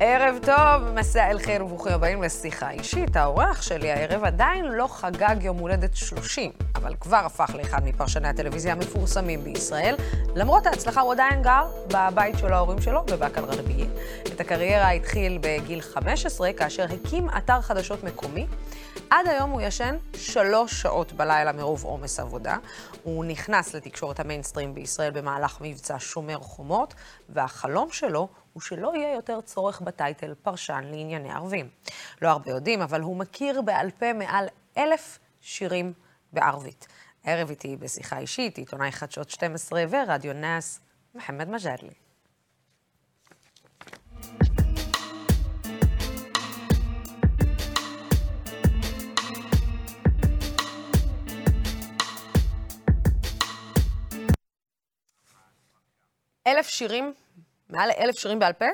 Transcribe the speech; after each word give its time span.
ערב 0.00 0.38
טוב, 0.46 0.92
מסע 0.94 1.30
אל 1.30 1.38
חיר 1.38 1.64
וברוכים 1.64 1.92
הבאים 1.92 2.22
לשיחה 2.22 2.70
אישית. 2.70 3.16
האורח 3.16 3.62
שלי 3.62 3.92
הערב 3.92 4.24
עדיין 4.24 4.64
לא 4.64 4.86
חגג 4.86 5.36
יום 5.40 5.58
הולדת 5.58 5.96
30, 5.96 6.50
אבל 6.74 6.94
כבר 7.00 7.16
הפך 7.16 7.50
לאחד 7.54 7.84
מפרשני 7.84 8.28
הטלוויזיה 8.28 8.72
המפורסמים 8.72 9.44
בישראל. 9.44 9.94
למרות 10.34 10.66
ההצלחה 10.66 11.00
הוא 11.00 11.12
עדיין 11.12 11.42
גר 11.42 11.66
בבית 11.88 12.38
של 12.38 12.52
ההורים 12.52 12.80
שלו 12.82 13.04
בבאקה 13.04 13.40
אל-גרבייה. 13.40 13.86
את 14.34 14.40
הקריירה 14.40 14.90
התחיל 14.90 15.38
בגיל 15.40 15.80
15, 15.80 16.52
כאשר 16.52 16.86
הקים 16.92 17.28
אתר 17.36 17.60
חדשות 17.60 18.04
מקומי. 18.04 18.46
עד 19.10 19.26
היום 19.26 19.50
הוא 19.50 19.60
ישן 19.60 19.96
שלוש 20.14 20.82
שעות 20.82 21.12
בלילה 21.12 21.52
מרוב 21.52 21.84
עומס 21.84 22.20
עבודה. 22.20 22.56
הוא 23.02 23.24
נכנס 23.24 23.74
לתקשורת 23.74 24.20
המיינסטרים 24.20 24.74
בישראל 24.74 25.10
במהלך 25.10 25.58
מבצע 25.60 25.96
שומר 25.98 26.38
חומות, 26.38 26.94
והחלום 27.28 27.88
שלו 27.92 28.28
הוא 28.58 28.62
שלא 28.62 28.92
יהיה 28.94 29.14
יותר 29.14 29.40
צורך 29.40 29.80
בטייטל 29.80 30.34
פרשן 30.42 30.84
לענייני 30.84 31.32
ערבים. 31.32 31.68
לא 32.22 32.28
הרבה 32.28 32.50
יודעים, 32.50 32.82
אבל 32.82 33.00
הוא 33.00 33.16
מכיר 33.16 33.62
בעל 33.62 33.90
פה 33.90 34.12
מעל 34.12 34.46
אלף 34.76 35.18
שירים 35.40 35.92
בערבית. 36.32 36.86
הערב 37.24 37.50
איתי 37.50 37.76
בשיחה 37.76 38.18
אישית, 38.18 38.58
עיתונאי 38.58 38.92
חדשות 38.92 39.30
12 39.30 39.84
ורדיו 39.90 40.32
נאס, 40.32 40.80
מוחמד 41.14 41.48
מג'אדלי. 41.48 41.94
אלף 56.46 56.68
שירים, 56.68 57.14
מעל 57.70 57.90
אלף 57.98 58.18
שירים 58.18 58.38
בעל 58.38 58.52
פה? 58.52 58.64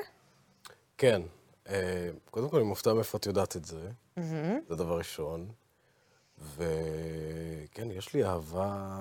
כן. 0.97 1.21
אה, 1.69 2.09
קודם 2.31 2.49
כל, 2.49 2.57
אני 2.57 2.65
מופתע 2.65 2.93
מאיפה 2.93 3.17
את 3.17 3.25
יודעת 3.25 3.55
את 3.55 3.65
זה. 3.65 3.89
זה 4.69 4.75
דבר 4.75 4.97
ראשון. 4.97 5.47
וכן, 6.55 7.91
יש 7.91 8.13
לי 8.13 8.25
אהבה 8.25 8.95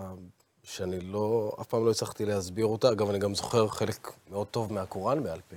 שאני 0.63 1.01
לא, 1.01 1.57
אף 1.61 1.67
פעם 1.67 1.85
לא 1.85 1.91
הצלחתי 1.91 2.25
להסביר 2.25 2.67
אותה. 2.67 2.93
אגב, 2.93 3.11
אני 3.11 3.19
גם 3.19 3.35
זוכר 3.35 3.69
חלק 3.69 4.11
מאוד 4.31 4.47
טוב 4.47 4.73
מהקוראן 4.73 5.23
בעל 5.23 5.41
פה. 5.49 5.57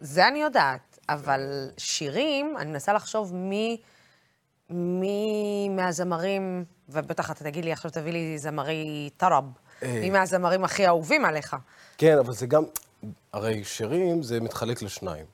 זה 0.00 0.28
אני 0.28 0.42
יודעת, 0.42 0.98
אבל 1.08 1.70
שירים, 1.78 2.56
אני 2.58 2.70
מנסה 2.70 2.92
לחשוב 2.92 3.34
מי, 3.34 3.80
מי 4.70 5.68
מהזמרים, 5.68 6.64
ובטח 6.88 7.30
אתה 7.30 7.44
תגיד 7.44 7.64
לי, 7.64 7.72
עכשיו 7.72 7.90
תביא 7.90 8.12
לי 8.12 8.38
זמרי 8.38 9.10
טראב, 9.16 9.44
אה. 9.82 10.00
מי 10.00 10.10
מהזמרים 10.10 10.64
הכי 10.64 10.86
אהובים 10.86 11.24
עליך. 11.24 11.56
כן, 11.98 12.18
אבל 12.18 12.32
זה 12.32 12.46
גם, 12.46 12.64
הרי 13.32 13.64
שירים 13.64 14.22
זה 14.22 14.40
מתחלק 14.40 14.82
לשניים. 14.82 15.26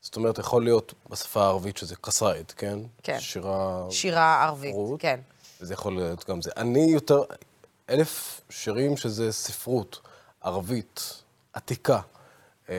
זאת 0.00 0.16
אומרת, 0.16 0.38
יכול 0.38 0.64
להיות 0.64 0.94
בשפה 1.10 1.42
הערבית 1.42 1.76
שזה 1.76 1.96
קסאיד, 1.96 2.50
כן? 2.50 2.78
כן. 3.02 3.20
שירה... 3.20 3.86
שירה 3.90 4.44
ערבית, 4.44 4.72
ספרות. 4.72 5.00
כן. 5.00 5.20
זה 5.60 5.74
יכול 5.74 5.94
להיות 5.94 6.30
גם 6.30 6.42
זה. 6.42 6.50
אני 6.56 6.86
יותר, 6.90 7.22
אלף 7.90 8.40
שירים 8.50 8.96
שזה 8.96 9.32
ספרות 9.32 10.00
ערבית 10.42 11.22
עתיקה. 11.52 12.00
אה, 12.68 12.74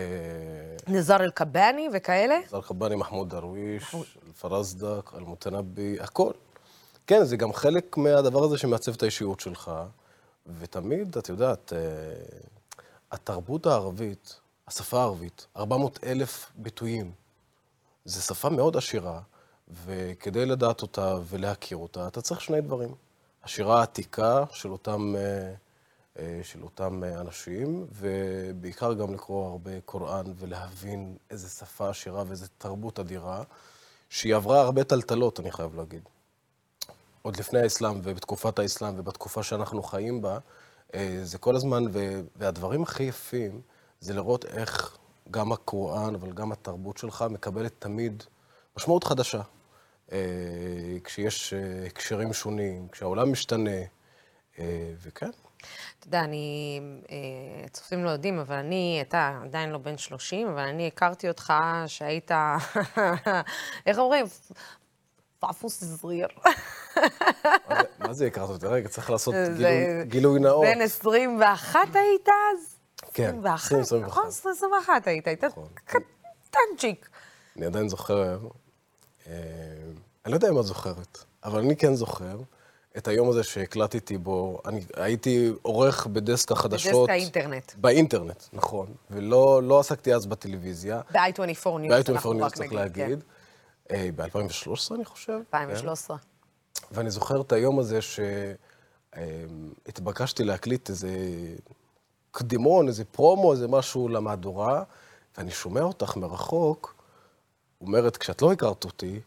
נזר 0.88 1.24
אל-קבאני 1.24 1.90
וכאלה? 1.94 2.40
זל 2.50 2.62
חבאני, 2.62 2.96
מחמוד 2.96 3.30
דרוויש, 3.30 3.96
אל-פרזדק, 3.96 5.12
אל-מותנבי, 5.16 5.98
הכל. 6.00 6.32
כן, 7.08 7.24
זה 7.24 7.38
גם 7.38 7.54
חלק 7.54 7.98
מהדבר 7.98 8.44
הזה 8.44 8.58
שמעצב 8.58 8.94
את 8.94 9.04
האישיות 9.04 9.40
שלך, 9.40 9.72
ותמיד, 10.60 11.18
את 11.18 11.30
יודעת, 11.30 11.74
אה, 11.74 11.80
התרבות 13.12 13.66
הערבית, 13.66 14.40
השפה 14.68 15.00
הערבית, 15.00 15.48
400 15.58 16.00
אלף 16.04 16.52
ביטויים. 16.56 17.12
זו 18.06 18.22
שפה 18.22 18.50
מאוד 18.50 18.78
עשירה, 18.78 19.22
וכדי 19.86 20.46
לדעת 20.46 20.82
אותה 20.82 21.18
ולהכיר 21.26 21.78
אותה, 21.78 22.08
אתה 22.08 22.22
צריך 22.22 22.42
שני 22.42 22.62
דברים. 22.62 22.96
השירה 23.44 23.80
העתיקה 23.80 24.44
של 24.52 24.72
אותם, 24.72 25.14
אה, 25.18 25.54
אה, 26.20 26.40
של 26.44 26.64
אותם 26.64 27.04
אה, 27.04 27.22
אנשים, 27.22 27.88
ובעיקר 27.92 28.94
גם 28.94 29.14
לקרוא 29.14 29.50
הרבה 29.50 29.82
קוראן 29.82 30.26
ולהבין 30.36 31.18
איזה 31.30 31.50
שפה 31.50 31.90
עשירה 31.90 32.24
ואיזה 32.28 32.48
תרבות 32.58 33.00
אדירה, 33.00 33.44
שהיא 34.10 34.36
עברה 34.36 34.62
הרבה 34.62 34.84
טלטלות, 34.84 35.40
אני 35.40 35.52
חייב 35.52 35.76
להגיד. 35.76 36.02
עוד 37.22 37.38
לפני 37.38 37.60
האסלאם 37.60 38.00
ובתקופת 38.04 38.60
האסלאם 38.60 39.00
ובתקופה 39.00 39.44
שאנחנו 39.44 39.84
חיים 39.84 40.22
בה, 40.22 40.38
זה 41.24 41.38
כל 41.38 41.56
הזמן, 41.56 41.84
והדברים 42.36 42.84
הכי 42.84 43.04
יפים 43.04 43.62
זה 44.00 44.14
לראות 44.14 44.46
איך 44.46 44.98
גם 45.32 45.52
הקוראן, 45.52 46.16
אבל 46.16 46.34
גם 46.34 46.52
התרבות 46.52 46.98
שלך 46.98 47.26
מקבלת 47.30 47.74
תמיד 47.80 48.24
משמעות 48.78 49.04
חדשה. 49.04 49.42
אה, 50.12 50.18
כשיש 51.04 51.54
אה, 51.54 51.86
הקשרים 51.88 52.34
שונים, 52.34 52.88
כשהעולם 52.88 53.32
משתנה, 53.32 53.80
אה, 54.60 54.92
וכן. 55.02 55.30
אתה 56.00 56.08
יודע, 56.08 56.20
אני, 56.20 56.80
אה, 57.12 57.68
צופים 57.72 58.04
לא 58.04 58.10
יודעים, 58.10 58.40
אבל 58.40 58.56
אני, 58.56 59.00
אתה 59.02 59.40
עדיין 59.44 59.70
לא 59.70 59.78
בן 59.78 59.98
30, 59.98 60.48
אבל 60.48 60.60
אני 60.60 60.88
הכרתי 60.88 61.28
אותך 61.28 61.54
שהיית, 61.88 62.32
איך 63.86 63.98
אומרים? 63.98 64.26
פאפוס 65.42 65.84
זריר. 65.84 66.28
מה 68.00 68.14
זה- 68.14 68.28
הכרת 68.28 68.50
אותי? 68.50 68.66
רגע, 68.68 68.88
צריך 68.88 69.10
לעשות 69.10 69.36
גילוי- 70.08 70.40
נאות. 70.40 70.66
בן 70.66 70.82
21 70.82 71.80
היית 71.94 72.28
אז? 72.30 72.76
כן, 73.14 73.24
21, 73.30 73.72
21. 73.80 74.08
נכון? 74.08 74.28
21 74.28 75.08
היית, 75.08 75.28
היית 75.28 75.44
נכון. 75.44 75.68
קטנצ'יק. 75.86 77.10
אני 77.58 77.66
עדיין 77.66 77.90
זוכר, 77.90 78.38
אה, 79.28 79.34
אני 80.26 80.32
לא 80.32 80.38
יודע 80.38 80.50
אם 80.50 80.60
את 80.60 80.66
זוכרת, 80.66 81.18
אבל 81.44 81.60
אני 81.60 81.76
כן 81.76 81.96
זוכר 81.96 82.40
את 82.98 83.08
היום 83.08 83.30
הזה 83.30 83.44
שהקלטתי 83.44 84.18
בו, 84.18 84.62
אני 84.66 84.86
הייתי 84.96 85.52
עורך 85.62 86.08
בדסק 86.08 86.52
החדשות. 86.52 86.94
בדסק 86.94 87.10
האינטרנט. 87.10 87.72
באינטרנט, 87.76 88.44
נכון. 88.54 88.88
ולא 89.12 89.64
לא 89.64 89.80
עסקתי 89.80 90.14
אז 90.16 90.26
בטלוויזיה. 90.26 91.02
ב-i24 91.12 91.18
News, 91.66 91.90
ב-i24 91.90 92.10
אנחנו 92.12 92.46
News 92.48 92.50
צריך 92.54 92.74
להגיד. 92.74 93.20
אה, 93.20 93.41
ב-2013, 94.16 94.96
אני 94.96 95.06
חושב. 95.06 95.32
כן, 95.32 95.58
2013. 95.58 96.18
ואני 96.92 97.12
זוכר 97.12 97.42
את 97.42 97.52
היום 97.52 97.80
הזה 97.80 98.00
שהתבקשתי 99.14 100.44
להקליט 100.44 100.90
איזה 100.90 101.10
קדימון, 102.32 102.88
איזה 102.88 103.06
פרומו, 103.06 103.52
איזה 103.52 103.68
משהו 103.68 104.08
למהדורה, 104.08 104.84
ואני 105.38 105.52
שומע 105.52 105.82
אותך 105.82 106.18
מרחוק, 106.18 106.96
אומרת, 107.82 108.18
כשאת 108.18 108.42
לא 108.42 108.52
הכרת 108.52 108.84
אותי, 108.84 109.20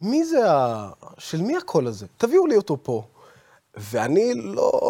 מי 0.00 0.24
זה 0.24 0.52
ה... 0.52 0.90
של 1.18 1.42
מי 1.42 1.56
הקול 1.56 1.86
הזה? 1.86 2.06
תביאו 2.16 2.46
לי 2.46 2.56
אותו 2.56 2.76
פה. 2.82 3.04
ואני 3.76 4.34
לא... 4.34 4.80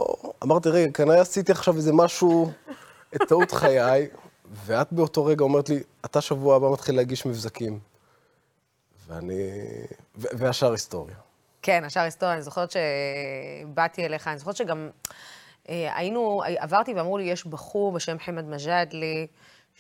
אמרתי, 0.42 0.68
רגע, 0.68 0.92
כנראה 0.92 1.20
עשיתי 1.20 1.52
עכשיו 1.52 1.76
איזה 1.76 1.92
משהו, 1.92 2.50
את 3.16 3.20
טעות 3.28 3.50
חיי, 3.50 4.08
ואת 4.64 4.92
באותו 4.92 5.24
רגע 5.24 5.44
אומרת 5.44 5.68
לי, 5.68 5.82
אתה 6.04 6.20
שבוע 6.20 6.56
הבא 6.56 6.72
מתחיל 6.72 6.96
להגיש 6.96 7.26
מבזקים. 7.26 7.78
ואני... 9.10 9.50
והשאר 10.14 10.72
היסטוריה. 10.72 11.16
כן, 11.62 11.84
השאר 11.84 12.02
היסטוריה, 12.02 12.34
אני 12.34 12.42
זוכרת 12.42 12.70
שבאתי 12.70 14.06
אליך, 14.06 14.28
אני 14.28 14.38
זוכרת 14.38 14.56
שגם 14.56 14.90
אה, 15.68 15.96
היינו, 15.96 16.42
עברתי 16.58 16.94
ואמרו 16.94 17.18
לי, 17.18 17.24
יש 17.24 17.46
בחור 17.46 17.92
בשם 17.92 18.18
חמד 18.18 18.44
מג'אדלי, 18.44 19.26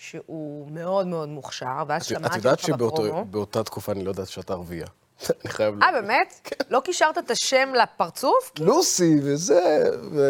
שהוא 0.00 0.68
מאוד 0.70 1.06
מאוד 1.06 1.28
מוכשר, 1.28 1.82
ואז 1.88 2.02
את- 2.02 2.08
שמעתי 2.08 2.26
את 2.26 2.36
יודעת 2.36 2.58
אותך 2.58 2.74
בפרומו. 2.82 3.24
שבאותה 3.28 3.64
תקופה 3.64 3.92
אני 3.92 4.04
לא 4.04 4.10
יודעת 4.10 4.28
שאת 4.28 4.50
ערבייה. 4.50 4.86
אני 5.44 5.52
חייב. 5.52 5.82
אה, 5.82 5.92
באמת? 5.92 6.40
כן. 6.44 6.56
לא 6.70 6.80
קישרת 6.80 7.18
את 7.18 7.30
השם 7.30 7.72
לפרצוף? 7.82 8.52
לוסי 8.60 9.20
וזה, 9.22 9.90
ו... 10.12 10.20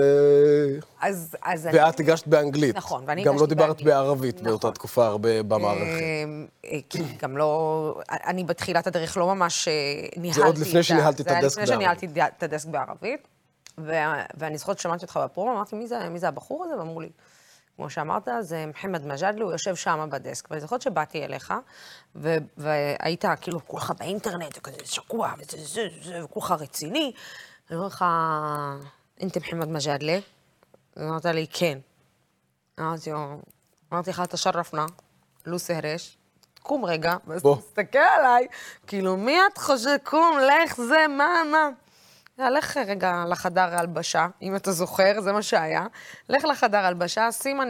אז, 1.00 1.36
אז 1.42 1.66
אני... 1.66 1.78
ואת 1.78 2.00
הגשת 2.00 2.26
באנגלית. 2.26 2.76
נכון, 2.76 3.04
ואני 3.06 3.24
גם 3.24 3.34
לא 3.34 3.40
הגשתי 3.40 3.54
דיברת 3.54 3.68
באנגלית. 3.68 3.86
בערבית 3.86 4.34
נכון. 4.34 4.48
באותה 4.48 4.70
תקופה 4.70 5.06
הרבה 5.06 5.42
במערכת. 5.42 5.82
אה, 5.82 6.24
אה, 6.64 6.78
כי 6.88 7.02
גם 7.22 7.36
לא, 7.36 8.00
אני 8.10 8.44
בתחילת 8.44 8.86
הדרך 8.86 9.16
לא 9.16 9.26
ממש 9.34 9.68
אה, 9.68 9.72
ניהלתי 10.16 10.40
עוד 10.40 10.58
לפני 10.58 10.82
שניהלתי 10.82 11.22
את 11.22 11.28
זה 11.28 11.34
היה 11.34 11.42
הדסק 11.42 11.60
לפני 11.62 11.74
שניהלתי 11.74 12.06
את 12.36 12.42
הדסק 12.42 12.68
בערבית, 12.68 13.28
ואני 13.78 14.58
זוכרת 14.58 14.78
ששמעתי 14.78 15.04
אותך 15.04 15.20
בפרומו, 15.24 15.52
אמרתי, 15.52 15.76
מי 15.76 15.86
זה, 15.86 16.08
מי 16.08 16.18
זה 16.18 16.28
הבחור 16.28 16.64
הזה? 16.64 16.78
ואמרו 16.78 17.00
לי, 17.00 17.08
כמו 17.80 17.90
שאמרת, 17.90 18.28
זה 18.40 18.66
מוחמד 18.66 19.06
מג'אדלי, 19.06 19.42
הוא 19.42 19.52
יושב 19.52 19.74
שם 19.74 20.08
בדסק. 20.12 20.50
ואני 20.50 20.60
זוכרת 20.60 20.82
שבאתי 20.82 21.24
אליך, 21.24 21.54
ו- 22.16 22.36
והיית 22.56 23.24
כאילו 23.40 23.66
כולך 23.66 23.92
באינטרנט, 23.98 24.58
וכזה 24.58 24.76
שקוע, 24.84 25.32
וזה, 25.38 25.56
זה, 25.64 25.86
זה, 26.02 26.24
וכולך 26.24 26.50
רציני. 26.50 27.12
אני 27.70 27.76
אומר 27.76 27.86
לך, 27.86 28.04
אינטה 29.20 29.40
מוחמד 29.40 29.68
מג'אדלי? 29.68 30.20
אמרת 30.98 31.24
לי, 31.24 31.46
כן. 31.52 31.78
אמרתי 32.80 33.10
לו, 33.10 33.40
אמרתי 33.92 34.10
לך, 34.10 34.20
תשרפנה, 34.20 34.86
לוסי 35.46 35.74
הרש, 35.74 36.18
קום 36.62 36.84
רגע, 36.84 37.16
ואז. 37.26 37.42
תסתכל 37.42 37.98
עליי, 37.98 38.46
כאילו, 38.86 39.16
מי 39.16 39.38
את 39.52 39.58
חושבת? 39.58 40.00
קום, 40.04 40.38
לך, 40.38 40.76
זה, 40.76 41.06
מה, 41.08 41.42
מה? 41.52 41.68
"אה, 42.42 42.50
לך 42.50 42.76
רגע 42.76 43.24
לחדר 43.28 43.78
הלבשה, 43.78 44.26
אם 44.42 44.56
אתה 44.56 44.72
זוכר, 44.72 45.20
זה 45.20 45.32
מה 45.32 45.42
שהיה. 45.42 45.86
לך 46.28 46.44
לחדר 46.44 46.78
הלבשה, 46.78 47.32
שים 47.32 47.60
אה, 47.60 47.66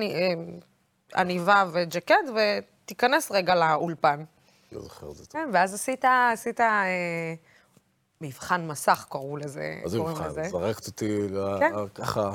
עניבה 1.16 1.64
וג'קט 1.72 2.14
ותיכנס 2.34 3.30
רגע 3.30 3.54
לאולפן. 3.54 4.24
לא 4.72 4.80
זוכר 4.80 5.10
את 5.10 5.16
זה. 5.16 5.24
כן, 5.30 5.48
ואז 5.52 5.74
עשית, 5.74 6.04
עשית 6.32 6.60
אה, 6.60 6.84
מבחן 8.20 8.66
מסך, 8.66 9.06
קראו 9.08 9.36
לזה. 9.36 9.78
מה 9.82 9.88
זה 9.88 9.98
מבחן? 9.98 10.26
לזה. 10.26 10.42
זרקת 10.50 10.86
אותי 10.86 11.28
כן. 11.60 11.72
ככה. 11.94 12.30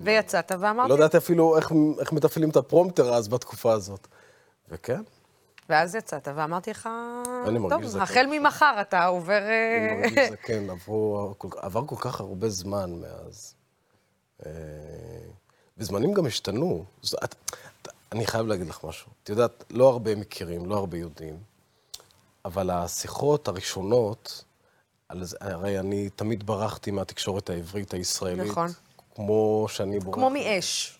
ויצאת 0.00 0.52
ואמרתי, 0.60 0.88
לא 0.88 0.94
ידעתי 0.94 1.16
אפילו 1.16 1.56
איך, 1.56 1.72
איך 2.00 2.12
מתפעלים 2.12 2.50
את 2.50 2.56
הפרומטר 2.56 3.14
אז 3.14 3.28
בתקופה 3.28 3.72
הזאת. 3.72 4.06
וכן, 4.68 5.00
ואז 5.68 5.94
יצאת 5.94 6.28
ואמרתי 6.34 6.70
לך, 6.70 6.88
טוב. 7.70 8.02
החל 8.02 8.26
ממחר 8.30 8.78
אתה 8.80 9.04
עובר... 9.06 9.42
אה, 9.42 9.88
אני 9.92 9.98
מרגיש 10.02 10.30
זקן, 10.30 10.66
עבר 11.56 11.86
כל 11.86 11.96
כך 11.98 12.20
הרבה 12.20 12.48
זמן 12.48 12.90
מאז. 13.00 13.54
אה, 14.46 14.50
וזמנים 15.78 16.14
גם 16.14 16.26
השתנו. 16.26 16.84
זאת- 17.02 17.24
את- 17.24 17.34
את- 17.82 17.88
אני 18.12 18.26
חייב 18.26 18.46
להגיד 18.46 18.68
לך 18.68 18.84
משהו. 18.84 19.10
את 19.22 19.28
יודעת, 19.28 19.64
לא 19.70 19.88
הרבה 19.88 20.14
מכירים, 20.14 20.66
לא 20.66 20.76
הרבה 20.76 20.98
יודעים, 20.98 21.38
אבל 22.44 22.70
השיחות 22.70 23.48
הראשונות, 23.48 24.44
על 25.08 25.24
זה- 25.24 25.36
הרי 25.40 25.78
אני 25.78 26.10
תמיד 26.10 26.46
ברחתי 26.46 26.90
מהתקשורת 26.90 27.50
העברית 27.50 27.94
הישראלית. 27.94 28.50
נכון. 28.50 28.68
כמו 29.14 29.66
שאני 29.68 29.98
בורח. 30.00 30.14
כמו 30.14 30.30
מאש. 30.30 30.98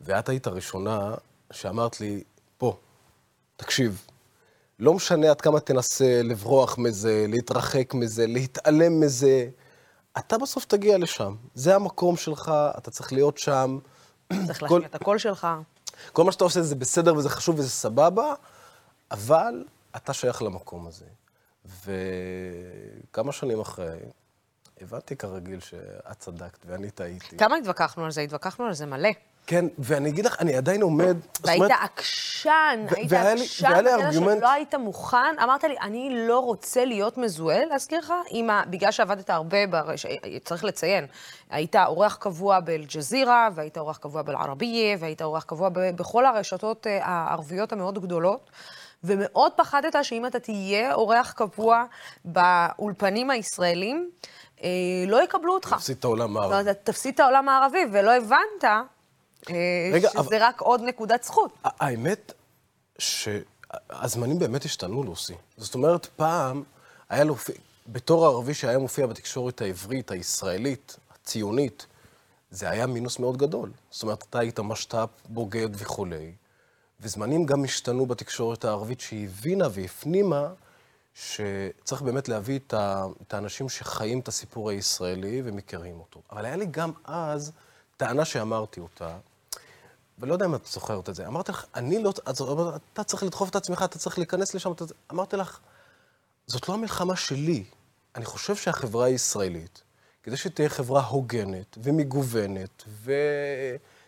ואת 0.00 0.28
היית 0.28 0.46
הראשונה 0.46 1.14
שאמרת 1.52 2.00
לי, 2.00 2.22
תקשיב, 3.62 4.06
לא 4.78 4.94
משנה 4.94 5.30
עד 5.30 5.40
כמה 5.40 5.60
תנסה 5.60 6.20
לברוח 6.24 6.78
מזה, 6.78 7.24
להתרחק 7.28 7.94
מזה, 7.94 8.26
להתעלם 8.26 9.00
מזה, 9.00 9.48
אתה 10.18 10.38
בסוף 10.38 10.64
תגיע 10.64 10.98
לשם. 10.98 11.34
זה 11.54 11.74
המקום 11.76 12.16
שלך, 12.16 12.52
אתה 12.78 12.90
צריך 12.90 13.12
להיות 13.12 13.38
שם. 13.38 13.78
צריך 14.46 14.58
כל- 14.58 14.64
להשמיע 14.64 14.86
את 14.88 14.94
הקול 14.94 15.18
שלך. 15.18 15.46
כל 16.12 16.24
מה 16.24 16.32
שאתה 16.32 16.44
עושה 16.44 16.62
זה 16.62 16.74
בסדר 16.74 17.14
וזה 17.14 17.28
חשוב 17.30 17.58
וזה 17.58 17.70
סבבה, 17.70 18.34
אבל 19.10 19.64
אתה 19.96 20.12
שייך 20.12 20.42
למקום 20.42 20.86
הזה. 20.86 21.04
וכמה 23.10 23.32
שנים 23.32 23.60
אחרי, 23.60 23.96
הבנתי 24.80 25.16
כרגיל 25.16 25.60
שאת 25.60 26.18
צדקת 26.18 26.58
ואני 26.66 26.90
טעיתי. 26.90 27.36
כמה 27.36 27.56
התווכחנו 27.56 28.04
על 28.04 28.10
זה? 28.10 28.20
התווכחנו 28.20 28.64
על 28.66 28.74
זה 28.74 28.86
מלא. 28.86 29.08
כן, 29.48 29.64
ואני 29.78 30.08
אגיד 30.08 30.26
לך, 30.26 30.36
אני 30.40 30.56
עדיין 30.56 30.82
עומד... 30.82 31.16
והיית 31.44 31.62
אומרת, 31.62 31.78
עקשן, 31.82 32.86
היית 32.90 33.12
עקשן, 33.12 33.64
והיה 33.64 33.80
לי 33.82 33.90
ארגומנט- 33.94 34.38
שלא 34.38 34.50
היית 34.50 34.74
מוכן. 34.74 35.34
אמרת 35.42 35.64
לי, 35.64 35.76
אני 35.82 36.26
לא 36.28 36.38
רוצה 36.38 36.84
להיות 36.84 37.18
מזוהה, 37.18 37.64
להזכיר 37.64 37.98
לך, 37.98 38.12
עם 38.30 38.50
ה... 38.50 38.62
בגלל 38.70 38.90
שעבדת 38.90 39.30
הרבה, 39.30 39.66
ברש... 39.66 40.06
צריך 40.44 40.64
לציין, 40.64 41.06
היית 41.50 41.76
אורח 41.76 42.16
קבוע 42.16 42.60
באל-ג'זירה, 42.60 43.48
והיית 43.54 43.78
אורח 43.78 43.96
קבוע 43.96 44.22
באל-ערבייה, 44.22 44.96
והיית 45.00 45.22
אורח 45.22 45.44
קבוע 45.44 45.68
ב... 45.68 45.90
בכל 45.90 46.26
הרשתות 46.26 46.86
אה, 46.86 46.98
הערביות 47.04 47.72
המאוד 47.72 47.98
גדולות. 48.02 48.50
ומאוד 49.04 49.52
פחדת 49.56 49.96
שאם 50.02 50.26
אתה 50.26 50.40
תהיה 50.40 50.94
אורח 50.94 51.32
קבוע 51.32 51.84
באולפנים 52.24 53.30
הישראלים, 53.30 54.10
אה, 54.62 54.68
לא 55.06 55.22
יקבלו 55.22 55.54
אותך. 55.54 55.74
תפסיד 55.78 55.96
את 55.96 56.04
העולם 56.04 56.36
הערבי. 56.36 56.70
תפסיד 56.84 57.14
את 57.14 57.20
העולם 57.20 57.48
הערבי, 57.48 57.84
ולא 57.92 58.10
הבנת 58.16 58.64
רגע, 59.92 60.08
שזה 60.10 60.18
אבל- 60.20 60.36
רק 60.40 60.60
עוד 60.60 60.80
נקודת 60.80 61.22
זכות. 61.24 61.52
האמת 61.64 62.32
שהזמנים 62.98 64.38
באמת 64.38 64.64
השתנו, 64.64 65.02
לוסי. 65.02 65.34
זאת 65.56 65.74
אומרת, 65.74 66.06
פעם 66.16 66.62
היה 67.08 67.24
להופיע, 67.24 67.54
בתור 67.86 68.26
ערבי 68.26 68.54
שהיה 68.54 68.78
מופיע 68.78 69.06
בתקשורת 69.06 69.60
העברית, 69.62 70.10
הישראלית, 70.10 70.96
הציונית, 71.14 71.86
זה 72.50 72.70
היה 72.70 72.86
מינוס 72.86 73.18
מאוד 73.18 73.36
גדול. 73.36 73.70
זאת 73.90 74.02
אומרת, 74.02 74.24
אתה 74.30 74.38
היית 74.38 74.60
משת"פ, 74.60 75.08
בוגד 75.28 75.68
וכולי, 75.72 76.32
וזמנים 77.00 77.46
גם 77.46 77.64
השתנו 77.64 78.06
בתקשורת 78.06 78.64
הערבית, 78.64 79.00
שהיא 79.00 79.24
הבינה 79.28 79.68
והפנימה 79.72 80.48
שצריך 81.14 82.02
באמת 82.02 82.28
להביא 82.28 82.58
את, 82.66 82.74
ה, 82.74 83.06
את 83.26 83.34
האנשים 83.34 83.68
שחיים 83.68 84.20
את 84.20 84.28
הסיפור 84.28 84.70
הישראלי 84.70 85.42
ומכירים 85.44 86.00
אותו. 86.00 86.20
אבל 86.32 86.44
היה 86.44 86.56
לי 86.56 86.66
גם 86.66 86.92
אז 87.04 87.52
טענה 87.96 88.24
שאמרתי 88.24 88.80
אותה, 88.80 89.16
ולא 90.20 90.32
יודע 90.32 90.46
אם 90.46 90.54
את 90.54 90.66
זוכרת 90.66 91.08
את 91.08 91.14
זה. 91.14 91.26
אמרתי 91.26 91.52
לך, 91.52 91.64
אני 91.74 92.02
לא... 92.02 92.10
את 92.10 92.40
אתה 92.92 93.04
צריך 93.04 93.22
לדחוף 93.22 93.50
את 93.50 93.56
עצמך, 93.56 93.82
אתה 93.84 93.98
צריך 93.98 94.18
להיכנס 94.18 94.54
לשם. 94.54 94.72
אתה... 94.72 94.84
אמרתי 95.12 95.36
לך, 95.36 95.58
זאת 96.46 96.68
לא 96.68 96.74
המלחמה 96.74 97.16
שלי. 97.16 97.64
אני 98.14 98.24
חושב 98.24 98.56
שהחברה 98.56 99.06
הישראלית, 99.06 99.82
כדי 100.22 100.36
שתהיה 100.36 100.68
חברה 100.68 101.02
הוגנת 101.02 101.78
ומגוונת 101.82 102.84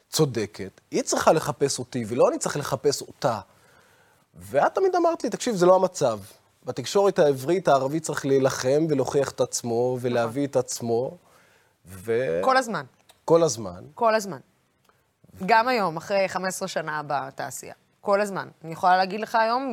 וצודקת, 0.09 0.81
היא 0.91 1.03
צריכה 1.03 1.33
לחפש 1.33 1.79
אותי, 1.79 2.05
ולא 2.09 2.29
אני 2.29 2.39
צריך 2.39 2.57
לחפש 2.57 3.03
אותה. 3.03 3.41
ואת 4.35 4.75
תמיד 4.75 4.95
אמרת 4.97 5.25
לי, 5.25 5.31
תקשיב, 5.31 5.55
זה 5.55 5.67
לא 5.67 5.77
המצב. 5.77 6.21
בתקשורת 6.65 7.19
העברית, 7.19 7.69
הערבי 7.69 8.01
צריך 8.01 8.27
להילחם 8.27 8.87
ולהוכיח 8.89 9.31
את 9.31 9.41
עצמו 9.41 9.99
ולהביא 10.01 10.47
את 10.47 10.57
עצמו, 10.57 11.17
ו... 11.87 12.41
כל 12.45 12.57
הזמן, 12.57 12.85
כל 13.25 13.43
הזמן. 13.43 13.85
כל 13.95 14.15
הזמן. 14.15 14.39
גם 15.47 15.69
היום, 15.69 15.97
אחרי 15.97 16.29
15 16.29 16.69
שנה 16.69 17.03
בתעשייה. 17.07 17.75
כל 18.01 18.21
הזמן. 18.21 18.49
אני 18.65 18.73
יכולה 18.73 18.97
להגיד 18.97 19.21
לך 19.21 19.35
היום, 19.35 19.71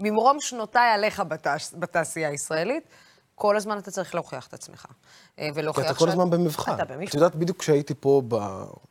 ממרום 0.00 0.40
שנותיי 0.40 0.90
עליך 0.90 1.20
בתעש, 1.20 1.68
בתעשייה 1.74 2.28
הישראלית, 2.28 2.84
כל 3.34 3.56
הזמן 3.56 3.78
אתה 3.78 3.90
צריך 3.90 4.14
להוכיח 4.14 4.46
את 4.46 4.54
עצמך. 4.54 4.86
אה, 5.38 5.44
כי 5.44 5.50
ולהוכיח 5.54 5.86
אתה 5.86 5.94
כל 5.94 6.08
הזמן 6.08 6.30
במבחן. 6.30 6.74
אתה 6.74 6.82
את 6.82 6.88
במבחן. 6.90 7.18
יודעת, 7.18 7.34
בדיוק 7.34 7.58
כשהייתי 7.58 7.94
פה 8.00 8.22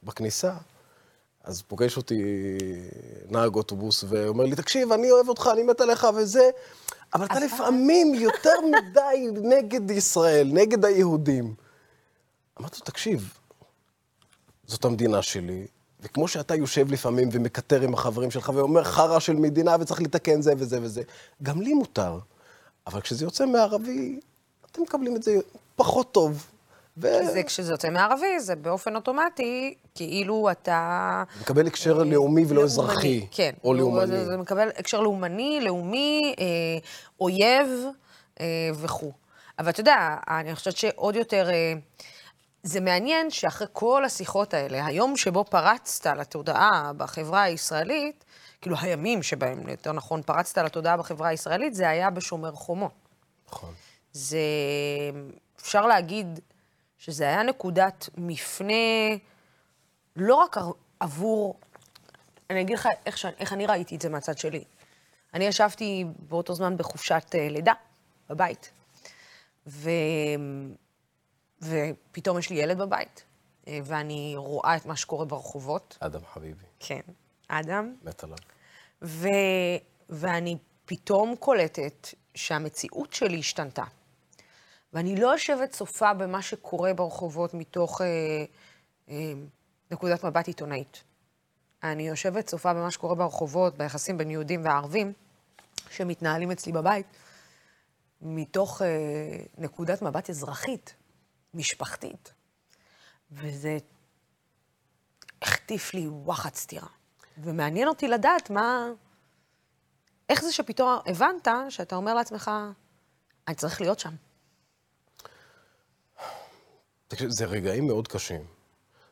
בכניסה, 0.03 0.53
אז 1.43 1.61
פוגש 1.61 1.97
אותי 1.97 2.23
נהג 3.29 3.55
אוטובוס 3.55 4.03
ואומר 4.07 4.43
לי, 4.43 4.55
תקשיב, 4.55 4.91
אני 4.91 5.11
אוהב 5.11 5.29
אותך, 5.29 5.49
אני 5.53 5.63
מת 5.63 5.81
עליך 5.81 6.07
וזה, 6.15 6.49
אבל 7.13 7.25
אתה 7.25 7.39
לפעמים 7.39 8.15
יותר 8.15 8.55
מדי 8.65 9.27
נגד 9.41 9.91
ישראל, 9.91 10.49
נגד 10.53 10.85
היהודים. 10.85 11.53
אמרתי 12.59 12.75
לו, 12.79 12.85
תקשיב, 12.85 13.33
זאת 14.67 14.85
המדינה 14.85 15.21
שלי, 15.21 15.67
וכמו 16.01 16.27
שאתה 16.27 16.55
יושב 16.55 16.91
לפעמים 16.91 17.29
ומקטר 17.31 17.81
עם 17.81 17.93
החברים 17.93 18.31
שלך 18.31 18.51
ואומר 18.55 18.83
חרא 18.83 19.19
של 19.19 19.35
מדינה 19.35 19.75
וצריך 19.79 20.01
לתקן 20.01 20.41
זה 20.41 20.53
וזה 20.57 20.79
וזה, 20.81 21.01
גם 21.43 21.61
לי 21.61 21.73
מותר. 21.73 22.19
אבל 22.87 23.01
כשזה 23.01 23.25
יוצא 23.25 23.45
מערבי, 23.45 24.19
אתם 24.71 24.81
מקבלים 24.81 25.15
את 25.15 25.23
זה 25.23 25.35
פחות 25.75 26.11
טוב. 26.11 26.47
ו... 26.97 27.07
זה 27.33 27.43
כשזה 27.43 27.73
יוצא 27.73 27.89
מערבי, 27.89 28.39
זה 28.39 28.55
באופן 28.55 28.95
אוטומטי, 28.95 29.73
כאילו 29.95 30.51
אתה... 30.51 31.23
מקבל 31.41 31.67
הקשר 31.67 32.03
לאומי 32.03 32.41
ולא 32.41 32.49
לאומני, 32.49 32.63
אזרחי. 32.63 33.25
כן. 33.31 33.51
או 33.63 33.73
לא, 33.73 33.79
לאומני. 33.79 34.07
זה, 34.07 34.25
זה 34.25 34.37
מקבל 34.37 34.69
הקשר 34.77 35.01
לאומני, 35.01 35.59
לאומי, 35.61 36.35
אה, 36.39 36.45
אויב 37.19 37.67
אה, 38.39 38.69
וכו'. 38.73 39.11
אבל 39.59 39.69
אתה 39.69 39.81
יודע, 39.81 40.15
אני 40.27 40.55
חושבת 40.55 40.77
שעוד 40.77 41.15
יותר... 41.15 41.49
אה, 41.49 41.73
זה 42.65 42.79
מעניין 42.79 43.31
שאחרי 43.31 43.67
כל 43.73 44.05
השיחות 44.05 44.53
האלה, 44.53 44.85
היום 44.85 45.17
שבו 45.17 45.43
פרצת 45.43 46.05
לתודעה 46.05 46.91
בחברה 46.97 47.41
הישראלית, 47.41 48.25
כאילו 48.61 48.75
הימים 48.81 49.23
שבהם, 49.23 49.69
יותר 49.69 49.91
נכון, 49.91 50.21
פרצת 50.21 50.57
לתודעה 50.57 50.97
בחברה 50.97 51.27
הישראלית, 51.27 51.73
זה 51.73 51.89
היה 51.89 52.09
בשומר 52.09 52.51
חומות. 52.51 52.91
נכון. 53.47 53.73
זה, 54.11 54.39
אפשר 55.61 55.85
להגיד 55.85 56.39
שזה 56.97 57.23
היה 57.23 57.43
נקודת 57.43 58.09
מפנה, 58.17 58.73
לא 60.15 60.35
רק 60.35 60.57
עבור, 60.99 61.59
אני 62.49 62.61
אגיד 62.61 62.77
לך 62.77 62.89
איך, 63.05 63.17
ש, 63.17 63.25
איך 63.25 63.53
אני 63.53 63.65
ראיתי 63.65 63.95
את 63.95 64.01
זה 64.01 64.09
מהצד 64.09 64.37
שלי. 64.37 64.63
אני 65.33 65.45
ישבתי 65.45 66.05
באותו 66.29 66.55
זמן 66.55 66.77
בחופשת 66.77 67.35
אה, 67.35 67.47
לידה, 67.49 67.73
בבית, 68.29 68.71
ו, 69.67 69.89
ופתאום 71.65 72.39
יש 72.39 72.49
לי 72.49 72.55
ילד 72.55 72.77
בבית, 72.77 73.23
אה, 73.67 73.79
ואני 73.83 74.33
רואה 74.37 74.75
את 74.75 74.85
מה 74.85 74.95
שקורה 74.95 75.25
ברחובות. 75.25 75.97
אדם 75.99 76.21
חביבי, 76.33 76.65
כן, 76.79 77.01
אדם. 77.47 77.95
מת 78.03 78.23
עליו. 78.23 78.37
ו... 79.01 79.27
ואני 80.09 80.57
פתאום 80.85 81.35
קולטת 81.35 82.07
שהמציאות 82.35 83.13
שלי 83.13 83.39
השתנתה. 83.39 83.83
ואני 84.93 85.15
לא 85.15 85.27
יושבת 85.27 85.71
צופה 85.71 86.13
במה 86.13 86.41
שקורה 86.41 86.93
ברחובות 86.93 87.53
מתוך 87.53 88.01
אה, 88.01 88.07
אה, 89.09 89.33
נקודת 89.91 90.23
מבט 90.23 90.47
עיתונאית. 90.47 91.03
אני 91.83 92.07
יושבת 92.07 92.45
צופה 92.45 92.73
במה 92.73 92.91
שקורה 92.91 93.15
ברחובות, 93.15 93.77
ביחסים 93.77 94.17
בין 94.17 94.31
יהודים 94.31 94.65
וערבים, 94.65 95.13
שמתנהלים 95.89 96.51
אצלי 96.51 96.71
בבית, 96.71 97.07
מתוך 98.21 98.81
אה, 98.81 98.87
נקודת 99.57 100.01
מבט 100.01 100.29
אזרחית, 100.29 100.95
משפחתית. 101.55 102.33
וזה 103.31 103.77
החטיף 105.41 105.93
לי 105.93 106.07
וואחד 106.07 106.55
סטירה. 106.55 106.87
ומעניין 107.37 107.87
אותי 107.87 108.07
לדעת 108.07 108.49
מה... 108.49 108.87
איך 110.29 110.41
זה 110.43 110.51
שפתאום 110.51 110.99
הבנת 111.05 111.47
שאתה 111.69 111.95
אומר 111.95 112.13
לעצמך, 112.13 112.51
אני 113.47 113.55
צריך 113.55 113.81
להיות 113.81 113.99
שם. 113.99 114.15
זה 117.27 117.45
רגעים 117.45 117.87
מאוד 117.87 118.07
קשים. 118.07 118.45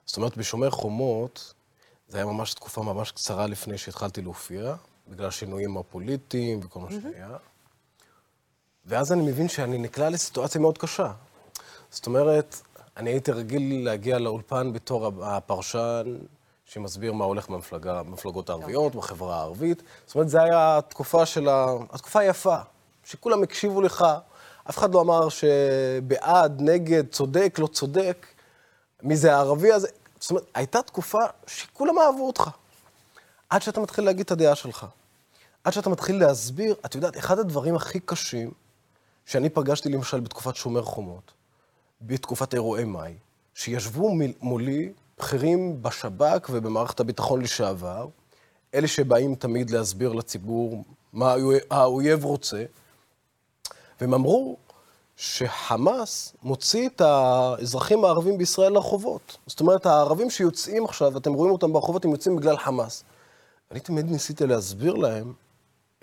זאת 0.05 0.17
אומרת, 0.17 0.37
בשומר 0.37 0.69
חומות, 0.69 1.53
זה 2.07 2.17
היה 2.17 2.25
ממש 2.25 2.53
תקופה 2.53 2.81
ממש 2.81 3.11
קצרה 3.11 3.47
לפני 3.47 3.77
שהתחלתי 3.77 4.21
להופיע, 4.21 4.75
בגלל 5.07 5.27
השינויים 5.27 5.77
הפוליטיים 5.77 6.59
וכל 6.63 6.79
מה 6.79 6.89
שהיה. 6.91 7.37
ואז 8.85 9.11
אני 9.11 9.21
מבין 9.21 9.47
שאני 9.49 9.77
נקלע 9.77 10.09
לסיטואציה 10.09 10.61
מאוד 10.61 10.77
קשה. 10.77 11.11
זאת 11.93 12.05
אומרת, 12.05 12.61
אני 12.97 13.09
הייתי 13.09 13.31
רגיל 13.31 13.85
להגיע 13.85 14.19
לאולפן 14.19 14.73
בתור 14.73 15.11
הפרשן 15.23 16.03
שמסביר 16.65 17.13
מה 17.13 17.25
הולך 17.25 17.49
במפלגות 17.49 18.49
הערביות, 18.49 18.95
בחברה 18.95 19.35
הערבית. 19.35 19.83
זאת 20.05 20.15
אומרת, 20.15 20.29
זו 20.29 20.39
הייתה 20.39 20.77
התקופה 20.77 21.25
של 21.25 21.49
ה... 21.49 21.65
התקופה 21.91 22.19
היפה, 22.19 22.55
שכולם 23.03 23.43
הקשיבו 23.43 23.81
לך, 23.81 24.05
אף 24.69 24.77
אחד 24.77 24.93
לא 24.93 25.01
אמר 25.01 25.29
שבעד, 25.29 26.61
נגד, 26.61 27.03
צודק, 27.11 27.55
לא 27.59 27.67
צודק, 27.67 28.27
מי 29.03 29.15
זה 29.15 29.35
הערבי 29.35 29.71
הזה. 29.71 29.87
זאת 30.19 30.31
אומרת, 30.31 30.45
הייתה 30.53 30.81
תקופה 30.81 31.23
שכולם 31.47 31.99
אהבו 31.99 32.27
אותך. 32.27 32.49
עד 33.49 33.61
שאתה 33.61 33.79
מתחיל 33.79 34.05
להגיד 34.05 34.25
את 34.25 34.31
הדעה 34.31 34.55
שלך. 34.55 34.85
עד 35.63 35.73
שאתה 35.73 35.89
מתחיל 35.89 36.19
להסביר, 36.19 36.75
את 36.85 36.95
יודעת, 36.95 37.17
אחד 37.17 37.39
הדברים 37.39 37.75
הכי 37.75 37.99
קשים 37.99 38.51
שאני 39.25 39.49
פגשתי 39.49 39.89
למשל 39.89 40.19
בתקופת 40.19 40.55
שומר 40.55 40.83
חומות, 40.83 41.31
בתקופת 42.05 42.53
אירועי 42.53 42.83
מאי, 42.83 43.13
שישבו 43.53 44.15
מולי 44.41 44.91
בכירים 45.17 45.83
בשב"כ 45.83 46.49
ובמערכת 46.49 46.99
הביטחון 46.99 47.41
לשעבר, 47.41 48.07
אלה 48.73 48.87
שבאים 48.87 49.35
תמיד 49.35 49.69
להסביר 49.69 50.13
לציבור 50.13 50.83
מה 51.13 51.35
האויב 51.69 52.23
רוצה, 52.23 52.63
והם 54.01 54.13
אמרו 54.13 54.57
שחמאס 55.17 56.33
מוציא 56.43 56.87
את 56.87 57.01
האזרחים 57.01 58.05
הערבים 58.05 58.37
בישראל 58.37 58.73
לרחובות. 58.73 59.37
זאת 59.47 59.59
אומרת, 59.59 59.85
הערבים 59.85 60.29
שיוצאים 60.29 60.85
עכשיו, 60.85 61.17
אתם 61.17 61.33
רואים 61.33 61.51
אותם 61.51 61.73
ברחובות, 61.73 62.05
הם 62.05 62.11
יוצאים 62.11 62.35
בגלל 62.35 62.57
חמאס. 62.57 63.03
אני 63.71 63.79
תמיד 63.79 64.11
ניסיתי 64.11 64.47
להסביר 64.47 64.93
להם 64.93 65.33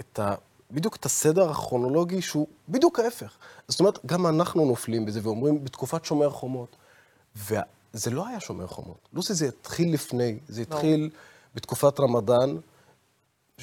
את 0.00 0.18
ה... 0.18 0.34
בדיוק 0.72 0.96
את 0.96 1.04
הסדר 1.04 1.50
הכרונולוגי 1.50 2.22
שהוא 2.22 2.46
בדיוק 2.68 3.00
ההפך. 3.00 3.32
זאת 3.68 3.80
אומרת, 3.80 3.98
גם 4.06 4.26
אנחנו 4.26 4.64
נופלים 4.64 5.06
בזה 5.06 5.20
ואומרים, 5.22 5.64
בתקופת 5.64 6.04
שומר 6.04 6.30
חומות. 6.30 6.76
וזה 7.36 8.10
לא 8.10 8.26
היה 8.26 8.40
שומר 8.40 8.66
חומות. 8.66 9.08
לוסי, 9.12 9.34
זה 9.34 9.48
התחיל 9.48 9.94
לפני, 9.94 10.38
זה 10.48 10.62
התחיל 10.62 11.10
בתקופת 11.54 12.00
רמדאן, 12.00 12.56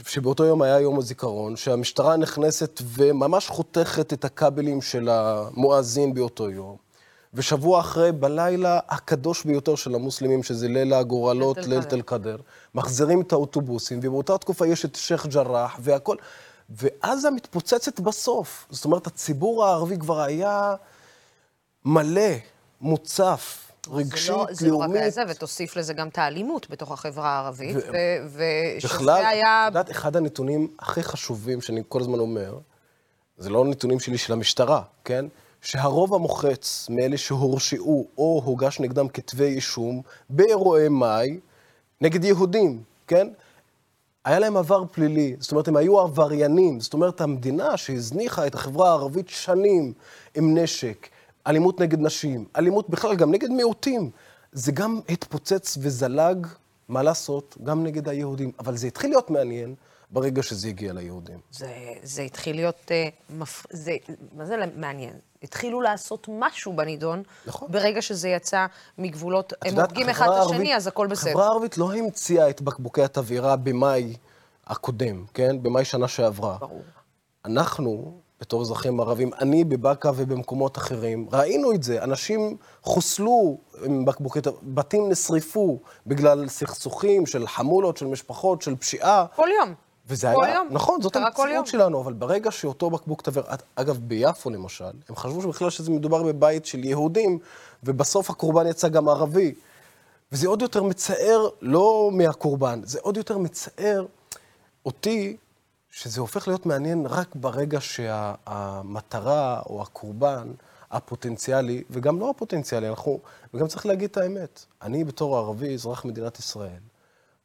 שבאותו 0.05 0.45
יום 0.45 0.61
היה 0.61 0.79
יום 0.79 0.99
הזיכרון, 0.99 1.55
שהמשטרה 1.55 2.17
נכנסת 2.17 2.81
וממש 2.83 3.47
חותכת 3.47 4.13
את 4.13 4.25
הכבלים 4.25 4.81
של 4.81 5.09
המואזין 5.09 6.13
באותו 6.13 6.49
יום. 6.49 6.75
ושבוע 7.33 7.79
אחרי, 7.79 8.11
בלילה 8.11 8.79
הקדוש 8.89 9.43
ביותר 9.43 9.75
של 9.75 9.95
המוסלמים, 9.95 10.43
שזה 10.43 10.67
ליל 10.67 10.93
הגורלות, 10.93 11.57
ליל 11.57 11.83
תל 11.83 12.01
קדר, 12.01 12.37
מחזירים 12.75 13.21
את 13.21 13.31
האוטובוסים, 13.31 13.99
ובאותה 14.03 14.37
תקופה 14.37 14.67
יש 14.67 14.85
את 14.85 14.95
שייח' 14.95 15.25
ג'ראח 15.25 15.79
והכל. 15.79 16.15
ועזה 16.69 17.29
מתפוצצת 17.31 17.99
בסוף. 17.99 18.67
זאת 18.69 18.85
אומרת, 18.85 19.07
הציבור 19.07 19.65
הערבי 19.65 19.97
כבר 19.97 20.21
היה 20.21 20.75
מלא, 21.85 22.31
מוצף, 22.81 23.71
רגשית, 23.91 24.29
לאומית. 24.29 24.55
זה 24.55 24.67
לא, 24.69 24.77
רק 24.77 25.09
זה, 25.09 25.23
ותוסיף 25.27 25.75
לזה 25.75 25.93
גם 25.93 26.07
את 26.07 26.17
האלימות 26.17 26.69
בתוך 26.69 26.91
החברה 26.91 27.29
הערבית, 27.29 27.77
ושזה 28.33 29.15
היה... 29.15 29.67
את 29.67 29.71
יודעת, 29.71 29.91
אחד 29.91 30.15
הנתונים 30.15 30.67
הכי 30.79 31.03
חשובים 31.03 31.61
שאני 31.61 31.81
כל 31.87 32.01
הזמן 32.01 32.19
אומר, 32.19 32.57
זה 33.37 33.49
לא 33.49 33.65
נתונים 33.65 33.99
שלי, 33.99 34.17
של 34.17 34.33
המשטרה, 34.33 34.81
כן? 35.03 35.25
שהרוב 35.61 36.13
המוחץ 36.13 36.87
מאלה 36.89 37.17
שהורשעו 37.17 38.07
או 38.17 38.41
הוגש 38.45 38.79
נגדם 38.79 39.07
כתבי 39.07 39.45
אישום 39.45 40.01
באירועי 40.29 40.89
מאי 40.89 41.39
נגד 42.01 42.23
יהודים, 42.23 42.83
כן? 43.07 43.27
היה 44.27 44.39
להם 44.39 44.57
עבר 44.57 44.83
פלילי, 44.91 45.35
זאת 45.39 45.51
אומרת, 45.51 45.67
הם 45.67 45.75
היו 45.75 45.99
עבריינים. 45.99 46.79
זאת 46.79 46.93
אומרת, 46.93 47.21
המדינה 47.21 47.77
שהזניחה 47.77 48.47
את 48.47 48.55
החברה 48.55 48.89
הערבית 48.89 49.29
שנים 49.29 49.93
עם 50.35 50.57
נשק, 50.57 51.07
אלימות 51.47 51.81
נגד 51.81 51.99
נשים, 51.99 52.45
אלימות 52.55 52.89
בכלל, 52.89 53.15
גם 53.15 53.31
נגד 53.31 53.49
מיעוטים, 53.49 54.09
זה 54.51 54.71
גם 54.71 54.99
התפוצץ 55.09 55.77
וזלג, 55.81 56.47
מה 56.89 57.03
לעשות, 57.03 57.57
גם 57.63 57.83
נגד 57.83 58.09
היהודים. 58.09 58.51
אבל 58.59 58.77
זה 58.77 58.87
התחיל 58.87 59.09
להיות 59.09 59.29
מעניין 59.29 59.75
ברגע 60.11 60.43
שזה 60.43 60.67
הגיע 60.67 60.93
ליהודים. 60.93 61.39
זה, 61.51 61.73
זה 62.03 62.21
התחיל 62.21 62.55
להיות... 62.55 62.75
Uh, 62.85 63.33
מפ... 63.33 63.65
זה, 63.69 63.95
מה 64.35 64.45
זה 64.45 64.55
מעניין? 64.75 65.13
התחילו 65.43 65.81
לעשות 65.81 66.27
משהו 66.31 66.73
בנידון, 66.73 67.23
נכון. 67.45 67.71
ברגע 67.71 68.01
שזה 68.01 68.29
יצא 68.29 68.65
מגבולות, 68.97 69.53
הם 69.61 69.79
הורגים 69.79 70.09
אחד 70.09 70.27
את 70.27 70.45
השני, 70.45 70.75
אז 70.75 70.87
הכל 70.87 71.07
בסדר. 71.07 71.29
החברה 71.29 71.47
הערבית 71.47 71.77
לא 71.77 71.93
המציאה 71.93 72.49
את 72.49 72.61
בקבוקי 72.61 73.01
התבערה 73.01 73.55
במאי 73.55 74.15
הקודם, 74.67 75.25
כן? 75.33 75.63
במאי 75.63 75.85
שנה 75.85 76.07
שעברה. 76.07 76.57
ברור. 76.59 76.81
אנחנו, 77.45 78.21
בתור 78.41 78.61
אזרחים 78.61 78.99
ערבים, 78.99 79.31
אני 79.41 79.63
בבאקה 79.63 80.11
ובמקומות 80.15 80.77
אחרים, 80.77 81.27
ראינו 81.31 81.71
את 81.71 81.83
זה. 81.83 82.03
אנשים 82.03 82.57
חוסלו 82.83 83.57
עם 83.85 84.05
בקבוקי 84.05 84.41
תבערה, 84.41 84.59
בתים 84.63 85.09
נשרפו 85.09 85.79
בגלל 86.07 86.47
סכסוכים 86.47 87.25
של 87.25 87.47
חמולות, 87.47 87.97
של 87.97 88.05
משפחות, 88.05 88.61
של 88.61 88.75
פשיעה. 88.75 89.25
כל 89.35 89.47
יום. 89.59 89.86
וזה 90.07 90.29
היה, 90.29 90.53
יום. 90.53 90.67
נכון, 90.71 91.01
זאת 91.01 91.15
המציאות 91.15 91.67
שלנו, 91.67 92.01
אבל 92.01 92.13
ברגע 92.13 92.51
שאותו 92.51 92.89
בקבוק 92.89 93.21
תבערה, 93.21 93.55
אגב, 93.75 93.97
ביפו 93.97 94.49
למשל, 94.49 94.91
הם 95.09 95.15
חשבו 95.15 95.41
שבכלל 95.41 95.69
שזה 95.69 95.91
מדובר 95.91 96.23
בבית 96.23 96.65
של 96.65 96.83
יהודים, 96.83 97.39
ובסוף 97.83 98.29
הקורבן 98.29 98.67
יצא 98.67 98.87
גם 98.87 99.09
ערבי. 99.09 99.53
וזה 100.31 100.47
עוד 100.47 100.61
יותר 100.61 100.83
מצער, 100.83 101.47
לא 101.61 102.09
מהקורבן, 102.13 102.81
זה 102.83 102.99
עוד 103.01 103.17
יותר 103.17 103.37
מצער 103.37 104.05
אותי, 104.85 105.37
שזה 105.91 106.21
הופך 106.21 106.47
להיות 106.47 106.65
מעניין 106.65 107.05
רק 107.05 107.35
ברגע 107.35 107.81
שהמטרה 107.81 109.61
או 109.69 109.81
הקורבן 109.81 110.51
הפוטנציאלי, 110.91 111.83
וגם 111.89 112.19
לא 112.19 112.29
הפוטנציאלי, 112.29 112.89
אנחנו, 112.89 113.19
וגם 113.53 113.67
צריך 113.67 113.85
להגיד 113.85 114.09
את 114.09 114.17
האמת. 114.17 114.65
אני 114.81 115.03
בתור 115.03 115.37
ערבי, 115.37 115.73
אזרח 115.73 116.05
מדינת 116.05 116.39
ישראל, 116.39 116.79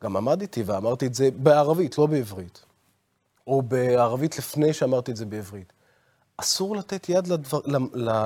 גם 0.03 0.17
עמדתי 0.17 0.63
ואמרתי 0.63 1.07
את 1.07 1.15
זה 1.15 1.29
בערבית, 1.37 1.99
לא 1.99 2.07
בעברית. 2.07 2.65
או 3.47 3.63
בערבית 3.63 4.39
לפני 4.39 4.73
שאמרתי 4.73 5.11
את 5.11 5.17
זה 5.17 5.27
בעברית. 5.27 5.73
אסור 6.37 6.77
לתת 6.77 7.09
יד 7.09 7.27
לדבר, 7.27 7.61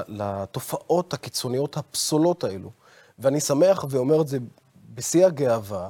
לתופעות 0.08 1.14
הקיצוניות 1.14 1.76
הפסולות 1.76 2.44
האלו. 2.44 2.70
ואני 3.18 3.40
שמח 3.40 3.84
ואומר 3.90 4.20
את 4.20 4.28
זה 4.28 4.38
בשיא 4.94 5.26
הגאווה, 5.26 5.88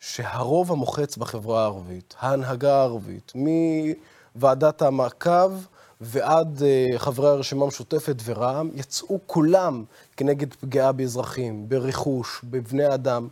שהרוב 0.00 0.72
המוחץ 0.72 1.16
בחברה 1.16 1.62
הערבית, 1.62 2.14
ההנהגה 2.18 2.74
הערבית, 2.74 3.32
מוועדת 3.34 4.82
המעקב 4.82 5.52
ועד 6.00 6.58
uh, 6.58 6.98
חברי 6.98 7.28
הרשימה 7.28 7.64
המשותפת 7.64 8.16
ורע"מ, 8.24 8.70
יצאו 8.74 9.18
כולם 9.26 9.84
כנגד 10.16 10.54
פגיעה 10.54 10.92
באזרחים, 10.92 11.68
ברכוש, 11.68 12.40
בבני 12.44 12.94
אדם. 12.94 13.28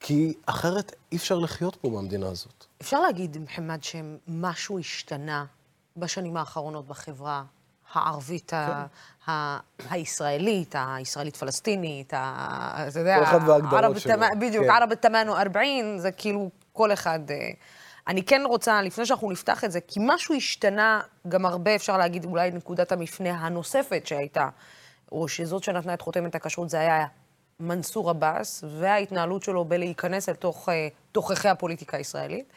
כי 0.00 0.34
אחרת 0.46 0.92
אי 1.12 1.16
אפשר 1.16 1.38
לחיות 1.38 1.76
פה 1.76 1.90
במדינה 1.90 2.26
הזאת. 2.26 2.64
אפשר 2.80 3.00
להגיד, 3.00 3.38
מוחמד, 3.38 3.78
שמשהו 3.82 4.78
השתנה 4.78 5.44
בשנים 5.96 6.36
האחרונות 6.36 6.86
בחברה 6.86 7.44
הערבית 7.92 8.50
כן. 8.50 9.32
הישראלית, 9.90 10.74
הישראלית-פלסטינית, 10.78 12.14
אתה 12.14 12.98
יודע, 12.98 13.16
כל 13.16 13.22
אחד 13.24 13.48
וההגדרות 13.48 14.00
שלו. 14.00 14.14
בדיוק, 14.40 14.64
כן. 14.64 14.70
ערב 14.70 14.94
תמנו 14.94 15.36
ארבעין, 15.36 15.98
זה 15.98 16.12
כאילו 16.12 16.50
כל 16.72 16.92
אחד... 16.92 17.30
אה, 17.30 17.50
אני 18.08 18.22
כן 18.22 18.42
רוצה, 18.46 18.82
לפני 18.82 19.06
שאנחנו 19.06 19.30
נפתח 19.30 19.64
את 19.64 19.72
זה, 19.72 19.80
כי 19.80 20.00
משהו 20.02 20.34
השתנה 20.34 21.00
גם 21.28 21.46
הרבה, 21.46 21.74
אפשר 21.74 21.96
להגיד, 21.96 22.24
אולי 22.24 22.50
נקודת 22.50 22.92
המפנה 22.92 23.30
הנוספת 23.30 24.06
שהייתה, 24.06 24.48
או 25.12 25.28
שזאת 25.28 25.62
שנתנה 25.62 25.94
את 25.94 26.00
חותמת 26.00 26.34
הכשרות, 26.34 26.70
זה 26.70 26.80
היה 26.80 27.06
מנסור 27.60 28.10
עבאס 28.10 28.64
וההתנהלות 28.78 29.42
שלו 29.42 29.64
בלהיכנס 29.64 30.28
אל 30.28 30.34
תוך 30.34 30.68
אה, 30.68 30.88
תוככי 31.12 31.48
הפוליטיקה 31.48 31.96
הישראלית. 31.96 32.52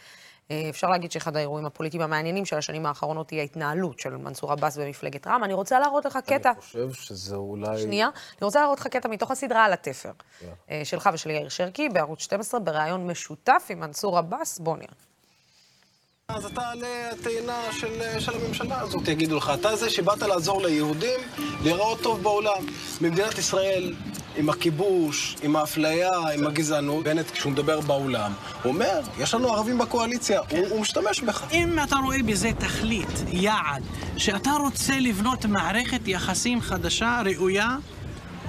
אה, 0.52 0.70
אפשר 0.70 0.90
להגיד 0.90 1.12
שאחד 1.12 1.36
האירועים 1.36 1.66
הפוליטיים 1.66 2.04
המעניינים 2.04 2.46
של 2.46 2.58
השנים 2.58 2.86
האחרונות 2.86 3.30
היא 3.30 3.40
ההתנהלות 3.40 4.00
של 4.00 4.16
מנסור 4.16 4.52
עבאס 4.52 4.78
במפלגת 4.78 5.28
רע"מ. 5.28 5.44
אני 5.44 5.54
רוצה 5.54 5.80
להראות 5.80 6.06
לך 6.06 6.20
קטע. 6.26 6.52
אני 6.52 6.62
חושב 6.62 6.94
שזה 6.94 7.36
אולי... 7.36 7.78
שנייה. 7.78 8.08
אני 8.08 8.46
רוצה 8.46 8.60
להראות 8.60 8.80
לך 8.80 8.88
קטע 8.88 9.10
מתוך 9.10 9.32
הסדרה 9.32 9.66
על 9.66 9.74
התפר, 9.74 10.12
yeah. 10.12 10.46
אה, 10.72 10.82
שלך 10.84 11.10
ושל 11.14 11.30
יאיר 11.30 11.50
שרקי, 11.50 11.90
בערוץ 11.90 12.20
12, 12.20 12.60
בריאיון 12.60 13.08
משותף 13.08 13.68
עם 13.70 13.80
מנסור 13.80 14.18
עבאס. 14.18 14.60
בוא 14.60 14.78
נראה. 14.78 14.94
אז 16.32 16.46
אתה 16.46 16.62
עלה 16.62 17.10
הטעינה 17.12 17.62
של, 17.72 18.20
של 18.20 18.32
הממשלה 18.36 18.82
הזאת, 18.82 19.08
יגידו 19.08 19.38
לך, 19.38 19.52
אתה 19.60 19.76
זה 19.76 19.90
שבאת 19.90 20.22
לעזור 20.22 20.62
ליהודים 20.62 21.20
להיראות 21.64 22.02
טוב 22.02 22.24
בעולם. 22.24 22.66
במדינת 23.02 23.38
ישראל, 23.38 23.94
עם 24.36 24.50
הכיבוש, 24.50 25.36
עם 25.44 25.56
האפליה, 25.56 26.12
עם 26.36 26.48
הגזענות, 26.48 27.04
בנט, 27.04 27.32
כשהוא 27.32 27.52
מדבר 27.52 27.82
בעולם, 27.82 28.32
הוא 28.64 28.74
אומר, 28.74 29.02
יש 29.20 29.34
לנו 29.34 29.54
ערבים 29.54 29.78
בקואליציה, 29.78 30.42
כן. 30.50 30.58
הוא, 30.58 30.68
הוא 30.70 30.82
משתמש 30.82 31.22
בך. 31.22 31.44
אם 31.52 31.80
אתה 31.84 31.96
רואה 31.96 32.24
בזה 32.24 32.52
תכלית, 32.60 33.24
יעד, 33.28 33.84
שאתה 34.18 34.52
רוצה 34.52 35.00
לבנות 35.00 35.46
מערכת 35.46 36.08
יחסים 36.08 36.62
חדשה, 36.62 37.22
ראויה, 37.26 37.78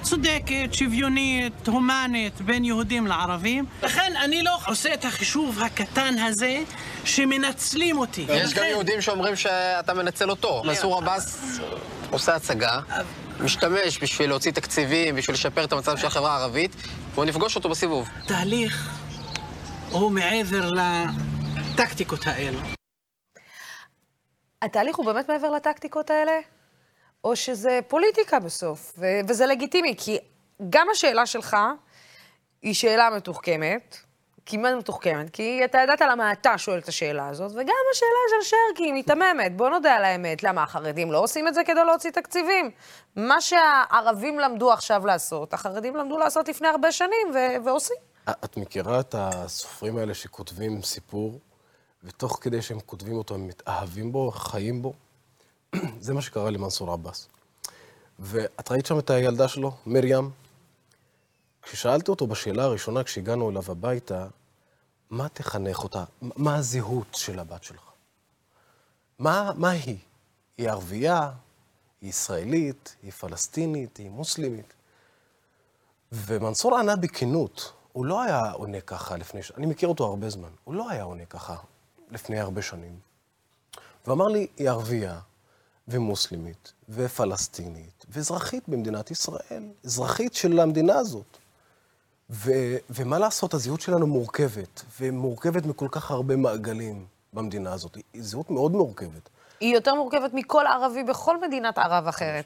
צודקת, 0.01 0.69
שוויונית, 0.71 1.67
הומנית, 1.67 2.41
בין 2.41 2.65
יהודים 2.65 3.07
לערבים. 3.07 3.65
לכן 3.83 4.13
אני 4.23 4.43
לא 4.43 4.57
עושה 4.67 4.93
את 4.93 5.05
החישוב 5.05 5.59
הקטן 5.59 6.15
הזה 6.17 6.59
שמנצלים 7.05 7.97
אותי. 7.97 8.25
יש 8.29 8.53
גם 8.53 8.65
יהודים 8.65 9.01
שאומרים 9.01 9.35
שאתה 9.35 9.93
מנצל 9.93 10.29
אותו. 10.29 10.61
מנסור 10.65 10.97
עבאס 10.97 11.59
עושה 12.11 12.35
הצגה, 12.35 12.79
משתמש 13.39 13.99
בשביל 14.01 14.29
להוציא 14.29 14.51
תקציבים, 14.51 15.15
בשביל 15.15 15.33
לשפר 15.33 15.63
את 15.63 15.73
המצב 15.73 15.97
של 15.97 16.07
החברה 16.07 16.37
הערבית, 16.37 16.75
בואו 17.15 17.25
נפגוש 17.25 17.55
אותו 17.55 17.69
בסיבוב. 17.69 18.09
תהליך 18.27 18.89
הוא 19.89 20.11
מעבר 20.11 20.69
לטקטיקות 20.71 22.27
האלו. 22.27 22.59
התהליך 24.61 24.95
הוא 24.95 25.05
באמת 25.05 25.29
מעבר 25.29 25.49
לטקטיקות 25.49 26.09
האלה? 26.09 26.31
או 27.23 27.35
שזה 27.35 27.79
פוליטיקה 27.87 28.39
בסוף, 28.39 28.93
ו- 28.97 29.19
וזה 29.27 29.45
לגיטימי, 29.45 29.95
כי 29.97 30.17
גם 30.69 30.87
השאלה 30.91 31.25
שלך 31.25 31.57
היא 32.61 32.73
שאלה 32.73 33.09
מתוחכמת, 33.09 33.97
כמעט 34.45 34.73
מתוחכמת, 34.73 35.29
כי 35.29 35.65
אתה 35.65 35.77
ידעת 35.77 36.01
למה 36.01 36.31
אתה 36.31 36.57
שואל 36.57 36.79
את 36.79 36.87
השאלה 36.87 37.27
הזאת, 37.27 37.51
וגם 37.51 37.75
השאלה 37.93 38.41
של 38.43 38.49
שרקי 38.49 38.83
היא 38.83 38.93
מיתממת, 38.93 39.55
בוא 39.57 39.69
נודה 39.69 39.95
על 39.95 40.05
האמת. 40.05 40.43
למה, 40.43 40.63
החרדים 40.63 41.11
לא 41.11 41.19
עושים 41.23 41.47
את 41.47 41.53
זה 41.53 41.61
כדי 41.63 41.83
להוציא 41.85 42.11
תקציבים? 42.11 42.71
מה 43.15 43.41
שהערבים 43.41 44.39
למדו 44.39 44.71
עכשיו 44.71 45.05
לעשות, 45.05 45.53
החרדים 45.53 45.95
למדו 45.95 46.17
לעשות 46.17 46.47
לפני 46.49 46.67
הרבה 46.67 46.91
שנים, 46.91 47.27
ו- 47.33 47.65
ועושים. 47.65 47.95
את 48.29 48.57
מכירה 48.57 48.99
את 48.99 49.15
הסופרים 49.17 49.97
האלה 49.97 50.13
שכותבים 50.13 50.81
סיפור, 50.81 51.39
ותוך 52.03 52.39
כדי 52.41 52.61
שהם 52.61 52.79
כותבים 52.79 53.13
אותו, 53.17 53.35
הם 53.35 53.47
מתאהבים 53.47 54.11
בו, 54.11 54.31
חיים 54.31 54.81
בו? 54.81 54.93
זה 55.99 56.13
מה 56.13 56.21
שקרה 56.21 56.49
למנסור 56.49 56.91
עבאס. 56.91 57.27
ואת 58.19 58.71
ראית 58.71 58.85
שם 58.85 58.99
את 58.99 59.09
הילדה 59.09 59.47
שלו, 59.47 59.71
מרים? 59.85 60.31
כששאלתי 61.61 62.11
אותו 62.11 62.27
בשאלה 62.27 62.63
הראשונה, 62.63 63.03
כשהגענו 63.03 63.49
אליו 63.49 63.63
הביתה, 63.67 64.27
מה 65.09 65.29
תחנך 65.29 65.83
אותה? 65.83 66.03
מה 66.21 66.55
הזהות 66.55 67.07
של 67.15 67.39
הבת 67.39 67.63
שלך? 67.63 67.81
מה, 69.19 69.51
מה 69.55 69.69
היא? 69.69 69.97
היא 70.57 70.69
ערבייה? 70.69 71.31
היא 72.01 72.09
ישראלית? 72.09 72.95
היא 73.03 73.11
פלסטינית? 73.11 73.97
היא 73.97 74.09
מוסלמית? 74.09 74.73
ומנסור 76.11 76.77
ענה 76.77 76.95
בכנות, 76.95 77.73
הוא 77.93 78.05
לא 78.05 78.21
היה 78.21 78.51
עונה 78.51 78.81
ככה 78.81 79.17
לפני... 79.17 79.43
ש... 79.43 79.51
אני 79.57 79.65
מכיר 79.65 79.89
אותו 79.89 80.05
הרבה 80.05 80.29
זמן. 80.29 80.49
הוא 80.63 80.75
לא 80.75 80.89
היה 80.89 81.03
עונה 81.03 81.25
ככה 81.25 81.55
לפני 82.11 82.39
הרבה 82.39 82.61
שנים. 82.61 82.99
ואמר 84.07 84.27
לי, 84.27 84.47
היא 84.57 84.69
ערבייה, 84.69 85.19
ומוסלמית, 85.89 86.73
ופלסטינית, 86.89 88.05
ואזרחית 88.09 88.63
במדינת 88.69 89.11
ישראל, 89.11 89.63
אזרחית 89.85 90.33
של 90.33 90.59
המדינה 90.59 90.95
הזאת. 90.95 91.37
ו- 92.29 92.75
ומה 92.89 93.19
לעשות, 93.19 93.53
הזהות 93.53 93.81
שלנו 93.81 94.07
מורכבת, 94.07 94.83
ומורכבת 95.01 95.65
מכל 95.65 95.87
כך 95.91 96.11
הרבה 96.11 96.35
מעגלים 96.35 97.05
במדינה 97.33 97.73
הזאת. 97.73 97.95
היא 98.13 98.23
זהות 98.23 98.49
מאוד 98.51 98.71
מורכבת. 98.71 99.29
היא 99.59 99.73
יותר 99.73 99.95
מורכבת 99.95 100.33
מכל 100.33 100.65
ערבי 100.67 101.03
בכל 101.03 101.41
מדינת 101.41 101.77
ערב 101.77 102.07
אחרת. 102.07 102.45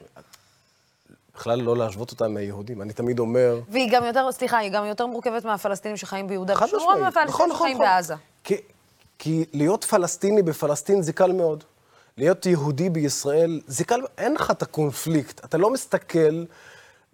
בכלל 1.34 1.60
לא 1.60 1.76
להשוות 1.76 2.10
אותה 2.10 2.28
מהיהודים. 2.28 2.82
אני 2.82 2.92
תמיד 2.92 3.18
אומר... 3.18 3.60
והיא 3.68 3.92
גם 3.92 4.04
יותר, 4.04 4.32
סליחה, 4.32 4.58
היא 4.58 4.70
גם 4.70 4.84
יותר 4.84 5.06
מורכבת 5.06 5.44
מהפלסטינים 5.44 5.96
שחיים 5.96 6.28
ביהודה 6.28 6.54
ושומרון. 6.64 7.00
מהפלסטינים 7.00 7.28
נכון, 7.28 7.48
נכון, 7.50 7.58
שחיים 7.58 7.76
נכון. 7.76 7.86
בעזה. 7.86 8.14
כי, 8.44 8.56
כי 9.18 9.44
להיות 9.52 9.84
פלסטיני 9.84 10.42
בפלסטין 10.42 11.02
זה 11.02 11.12
קל 11.12 11.32
מאוד. 11.32 11.64
להיות 12.18 12.46
יהודי 12.46 12.90
בישראל, 12.90 13.60
זה 13.66 13.84
קל, 13.84 14.00
אין 14.18 14.34
לך 14.34 14.50
את 14.50 14.62
הקונפליקט. 14.62 15.44
אתה 15.44 15.58
לא 15.58 15.70
מסתכל, 15.70 16.44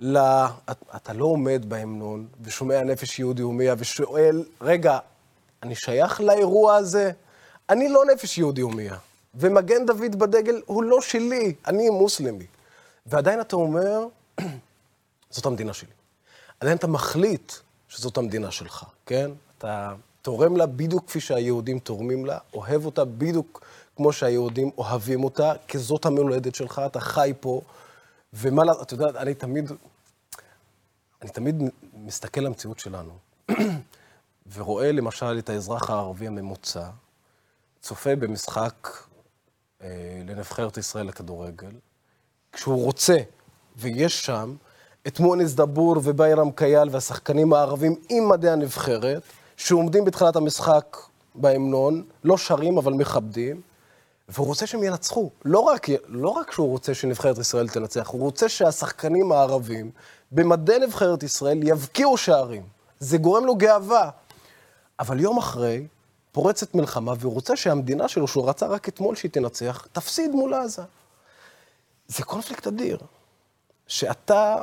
ל... 0.01 0.17
אתה, 0.17 0.73
אתה 0.97 1.13
לא 1.13 1.25
עומד 1.25 1.65
בהמנון 1.69 2.27
ושומע 2.41 2.83
נפש 2.85 3.19
יהודי 3.19 3.43
הומיה 3.43 3.75
ושואל, 3.79 4.45
רגע, 4.61 4.99
אני 5.63 5.75
שייך 5.75 6.21
לאירוע 6.21 6.77
הזה? 6.77 7.11
אני 7.69 7.89
לא 7.89 8.03
נפש 8.15 8.39
יהודי 8.39 8.61
הומיה. 8.61 8.97
ומגן 9.35 9.87
דוד 9.87 10.19
בדגל 10.19 10.61
הוא 10.67 10.83
לא 10.83 11.01
שלי, 11.01 11.55
אני 11.67 11.91
מוסלמי. 11.91 12.47
ועדיין 13.07 13.41
אתה 13.41 13.57
אומר, 13.57 14.07
זאת 15.31 15.47
המדינה 15.47 15.73
שלי. 15.73 15.91
עדיין 16.61 16.77
אתה 16.77 16.87
מחליט 16.87 17.53
שזאת 17.89 18.17
המדינה 18.17 18.51
שלך, 18.51 18.85
כן? 19.07 19.31
אתה 19.59 19.95
תורם 20.23 20.57
לה 20.57 20.67
בדיוק 20.67 21.07
כפי 21.07 21.21
שהיהודים 21.21 21.79
תורמים 21.79 22.27
לה, 22.27 22.39
אוהב 22.55 22.87
אותה 22.87 23.05
בדיוק 23.05 23.61
כמו 24.03 24.13
שהיהודים 24.13 24.71
אוהבים 24.79 25.25
אותה, 25.25 25.53
כי 25.69 25.79
זאת 25.79 26.07
המולדת 26.07 26.55
שלך, 26.55 26.83
אתה 26.87 27.01
חי 27.01 27.33
פה, 27.41 27.61
ומה 28.33 28.65
לעשות, 28.65 28.83
אתה 28.83 28.95
יודע, 28.95 29.21
אני 29.21 29.35
תמיד, 29.35 29.73
אני 31.23 31.31
תמיד 31.31 31.63
מסתכל 31.95 32.41
למציאות 32.41 32.79
שלנו, 32.79 33.13
ורואה 34.55 34.93
למשל 34.93 35.39
את 35.39 35.49
האזרח 35.51 35.91
הערבי 35.91 36.27
הממוצע, 36.27 36.89
צופה 37.81 38.17
במשחק 38.17 38.89
אה, 39.83 39.89
לנבחרת 40.27 40.77
ישראל 40.77 41.07
לכדורגל, 41.07 41.73
כשהוא 42.53 42.85
רוצה, 42.85 43.17
ויש 43.77 44.27
שם, 44.27 44.57
את 45.07 45.21
מואנס 45.21 45.55
דבור 45.55 45.97
וביירם 46.05 46.51
קייל 46.51 46.89
והשחקנים 46.91 47.53
הערבים 47.53 47.95
עם 48.09 48.29
מדי 48.29 48.51
הנבחרת, 48.51 49.23
שעומדים 49.57 50.05
בתחילת 50.05 50.37
המשחק 50.37 50.97
בהמנון, 51.35 52.05
לא 52.25 52.37
שרים 52.37 52.79
אבל 52.79 52.93
מכבדים, 52.93 53.70
והוא 54.31 54.47
רוצה 54.47 54.67
שהם 54.67 54.83
ינצחו. 54.83 55.31
לא 55.45 55.59
רק, 55.59 55.87
לא 56.07 56.29
רק 56.29 56.53
שהוא 56.53 56.69
רוצה 56.69 56.95
שנבחרת 56.95 57.39
ישראל 57.39 57.69
תנצח, 57.69 58.09
הוא 58.09 58.21
רוצה 58.21 58.49
שהשחקנים 58.49 59.33
הערבים 59.33 59.91
במדי 60.33 60.79
נבחרת 60.79 61.23
ישראל 61.23 61.61
יבקיעו 61.63 62.17
שערים. 62.17 62.63
זה 62.99 63.19
גורם 63.19 63.45
לו 63.45 63.55
גאווה. 63.55 64.11
אבל 65.01 65.21
יום 65.21 65.39
אחרי, 65.39 65.87
פורצת 66.33 66.75
מלחמה, 66.75 67.13
והוא 67.19 67.33
רוצה 67.33 67.57
שהמדינה 67.57 68.09
שלו, 68.09 68.29
שהוא 68.29 68.49
רצה 68.49 68.67
רק 68.67 68.89
אתמול 68.89 69.17
שהיא 69.17 69.31
תנצח, 69.31 69.87
תפסיד 69.93 70.31
מול 70.31 70.55
עזה. 70.55 70.83
זה 72.09 72.23
קונפליקט 72.23 72.67
אדיר, 72.67 72.99
שאתה 73.87 74.57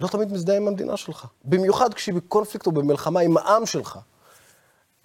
לא 0.00 0.08
תמיד 0.08 0.32
מזדהה 0.32 0.56
עם 0.56 0.68
המדינה 0.68 0.96
שלך. 0.96 1.26
במיוחד 1.44 1.94
כשהיא 1.94 2.14
בקונפליקט 2.14 2.66
או 2.66 2.72
במלחמה 2.72 3.20
עם 3.20 3.36
העם 3.36 3.66
שלך. 3.66 3.98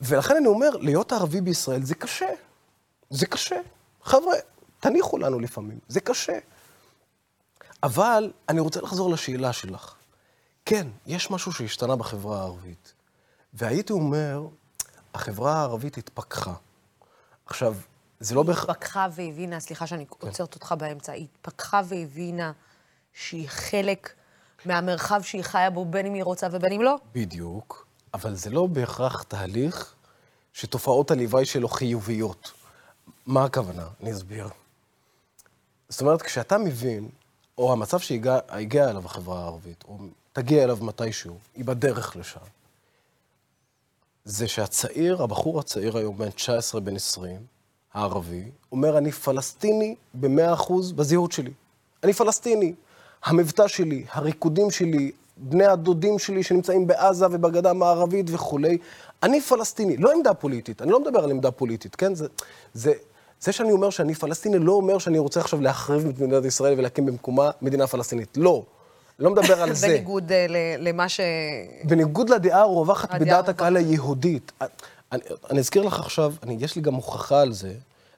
ולכן 0.02 0.36
אני 0.36 0.48
אומר, 0.48 0.70
להיות 0.70 1.12
ערבי 1.12 1.42
בישראל 1.42 1.84
זה 1.84 1.96
קשה. 1.96 2.30
זה 3.10 3.26
קשה. 3.26 3.56
חבר'ה, 4.08 4.36
תניחו 4.80 5.18
לנו 5.18 5.40
לפעמים, 5.40 5.80
זה 5.88 6.00
קשה. 6.00 6.40
אבל 7.84 8.32
אני 8.50 8.60
רוצה 8.60 8.82
לחזור 8.82 9.10
לשאלה 9.10 9.54
שלך. 9.54 9.96
כן, 10.66 10.88
יש 11.06 11.32
משהו 11.32 11.52
שהשתנה 11.52 11.96
בחברה 11.96 12.40
הערבית. 12.40 12.94
והייתי 13.54 13.94
אומר, 13.94 14.48
החברה 15.14 15.54
הערבית 15.54 15.98
התפכחה. 15.98 16.54
עכשיו, 17.46 17.76
זה 18.20 18.36
לא 18.36 18.44
בהכרח... 18.44 18.70
התפכחה 18.70 19.08
והבינה, 19.12 19.60
סליחה 19.60 19.88
שאני 19.88 20.06
עוצרת 20.20 20.56
אותך 20.56 20.76
באמצע, 20.78 21.12
היא 21.12 21.28
התפכחה 21.34 21.82
והבינה 21.86 22.52
שהיא 23.14 23.50
חלק 23.50 24.14
מהמרחב 24.66 25.22
שהיא 25.22 25.44
חיה 25.44 25.70
בו, 25.70 25.86
בין 25.86 26.06
אם 26.06 26.14
היא 26.14 26.24
רוצה 26.24 26.48
ובין 26.52 26.74
אם 26.74 26.82
לא? 26.82 26.96
בדיוק, 27.14 27.88
אבל 28.14 28.36
זה 28.36 28.50
לא 28.50 28.68
בהכרח 28.68 29.24
תהליך 29.24 29.94
שתופעות 30.54 31.12
הלוואי 31.12 31.46
שלו 31.46 31.68
חיוביות. 31.68 32.57
מה 33.28 33.44
הכוונה? 33.44 33.88
אני 34.02 34.12
אסביר. 34.12 34.48
זאת 35.90 36.02
אומרת, 36.02 36.22
כשאתה 36.22 36.58
מבין, 36.58 37.10
או 37.58 37.72
המצב 37.74 38.00
שהגיע 38.00 38.90
אליו 38.90 39.06
החברה 39.06 39.40
הערבית, 39.40 39.84
או 39.88 39.98
תגיע 40.34 40.64
אליו 40.64 40.78
מתישהו, 40.82 41.38
היא 41.56 41.66
בדרך 41.66 42.16
לשם, 42.16 42.40
זה 44.26 44.48
שהצעיר, 44.48 45.24
הבחור 45.24 45.60
הצעיר 45.60 45.98
היום, 45.98 46.18
בן 46.18 46.30
19, 46.30 46.82
בן 46.82 46.96
20, 46.96 47.40
הערבי, 47.94 48.52
אומר, 48.72 48.98
אני 48.98 49.12
פלסטיני 49.12 49.96
במאה 50.14 50.54
אחוז 50.54 50.92
בזהות 50.92 51.32
שלי. 51.32 51.52
אני 52.04 52.14
פלסטיני. 52.14 52.74
המבטא 53.26 53.68
שלי, 53.68 54.06
הריקודים 54.12 54.72
שלי, 54.72 55.12
בני 55.38 55.66
הדודים 55.66 56.20
שלי 56.20 56.44
שנמצאים 56.44 56.88
בעזה 56.88 57.26
ובגדה 57.32 57.70
המערבית 57.70 58.26
וכולי, 58.30 58.78
אני 59.24 59.42
פלסטיני, 59.42 59.98
לא 59.98 60.12
עמדה 60.12 60.34
פוליטית, 60.34 60.82
אני 60.82 60.92
לא 60.92 61.00
מדבר 61.00 61.24
על 61.24 61.32
עמדה 61.32 61.52
פוליטית, 61.52 61.96
כן? 61.96 62.16
זה, 62.16 62.28
זה, 62.74 62.94
זה 63.42 63.52
שאני 63.52 63.72
אומר 63.72 63.90
שאני 63.90 64.16
פלסטיני 64.16 64.60
לא 64.60 64.72
אומר 64.72 64.98
שאני 64.98 65.20
רוצה 65.20 65.40
עכשיו 65.40 65.62
להחריב 65.62 66.08
את 66.08 66.20
מדינת 66.20 66.46
ישראל 66.46 66.74
ולהקים 66.78 67.06
במקומה 67.06 67.50
מדינה 67.62 67.88
פלסטינית. 67.88 68.38
לא. 68.38 68.64
לא 69.20 69.30
מדבר 69.32 69.62
על 69.62 69.74
זה. 69.84 69.88
בניגוד 69.88 70.32
אה, 70.32 70.46
למה 70.78 71.10
ש... 71.10 71.20
בניגוד 71.84 72.30
לדעה 72.30 72.62
הרווחת 72.62 73.10
בדעת. 73.22 73.50
הקהל 73.50 73.78
היהודית. 73.78 74.52
אני, 75.12 75.22
אני 75.50 75.60
אזכיר 75.60 75.82
לך 75.82 76.00
עכשיו, 76.00 76.34
אני, 76.44 76.58
יש 76.60 76.76
לי 76.76 76.82
גם 76.82 76.94
הוכחה 76.94 77.42
על 77.42 77.54
זה, 77.54 77.74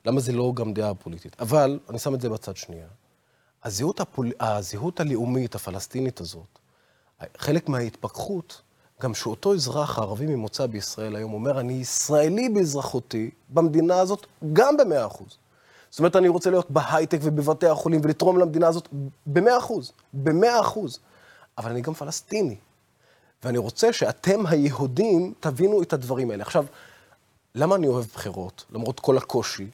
למה 0.05 0.19
זה 0.19 0.32
לא 0.32 0.51
גם 0.55 0.73
דעה 0.73 0.93
פוליטית. 0.93 1.36
אבל, 1.39 1.79
אני 1.89 1.99
שם 1.99 2.15
את 2.15 2.21
זה 2.21 2.29
בצד 2.29 2.58
שנייה. 2.58 2.88
הזהות, 3.63 3.99
הפול... 3.99 4.32
הזהות 4.39 4.99
הלאומית 4.99 5.55
הפלסטינית 5.55 6.21
הזאת, 6.21 6.60
חלק 7.38 7.69
מההתפכחות, 7.69 8.62
גם 9.02 9.14
שאותו 9.14 9.54
אזרח 9.54 10.00
ערבי 10.00 10.26
ממוצא 10.26 10.66
בישראל 10.66 11.16
היום 11.16 11.34
אומר, 11.34 11.60
אני 11.60 11.74
ישראלי 11.74 12.50
באזרחותי 12.50 13.30
במדינה 13.50 14.00
הזאת 14.00 14.26
גם 14.54 14.78
במאה 14.78 15.06
אחוז. 15.06 15.38
זאת 15.90 16.00
אומרת, 16.00 16.16
אני 16.16 16.28
רוצה 16.28 16.50
להיות 16.50 16.72
בהייטק 16.72 17.18
ובבתי 17.22 17.68
החולים 17.68 18.02
ולתרום 18.04 18.40
למדינה 18.40 18.68
הזאת 18.68 18.88
במאה 19.26 19.58
אחוז, 19.58 19.92
במאה 20.14 20.60
אחוז. 20.60 21.00
אבל 21.58 21.72
אני 21.72 21.82
גם 21.82 21.94
פלסטיני. 21.94 22.56
ואני 23.44 23.58
רוצה 23.58 23.94
שאתם 23.94 24.46
היהודים 24.46 25.34
תבינו 25.40 25.82
את 25.82 25.94
הדברים 25.94 26.32
האלה. 26.32 26.44
עכשיו, 26.44 26.66
למה 27.56 27.76
אני 27.76 27.88
אוהב 27.88 28.06
בחירות, 28.14 28.66
למרות 28.72 29.00
כל 29.00 29.18
הקושי? 29.18 29.68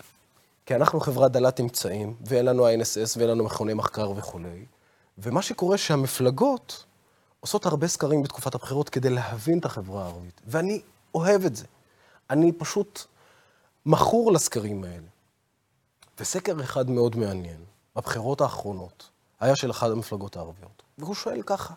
כי 0.66 0.76
אנחנו 0.76 1.00
חברה 1.00 1.28
דלת 1.28 1.60
אמצעים, 1.60 2.14
ואין 2.26 2.46
לנו 2.46 2.68
ה-NSS 2.68 3.18
ואין 3.18 3.30
לנו 3.30 3.44
מכוני 3.44 3.74
מחקר 3.74 4.12
וכולי. 4.16 4.66
ומה 5.18 5.42
שקורה 5.42 5.78
שהמפלגות 5.78 6.84
עושות 7.45 7.65
הרבה 7.65 7.88
סקרים 7.88 8.23
בתקופת 8.23 8.55
הבחירות 8.55 8.89
כדי 8.89 9.10
להבין 9.10 9.60
את 9.60 9.65
החברה 9.65 10.03
הערבית. 10.03 10.41
ואני 10.47 10.81
אוהב 11.15 11.45
את 11.45 11.55
זה. 11.55 11.65
אני 12.29 12.51
פשוט 12.51 13.03
מכור 13.86 14.31
לסקרים 14.31 14.84
האלה. 14.84 15.08
וסקר 16.19 16.62
אחד 16.62 16.89
מאוד 16.89 17.15
מעניין, 17.15 17.65
בבחירות 17.95 18.41
האחרונות, 18.41 19.10
היה 19.39 19.55
של 19.55 19.71
אחת 19.71 19.91
המפלגות 19.91 20.36
הערביות. 20.36 20.84
והוא 20.97 21.15
שואל 21.15 21.41
ככה, 21.41 21.73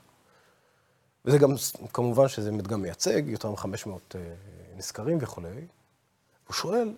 וזה 1.24 1.38
גם, 1.38 1.50
כמובן 1.92 2.28
שזה 2.28 2.52
מדגם 2.52 2.83
מייצג, 2.83 3.22
יותר 3.26 3.50
מ-500 3.50 3.88
אה, 4.14 4.20
נסקרים 4.76 5.18
וכולי. 5.20 5.66
הוא 6.46 6.54
שואל, 6.54 6.96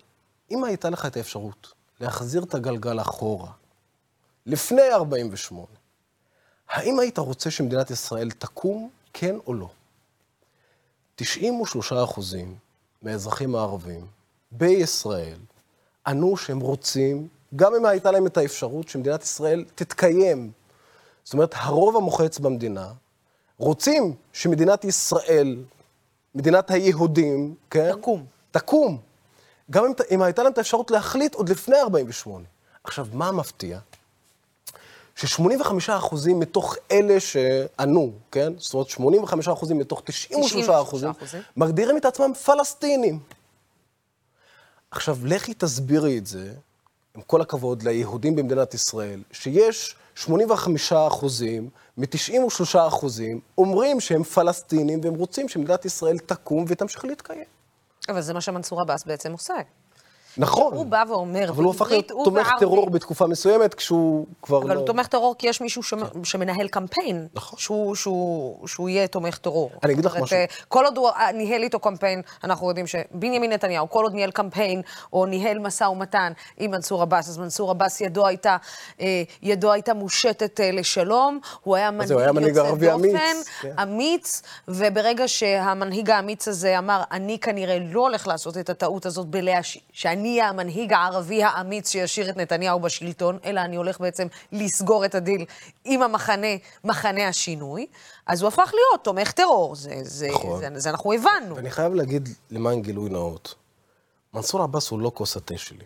אם 0.51 0.65
הייתה 0.65 0.91
לך 0.91 1.07
את 1.07 1.17
האפשרות 1.17 1.73
להחזיר 2.01 2.43
את 2.43 2.55
הגלגל 2.55 3.01
אחורה, 3.01 3.51
לפני 4.47 4.93
48, 4.93 5.67
האם 6.71 6.99
היית 6.99 7.19
רוצה 7.19 7.51
שמדינת 7.51 7.91
ישראל 7.91 8.31
תקום, 8.31 8.91
כן 9.13 9.37
או 9.47 9.55
לא? 9.55 9.69
93 11.17 11.93
אחוזים 11.93 12.55
מהאזרחים 13.03 13.55
הערבים 13.55 14.07
בישראל 14.51 15.39
ענו 16.07 16.37
שהם 16.37 16.61
רוצים, 16.61 17.29
גם 17.57 17.75
אם 17.75 17.85
הייתה 17.87 18.11
להם 18.11 18.27
את 18.27 18.37
האפשרות, 18.37 18.89
שמדינת 18.89 19.23
ישראל 19.23 19.65
תתקיים. 19.75 20.51
זאת 21.25 21.33
אומרת, 21.33 21.55
הרוב 21.57 21.97
המוחץ 21.97 22.39
במדינה 22.39 22.93
רוצים 23.59 24.15
שמדינת 24.33 24.85
ישראל, 24.85 25.65
מדינת 26.35 26.71
היהודים, 26.71 27.55
כן? 27.71 27.93
תקום. 27.93 28.27
תקום. 28.51 28.99
גם 29.71 29.85
אם, 29.85 29.93
אם 30.11 30.23
הייתה 30.23 30.43
להם 30.43 30.53
את 30.53 30.59
האפשרות 30.59 30.91
להחליט 30.91 31.35
עוד 31.35 31.49
לפני 31.49 31.81
48. 31.81 32.45
עכשיו, 32.85 33.07
מה 33.13 33.29
המפתיע? 33.29 33.79
ש-85% 35.27 36.15
מתוך 36.35 36.77
אלה 36.93 37.21
שענו, 37.21 38.13
כן? 38.31 38.53
זאת 38.59 38.75
אומרת, 38.75 38.89
85% 39.51 39.75
מתוך 39.75 40.03
93%, 40.31 40.35
93%. 40.35 40.37
מגדירים 41.57 41.97
את 41.97 42.05
עצמם 42.05 42.35
פלסטינים. 42.35 43.19
עכשיו, 44.91 45.19
לכי 45.25 45.55
תסבירי 45.55 46.19
את 46.19 46.27
זה, 46.27 46.53
עם 47.17 47.23
כל 47.23 47.41
הכבוד 47.41 47.83
ליהודים 47.83 48.37
במדינת 48.37 48.75
ישראל, 48.75 49.23
שיש 49.33 49.97
85 50.15 50.93
אחוזים 50.93 51.71
מ-93 51.97 52.79
אחוזים 52.89 53.41
אומרים 53.59 54.01
שהם 54.01 54.23
פלסטינים 54.23 55.01
והם 55.03 55.15
רוצים 55.15 55.49
שמדינת 55.49 55.85
ישראל 55.85 56.19
תקום 56.19 56.65
ותמשיך 56.69 57.05
להתקיים. 57.05 57.45
אבל 58.09 58.21
זה 58.21 58.35
מה 58.35 58.41
שמנסור 58.41 58.81
עבאס 58.81 59.05
בעצם 59.05 59.33
עושה. 59.33 59.55
נכון. 60.39 60.75
הוא 60.75 60.87
בא 60.87 61.05
ואומר, 61.09 61.51
אבל 61.51 61.65
הוא 61.65 61.75
הפך 61.75 61.91
להיות 61.91 62.13
תומך 62.25 62.51
טרור 62.59 62.91
בתקופה 62.91 63.27
מסוימת, 63.27 63.75
כשהוא 63.75 64.27
כבר 64.43 64.59
אבל 64.59 64.67
לא... 64.67 64.73
אבל 64.73 64.79
הוא 64.81 64.87
תומך 64.87 65.07
טרור 65.07 65.35
כי 65.39 65.49
יש 65.49 65.61
מישהו 65.61 65.83
שמ... 65.83 66.25
שמנהל 66.25 66.69
קמפיין. 66.69 67.27
נכון. 67.35 67.59
שהוא, 67.59 67.95
שהוא, 67.95 68.69
שהוא 68.69 68.89
יהיה 68.89 69.07
תומך 69.07 69.39
טרור. 69.39 69.71
אני 69.83 69.93
אגיד 69.93 70.05
לך 70.05 70.17
משהו. 70.17 70.37
אה, 70.37 70.45
כל 70.69 70.85
עוד 70.85 70.97
הוא 70.97 71.09
אה, 71.09 71.33
ניהל 71.33 71.63
איתו 71.63 71.79
קמפיין, 71.79 72.23
אנחנו 72.45 72.69
יודעים 72.69 72.87
שבנימין 72.87 73.53
נתניהו, 73.53 73.91
כל 73.91 74.05
עוד 74.05 74.15
ניהל 74.15 74.31
קמפיין, 74.31 74.83
או 75.13 75.27
ניהל 75.27 75.59
משא 75.59 75.85
ומתן 75.85 76.33
עם 76.59 76.71
מנסור 76.71 77.03
עבאס, 77.03 77.29
אז 77.29 77.39
מנסור 77.39 77.71
עבאס 77.71 78.01
ידו 78.01 78.27
הייתה, 78.27 78.57
אה, 79.01 79.23
ידו 79.43 79.73
הייתה 79.73 79.95
מושטת 79.95 80.61
לשלום, 80.73 81.41
הוא 81.63 81.77
היה 81.77 81.91
מנהיג 81.91 82.13
הוא 82.13 82.21
היה 82.21 82.33
מנהיג 82.33 82.57
יוצא 82.57 82.69
ערבי 82.69 82.87
דופן, 82.87 82.99
אמיץ, 83.07 83.49
כן. 83.63 83.79
אמיץ, 83.83 84.43
וברגע 84.69 85.29
שהמנהיג 85.29 86.11
האמיץ 86.11 86.49
הזה 86.49 86.79
אמר, 86.79 87.03
אני 87.13 87.39
כנראה 87.39 87.79
לא 87.79 88.01
הולך 88.01 88.27
לעשות 88.27 88.59
את 88.59 88.71
הטעות 88.71 89.07
הזאת 89.07 89.27
בלהש... 89.27 89.79
שאני 89.93 90.20
אהיה 90.25 90.49
המנהיג 90.49 90.93
הערבי 90.93 91.45
האמיץ 91.45 91.91
שישאיר 91.91 92.31
את 92.31 92.37
נתניהו 92.37 92.81
בשלטון, 92.81 93.39
אלא 93.45 93.61
אני 93.61 93.77
הולך 93.77 94.01
בעצם 94.01 94.27
לסגור 94.53 95.05
את 95.05 95.15
הדיל 95.15 95.45
עם 95.85 96.03
המחנה, 96.03 96.47
מחנה 96.85 97.29
השינוי, 97.29 97.87
אז 98.27 98.43
הוא 98.43 98.49
הפך 98.49 98.73
להיות 98.75 99.05
תומך 99.05 99.33
טרור. 99.33 99.77
זה, 99.77 99.95
זה, 100.03 100.29
נכון. 100.29 100.61
זה, 100.61 100.69
זה, 100.75 100.81
זה 100.81 100.91
אנחנו 100.91 101.13
הבנו. 101.13 101.57
ואני 101.57 101.71
חייב 101.71 101.95
להגיד, 101.95 102.29
למען 102.51 102.83
גילוי 102.83 103.11
נאות, 103.11 103.55
מנסור 104.35 104.63
עבאס 104.63 104.89
הוא 104.89 105.01
לא 105.01 105.13
כוס 105.15 105.37
התה 105.37 105.59
שלי. 105.59 105.85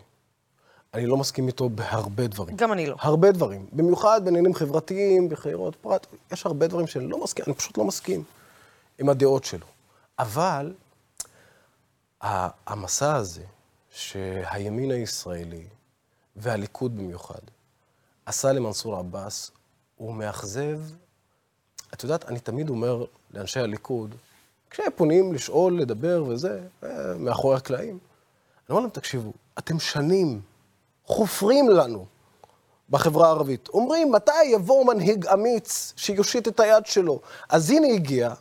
אני 0.93 1.05
לא 1.05 1.17
מסכים 1.17 1.47
איתו 1.47 1.69
בהרבה 1.69 2.27
דברים. 2.27 2.55
גם 2.55 2.73
אני 2.73 2.85
לא. 2.85 2.95
הרבה 2.99 3.31
דברים. 3.31 3.65
במיוחד 3.71 4.21
בעניינים 4.25 4.53
חברתיים, 4.53 5.29
בחירויות 5.29 5.75
פרט, 5.75 6.07
יש 6.31 6.45
הרבה 6.45 6.67
דברים 6.67 6.87
שאני 6.87 7.07
לא 7.07 7.23
מסכים, 7.23 7.45
אני 7.47 7.53
פשוט 7.53 7.77
לא 7.77 7.83
מסכים 7.83 8.23
עם 8.99 9.09
הדעות 9.09 9.43
שלו. 9.43 9.65
אבל 10.19 10.73
המסע 12.67 13.15
הזה, 13.15 13.41
שהימין 13.95 14.91
הישראלי, 14.91 15.63
והליכוד 16.35 16.97
במיוחד, 16.97 17.39
עשה 18.25 18.51
למנסור 18.51 18.95
עבאס, 18.95 19.51
הוא 19.95 20.13
מאכזב. 20.13 20.79
את 21.93 22.03
יודעת, 22.03 22.25
אני 22.25 22.39
תמיד 22.39 22.69
אומר 22.69 23.05
לאנשי 23.31 23.59
הליכוד, 23.59 24.15
כשהם 24.69 24.85
פונים 24.95 25.33
לשאול, 25.33 25.79
לדבר 25.79 26.23
וזה, 26.27 26.61
אה, 26.83 26.89
מאחורי 27.19 27.57
הקלעים, 27.57 27.89
אני 27.89 28.69
אומר 28.69 28.81
להם, 28.81 28.89
תקשיבו, 28.89 29.33
אתם 29.57 29.79
שנים 29.79 30.41
חופרים 31.05 31.69
לנו 31.69 32.05
בחברה 32.89 33.27
הערבית. 33.27 33.67
אומרים, 33.67 34.11
מתי 34.11 34.43
יבוא 34.43 34.85
מנהיג 34.85 35.27
אמיץ 35.27 35.93
שיושיט 35.95 36.47
את 36.47 36.59
היד 36.59 36.85
שלו? 36.85 37.19
אז 37.49 37.69
הנה 37.69 37.87
הגיע, 37.87 38.33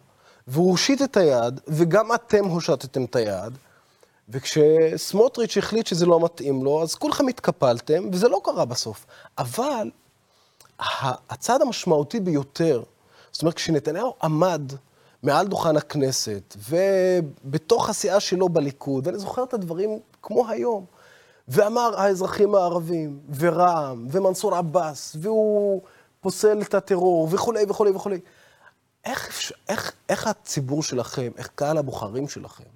והוא 0.46 0.70
הושיט 0.70 1.02
את 1.02 1.16
היד, 1.16 1.60
וגם 1.68 2.14
אתם 2.14 2.44
הושטתם 2.44 3.04
את 3.04 3.16
היד, 3.16 3.58
וכשסמוטריץ' 4.28 5.56
החליט 5.56 5.86
שזה 5.86 6.06
לא 6.06 6.24
מתאים 6.24 6.64
לו, 6.64 6.82
אז 6.82 6.94
כולכם 6.94 7.28
התקפלתם, 7.28 8.08
וזה 8.12 8.28
לא 8.28 8.40
קרה 8.44 8.64
בסוף. 8.64 9.06
אבל 9.38 9.90
הצעד 11.30 11.62
המשמעותי 11.62 12.20
ביותר, 12.20 12.82
זאת 13.32 13.42
אומרת, 13.42 13.54
כשנתניהו 13.54 14.14
עמד 14.22 14.72
מעל 15.22 15.46
דוכן 15.46 15.76
הכנסת, 15.76 16.56
ובתוך 16.68 17.88
הסיעה 17.88 18.20
שלו 18.20 18.48
בליכוד, 18.48 19.06
ואני 19.06 19.18
זוכר 19.18 19.44
את 19.44 19.54
הדברים 19.54 20.00
כמו 20.22 20.48
היום, 20.48 20.84
ואמר 21.48 22.00
האזרחים 22.00 22.54
הערבים, 22.54 23.20
ורע"מ, 23.36 24.06
ומנסור 24.10 24.54
עבאס, 24.54 25.16
והוא 25.20 25.82
פוסל 26.20 26.62
את 26.62 26.74
הטרור, 26.74 27.28
וכולי 27.30 27.64
וכולי 27.68 27.90
וכולי. 27.90 28.20
איך, 29.04 29.52
איך, 29.68 29.92
איך 30.08 30.26
הציבור 30.26 30.82
שלכם, 30.82 31.30
איך 31.36 31.48
קהל 31.54 31.78
הבוחרים 31.78 32.28
שלכם, 32.28 32.73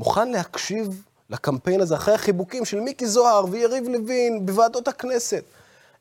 מוכן 0.00 0.30
להקשיב 0.30 1.02
לקמפיין 1.30 1.80
הזה 1.80 1.94
אחרי 1.94 2.14
החיבוקים 2.14 2.64
של 2.64 2.80
מיקי 2.80 3.06
זוהר 3.06 3.44
ויריב 3.50 3.88
לוין 3.88 4.46
בוועדות 4.46 4.88
הכנסת. 4.88 5.44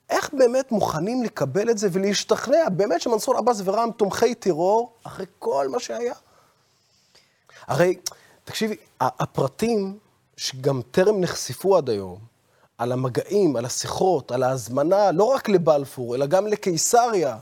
איך 0.09 0.29
באמת 0.33 0.71
מוכנים 0.71 1.23
לקבל 1.23 1.69
את 1.69 1.77
זה 1.77 1.87
ולהשתכנע 1.91 2.69
באמת 2.71 3.01
שמנסור 3.01 3.37
עבאס 3.37 3.61
ורע"מ 3.65 3.91
תומכי 3.91 4.35
טרור 4.35 4.93
אחרי 5.03 5.25
כל 5.39 5.67
מה 5.71 5.79
שהיה? 5.79 6.13
הרי, 7.67 7.95
תקשיבי, 8.43 8.75
הפרטים 8.99 9.97
שגם 10.37 10.81
טרם 10.91 11.21
נחשפו 11.21 11.77
עד 11.77 11.89
היום, 11.89 12.17
על 12.77 12.91
המגעים, 12.91 13.55
על 13.55 13.65
השיחות, 13.65 14.31
על 14.31 14.43
ההזמנה, 14.43 15.11
לא 15.11 15.23
רק 15.23 15.49
לבלפור, 15.49 16.15
אלא 16.15 16.25
גם 16.25 16.47
לקיסריה 16.47 17.37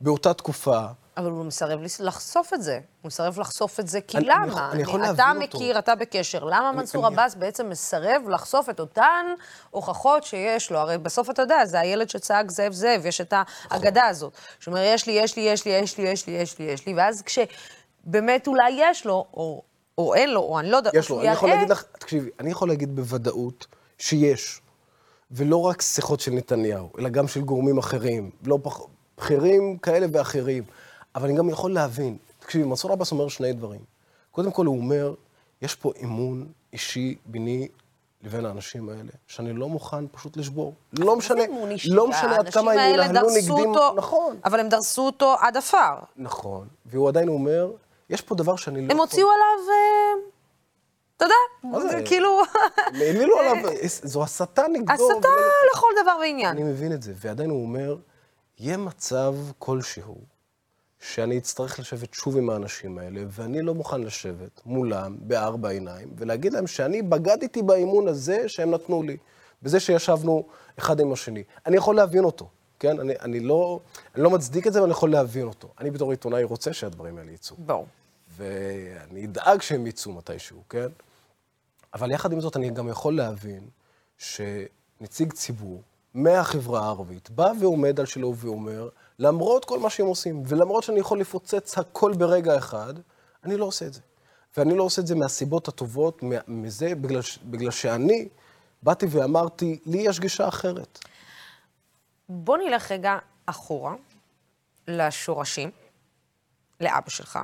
באותה 0.00 0.34
תקופה, 0.34 0.86
אבל 1.16 1.30
הוא 1.30 1.44
מסרב 1.44 1.80
לחשוף 2.00 2.54
את 2.54 2.62
זה. 2.62 2.74
הוא 2.74 3.08
מסרב 3.08 3.40
לחשוף 3.40 3.80
את 3.80 3.88
זה, 3.88 4.00
כי 4.00 4.18
אני- 4.18 4.26
למה? 4.26 4.70
אני 4.72 4.82
יכול- 4.82 5.00
אני 5.04 5.10
אתה 5.10 5.24
להבין 5.26 5.42
אותו. 5.42 5.58
מכיר, 5.58 5.78
אתה 5.78 5.94
בקשר. 5.94 6.44
למה 6.44 6.72
מנסור 6.72 7.06
אני- 7.06 7.14
עבאס 7.14 7.34
בעצם 7.34 7.68
מסרב 7.70 8.22
לחשוף 8.28 8.70
את 8.70 8.80
אותן 8.80 9.26
הוכחות 9.70 10.24
שיש 10.24 10.70
לו? 10.70 10.78
הרי 10.78 10.98
בסוף 10.98 11.30
אתה 11.30 11.42
יודע, 11.42 11.64
זה 11.66 11.80
הילד 11.80 12.08
שצעק 12.10 12.50
זאב 12.50 12.72
זאב, 12.72 13.06
יש 13.06 13.20
את 13.20 13.34
האגדה 13.70 14.06
הזאת. 14.06 14.32
שאומר, 14.60 14.80
יש 14.84 15.06
לי, 15.06 15.12
יש 15.12 15.36
לי, 15.36 15.42
יש 15.42 15.64
לי, 15.66 15.72
יש 15.72 15.96
לי, 15.98 16.04
יש 16.04 16.26
לי, 16.26 16.32
יש 16.34 16.58
לי, 16.58 16.64
יש 16.64 16.86
לי, 16.86 16.94
ואז 16.94 17.22
כשבאמת 17.22 18.46
אולי 18.46 18.70
יש 18.78 19.06
לו, 19.06 19.26
או, 19.34 19.62
או 19.98 20.14
אין 20.14 20.30
לו, 20.30 20.40
או 20.40 20.58
אני 20.60 20.70
לא 20.70 20.76
יודעת, 20.76 20.94
יש 20.94 21.08
לו, 21.10 21.20
אני 21.20 21.28
יכול 21.28 21.48
להגיד 21.48 21.70
לך, 21.70 21.84
תקשיבי, 21.98 22.30
אני 22.40 22.50
יכול 22.50 22.68
להגיד 22.68 22.96
בוודאות 22.96 23.66
שיש, 23.98 24.60
ולא 25.30 25.56
רק 25.56 25.82
שיחות 25.82 26.20
של 26.20 26.30
נתניהו, 26.30 26.90
אלא 26.98 27.08
גם 27.08 27.28
של 27.28 27.40
גורמים 27.40 27.78
אחרים, 27.78 28.30
לא 28.44 28.58
פח... 28.62 28.80
בכירים 29.18 29.78
כאלה 29.78 30.06
ואחרים, 30.12 30.64
אבל 31.14 31.28
אני 31.28 31.38
גם 31.38 31.48
יכול 31.48 31.74
להבין. 31.74 32.16
תקשיבי, 32.38 32.64
מנסור 32.64 32.92
עבאס 32.92 33.12
אומר 33.12 33.28
שני 33.28 33.52
דברים. 33.52 33.80
קודם 34.30 34.50
כל, 34.50 34.66
הוא 34.66 34.78
אומר, 34.78 35.14
יש 35.62 35.74
פה 35.74 35.92
אמון 36.02 36.46
אישי 36.72 37.16
ביני 37.26 37.68
לבין 38.22 38.46
האנשים 38.46 38.88
האלה, 38.88 39.10
שאני 39.26 39.52
לא 39.52 39.68
מוכן 39.68 40.08
פשוט 40.08 40.36
לשבור. 40.36 40.74
לא 40.92 41.16
משנה. 41.16 41.42
לא 41.90 42.08
משנה 42.08 42.36
עד 42.36 42.48
כמה 42.48 42.72
הם 42.72 42.94
ינהלו 42.94 43.28
נגדים. 43.30 43.70
אותו, 43.70 43.94
נכון, 43.94 44.36
אבל 44.44 44.60
הם 44.60 44.68
דרסו 44.68 45.06
אותו 45.06 45.36
עד 45.40 45.56
עפר. 45.56 45.94
נכון. 46.16 46.68
והוא 46.86 47.08
עדיין 47.08 47.28
אומר, 47.28 47.70
יש 48.10 48.20
פה 48.20 48.34
דבר 48.34 48.56
שאני 48.56 48.76
לא 48.76 48.84
הם 48.84 48.90
יכול... 48.90 49.00
הוציאו 49.00 49.28
עליו, 49.28 49.70
אה, 49.70 50.28
אתה 51.16 51.24
יודע, 51.24 51.88
זה? 51.88 52.02
כאילו... 52.04 52.40
הם 52.86 52.94
העלילו 52.94 53.38
עליו, 53.38 53.70
זו 53.84 54.22
הסתה 54.22 54.62
נגדו. 54.72 54.92
הסתה 54.92 55.28
לכל 55.74 55.88
דבר 56.02 56.16
ועניין. 56.20 56.50
אני 56.50 56.62
מבין 56.62 56.92
את 56.92 57.02
זה, 57.02 57.12
ועדיין 57.16 57.50
הוא 57.50 57.62
אומר, 57.62 57.96
יהיה 58.58 58.76
מצב 58.76 59.34
כלשהו 59.58 60.33
שאני 61.12 61.38
אצטרך 61.38 61.78
לשבת 61.78 62.14
שוב 62.14 62.36
עם 62.36 62.50
האנשים 62.50 62.98
האלה, 62.98 63.22
ואני 63.28 63.62
לא 63.62 63.74
מוכן 63.74 64.00
לשבת 64.00 64.60
מולם 64.66 65.16
בארבע 65.20 65.68
עיניים, 65.68 66.08
ולהגיד 66.16 66.52
להם 66.52 66.66
שאני 66.66 67.02
בגדתי 67.02 67.62
באימון 67.62 68.08
הזה 68.08 68.48
שהם 68.48 68.70
נתנו 68.70 69.02
לי, 69.02 69.16
בזה 69.62 69.80
שישבנו 69.80 70.46
אחד 70.78 71.00
עם 71.00 71.12
השני. 71.12 71.42
אני 71.66 71.76
יכול 71.76 71.96
להבין 71.96 72.24
אותו, 72.24 72.48
כן? 72.78 73.00
אני, 73.00 73.12
אני, 73.20 73.40
לא, 73.40 73.80
אני 74.14 74.22
לא 74.22 74.30
מצדיק 74.30 74.66
את 74.66 74.72
זה, 74.72 74.78
אבל 74.78 74.86
אני 74.86 74.92
יכול 74.92 75.10
להבין 75.10 75.46
אותו. 75.46 75.68
אני 75.80 75.90
בתור 75.90 76.10
עיתונאי 76.10 76.44
רוצה 76.44 76.72
שהדברים 76.72 77.18
האלה 77.18 77.32
יצאו. 77.32 77.56
ברור. 77.58 77.86
ואני 78.36 79.24
אדאג 79.24 79.62
שהם 79.62 79.86
יצאו 79.86 80.12
מתישהו, 80.12 80.62
כן? 80.68 80.88
אבל 81.94 82.10
יחד 82.10 82.32
עם 82.32 82.40
זאת, 82.40 82.56
אני 82.56 82.70
גם 82.70 82.88
יכול 82.88 83.16
להבין 83.16 83.68
שנציג 84.18 85.32
ציבור 85.32 85.82
מהחברה 86.14 86.84
הערבית 86.84 87.30
בא 87.30 87.52
ועומד 87.60 88.00
על 88.00 88.06
שלו 88.06 88.36
ואומר, 88.36 88.88
למרות 89.18 89.64
כל 89.64 89.78
מה 89.78 89.90
שהם 89.90 90.06
עושים, 90.06 90.42
ולמרות 90.46 90.84
שאני 90.84 91.00
יכול 91.00 91.20
לפוצץ 91.20 91.78
הכל 91.78 92.12
ברגע 92.12 92.58
אחד, 92.58 92.94
אני 93.44 93.56
לא 93.56 93.64
עושה 93.64 93.86
את 93.86 93.94
זה. 93.94 94.00
ואני 94.56 94.76
לא 94.76 94.82
עושה 94.82 95.02
את 95.02 95.06
זה 95.06 95.14
מהסיבות 95.14 95.68
הטובות, 95.68 96.20
מזה, 96.48 96.94
בגלל, 96.94 97.20
בגלל 97.44 97.70
שאני 97.70 98.28
באתי 98.82 99.06
ואמרתי, 99.10 99.78
לי 99.86 99.98
יש 99.98 100.20
גישה 100.20 100.48
אחרת. 100.48 100.98
בוא 102.28 102.58
נלך 102.58 102.92
רגע 102.92 103.18
אחורה, 103.46 103.94
לשורשים, 104.88 105.70
לאבא 106.80 107.10
שלך, 107.10 107.38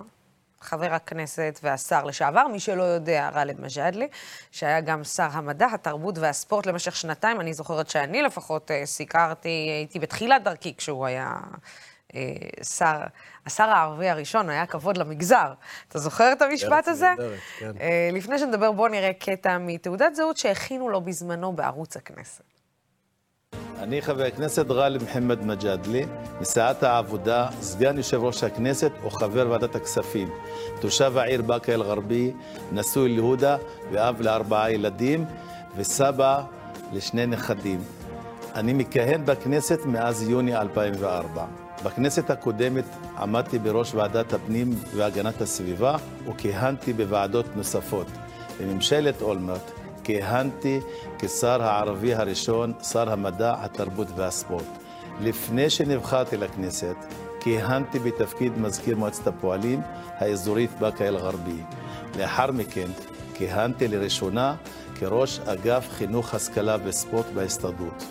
חבר 0.61 0.95
הכנסת 0.95 1.61
והשר 1.63 2.05
לשעבר, 2.05 2.49
מי 2.49 2.61
שלא 2.61 2.83
יודע, 2.83 3.31
גאלב 3.35 3.61
מג'אדלי, 3.61 4.09
שהיה 4.51 4.81
גם 4.81 5.05
שר 5.05 5.29
המדע, 5.33 5.67
התרבות 5.73 6.19
והספורט 6.19 6.67
למשך 6.67 6.97
שנתיים. 6.97 7.41
אני 7.41 7.55
זוכרת 7.55 7.91
שאני 7.91 8.23
לפחות 8.23 8.71
אה, 8.71 8.87
סיקרתי, 8.87 9.49
הייתי 9.49 9.99
בתחילת 9.99 10.43
דרכי 10.43 10.75
כשהוא 10.77 11.07
היה 11.07 11.35
אה, 12.15 12.21
שר, 12.63 13.01
השר 13.47 13.65
הערבי 13.65 14.09
הראשון, 14.09 14.51
היה 14.51 14.67
כבוד 14.67 14.97
למגזר. 14.97 15.53
אתה 15.89 15.99
זוכר 15.99 16.33
את 16.33 16.43
המשפט 16.43 16.89
הזה? 16.89 17.15
כן. 17.59 17.73
אה, 17.81 18.11
לפני 18.13 18.39
שנדבר, 18.39 18.73
בואו 18.73 18.89
נראה 18.89 19.13
קטע 19.13 19.59
מתעודת 19.59 20.15
זהות 20.15 20.37
שהכינו 20.37 20.89
לו 20.89 21.01
בזמנו 21.01 21.53
בערוץ 21.53 21.97
הכנסת. 21.97 22.60
אני 23.83 24.03
חבר 24.03 24.25
הכנסת 24.25 24.67
גאלב 24.67 25.03
מוחמד 25.03 25.47
מג'אדלי, 25.47 26.07
מסיעת 26.41 26.83
העבודה, 26.83 27.49
סגן 27.61 27.97
יושב 27.97 28.23
ראש 28.23 28.45
הכנסת 28.45 28.93
וחבר 29.07 29.47
ועדת 29.51 29.75
הכספים. 29.75 30.29
תושב 30.81 31.19
העיר 31.19 31.43
באקה 31.43 31.73
אל-גרבי, 31.73 32.33
נשוי 32.73 33.17
להודה 33.17 33.57
ואב 33.93 34.21
לארבעה 34.21 34.73
ילדים 34.73 35.25
וסבא 35.77 36.43
לשני 36.93 37.27
נכדים. 37.27 37.81
אני 38.55 38.73
מכהן 38.73 39.25
בכנסת 39.25 39.81
מאז 39.87 40.29
יוני 40.29 40.57
2004. 40.57 41.45
בכנסת 41.85 42.31
הקודמת 42.31 42.85
עמדתי 43.19 43.59
בראש 43.59 43.95
ועדת 43.95 44.33
הפנים 44.33 44.71
והגנת 44.97 45.41
הסביבה 45.41 45.97
וכיהנתי 46.29 46.93
בוועדות 46.93 47.57
נוספות. 47.57 48.07
בממשלת 48.61 49.23
אולמרט 49.23 49.80
כיהנתי 50.05 50.81
כשר 51.19 51.63
הערבי 51.63 52.15
הראשון, 52.15 52.73
שר 52.83 53.13
המדע, 53.13 53.55
התרבות 53.59 54.09
והספורט. 54.17 54.65
לפני 55.21 55.71
שנבחרתי 55.71 56.37
לכנסת, 56.37 56.97
כיהנתי 57.41 57.99
בתפקיד 57.99 58.59
מזכיר 58.59 58.97
מועצת 58.97 59.27
הפועלים 59.27 59.81
האזורית 60.19 60.71
באקה 60.79 61.05
אל-גרבי. 61.09 61.63
לאחר 62.19 62.53
מכן 62.53 62.87
כיהנתי 63.35 63.89
לראשונה 63.89 64.55
כראש 64.95 65.41
אגף 65.41 65.89
חינוך, 65.91 66.35
השכלה 66.35 66.77
וספורט 66.85 67.27
בהסתדרות. 67.35 68.05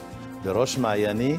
בראש 0.43 0.77
מעייני, 0.77 1.37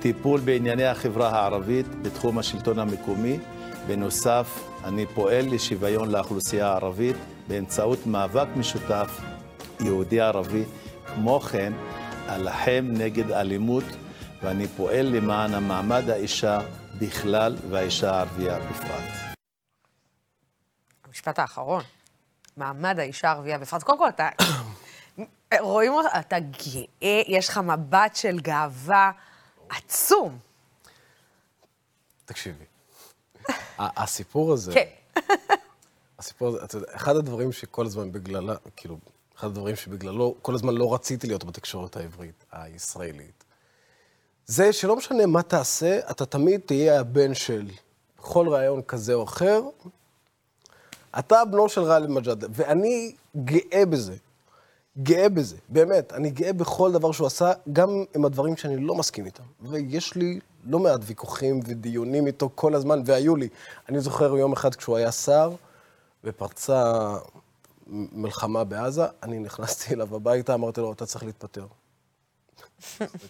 טיפול 0.00 0.40
בענייני 0.40 0.84
החברה 0.84 1.28
הערבית 1.28 1.86
בתחום 2.02 2.38
השלטון 2.38 2.78
המקומי. 2.78 3.38
בנוסף, 3.86 4.60
אני 4.84 5.06
פועל 5.06 5.54
לשוויון 5.54 6.10
לאוכלוסייה 6.10 6.66
הערבית 6.66 7.16
באמצעות 7.48 8.06
מאבק 8.06 8.46
משותף 8.56 9.20
יהודי-ערבי. 9.84 10.64
כמו 11.06 11.40
כן, 11.40 11.72
אלחם 12.28 12.84
נגד 12.88 13.30
אלימות, 13.30 13.84
ואני 14.42 14.68
פועל 14.68 15.06
למען 15.06 15.54
המעמד 15.54 16.10
האישה 16.10 16.60
בכלל 16.98 17.56
והאישה 17.70 18.10
הערבייה 18.10 18.58
בפרט. 18.60 19.34
המשפט 21.04 21.38
האחרון, 21.38 21.82
מעמד 22.56 22.98
האישה 22.98 23.28
הערבייה 23.28 23.58
בפרט. 23.58 23.82
קודם 23.82 23.98
כל, 23.98 24.08
אתה... 24.08 24.28
רואים 25.60 25.92
אותך, 25.92 26.08
אתה 26.20 26.36
גאה, 26.38 27.22
יש 27.26 27.48
לך 27.48 27.58
מבט 27.58 28.16
של 28.16 28.40
גאווה 28.40 29.12
עצום. 29.68 30.38
תקשיבי, 32.24 32.64
הסיפור 33.78 34.52
הזה, 34.52 34.72
כן. 34.74 34.88
הסיפור 36.18 36.48
הזה, 36.48 36.64
אתה 36.64 36.76
יודע, 36.76 36.86
אחד 36.94 37.16
הדברים 37.16 37.52
שכל 37.52 37.86
הזמן 37.86 38.12
בגללה, 38.12 38.54
כאילו, 38.76 38.98
אחד 39.38 39.46
הדברים 39.46 39.76
שבגללו 39.76 40.34
כל 40.42 40.54
הזמן 40.54 40.74
לא 40.74 40.94
רציתי 40.94 41.26
להיות 41.26 41.44
בתקשורת 41.44 41.96
העברית, 41.96 42.44
הישראלית, 42.52 43.44
זה 44.46 44.72
שלא 44.72 44.96
משנה 44.96 45.26
מה 45.26 45.42
תעשה, 45.42 45.98
אתה 46.10 46.26
תמיד 46.26 46.60
תהיה 46.60 47.00
הבן 47.00 47.34
של 47.34 47.68
כל 48.16 48.48
רעיון 48.48 48.82
כזה 48.82 49.14
או 49.14 49.24
אחר. 49.24 49.62
אתה 51.18 51.44
בנו 51.44 51.68
של 51.68 51.84
גאלב 51.84 52.10
מג'אדלה, 52.10 52.48
ואני 52.52 53.14
גאה 53.44 53.86
בזה. 53.86 54.16
גאה 54.98 55.28
בזה, 55.28 55.56
באמת. 55.68 56.12
אני 56.12 56.30
גאה 56.30 56.52
בכל 56.52 56.92
דבר 56.92 57.12
שהוא 57.12 57.26
עשה, 57.26 57.52
גם 57.72 58.04
עם 58.14 58.24
הדברים 58.24 58.56
שאני 58.56 58.76
לא 58.76 58.94
מסכים 58.94 59.26
איתם. 59.26 59.42
ויש 59.60 60.14
לי 60.14 60.40
לא 60.64 60.78
מעט 60.78 61.00
ויכוחים 61.02 61.60
ודיונים 61.64 62.26
איתו 62.26 62.50
כל 62.54 62.74
הזמן, 62.74 63.02
והיו 63.06 63.36
לי. 63.36 63.48
אני 63.88 64.00
זוכר 64.00 64.36
יום 64.36 64.52
אחד 64.52 64.74
כשהוא 64.74 64.96
היה 64.96 65.12
שר, 65.12 65.52
ופרצה 66.24 67.16
מלחמה 67.86 68.64
בעזה, 68.64 69.04
אני 69.22 69.38
נכנסתי 69.38 69.94
אליו 69.94 70.16
הביתה, 70.16 70.54
אמרתי 70.54 70.80
לו, 70.80 70.92
אתה 70.92 71.06
צריך 71.06 71.24
להתפטר. 71.24 71.66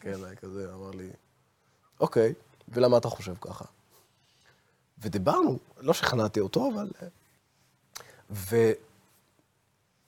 כן, 0.01 0.25
היה 0.25 0.35
כזה, 0.35 0.75
אמר 0.75 0.91
לי, 0.91 1.09
אוקיי, 2.01 2.35
ולמה 2.69 2.99
אתה 2.99 3.09
חושב 3.09 3.35
ככה? 3.41 3.65
ודיברנו, 4.99 5.59
לא 5.79 5.93
שכנעתי 5.93 6.41
אותו, 6.41 6.71
אבל... 6.75 6.91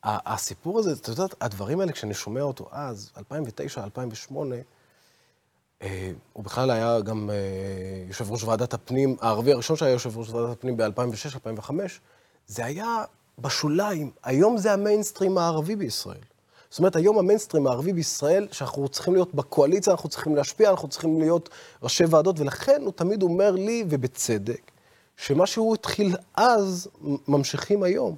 והסיפור 0.05 0.79
הזה, 0.79 0.93
את 0.93 1.07
יודעת, 1.07 1.35
הדברים 1.41 1.79
האלה, 1.79 1.91
כשאני 1.91 2.13
שומע 2.13 2.41
אותו 2.41 2.69
אז, 2.71 3.11
2009, 3.17 3.83
2008, 3.83 4.55
אה, 5.81 6.11
הוא 6.33 6.43
בכלל 6.43 6.71
היה 6.71 7.01
גם 7.01 7.29
אה, 7.29 7.35
יושב 8.07 8.31
ראש 8.31 8.43
ועדת 8.43 8.73
הפנים, 8.73 9.15
הערבי 9.21 9.53
הראשון 9.53 9.75
שהיה 9.75 9.91
יושב 9.91 10.17
ראש 10.17 10.29
ועדת 10.29 10.57
הפנים 10.57 10.77
ב-2006-2005, 10.77 11.71
זה 12.47 12.65
היה 12.65 13.03
בשוליים. 13.39 14.11
היום 14.23 14.57
זה 14.57 14.73
המיינסטרים 14.73 15.37
הערבי 15.37 15.75
בישראל. 15.75 16.21
זאת 16.69 16.79
אומרת, 16.79 16.95
היום 16.95 17.17
המיינסטרים 17.17 17.67
הערבי 17.67 17.93
בישראל, 17.93 18.47
שאנחנו 18.51 18.89
צריכים 18.89 19.13
להיות 19.13 19.33
בקואליציה, 19.33 19.93
אנחנו 19.93 20.09
צריכים 20.09 20.35
להשפיע, 20.35 20.69
אנחנו 20.69 20.87
צריכים 20.87 21.19
להיות 21.19 21.49
ראשי 21.83 22.03
ועדות, 22.09 22.39
ולכן 22.39 22.81
הוא 22.81 22.91
תמיד 22.91 23.23
אומר 23.23 23.51
לי, 23.51 23.83
ובצדק, 23.89 24.71
שמה 25.17 25.45
שהוא 25.45 25.75
התחיל 25.75 26.15
אז, 26.35 26.89
ממשיכים 27.27 27.83
היום. 27.83 28.15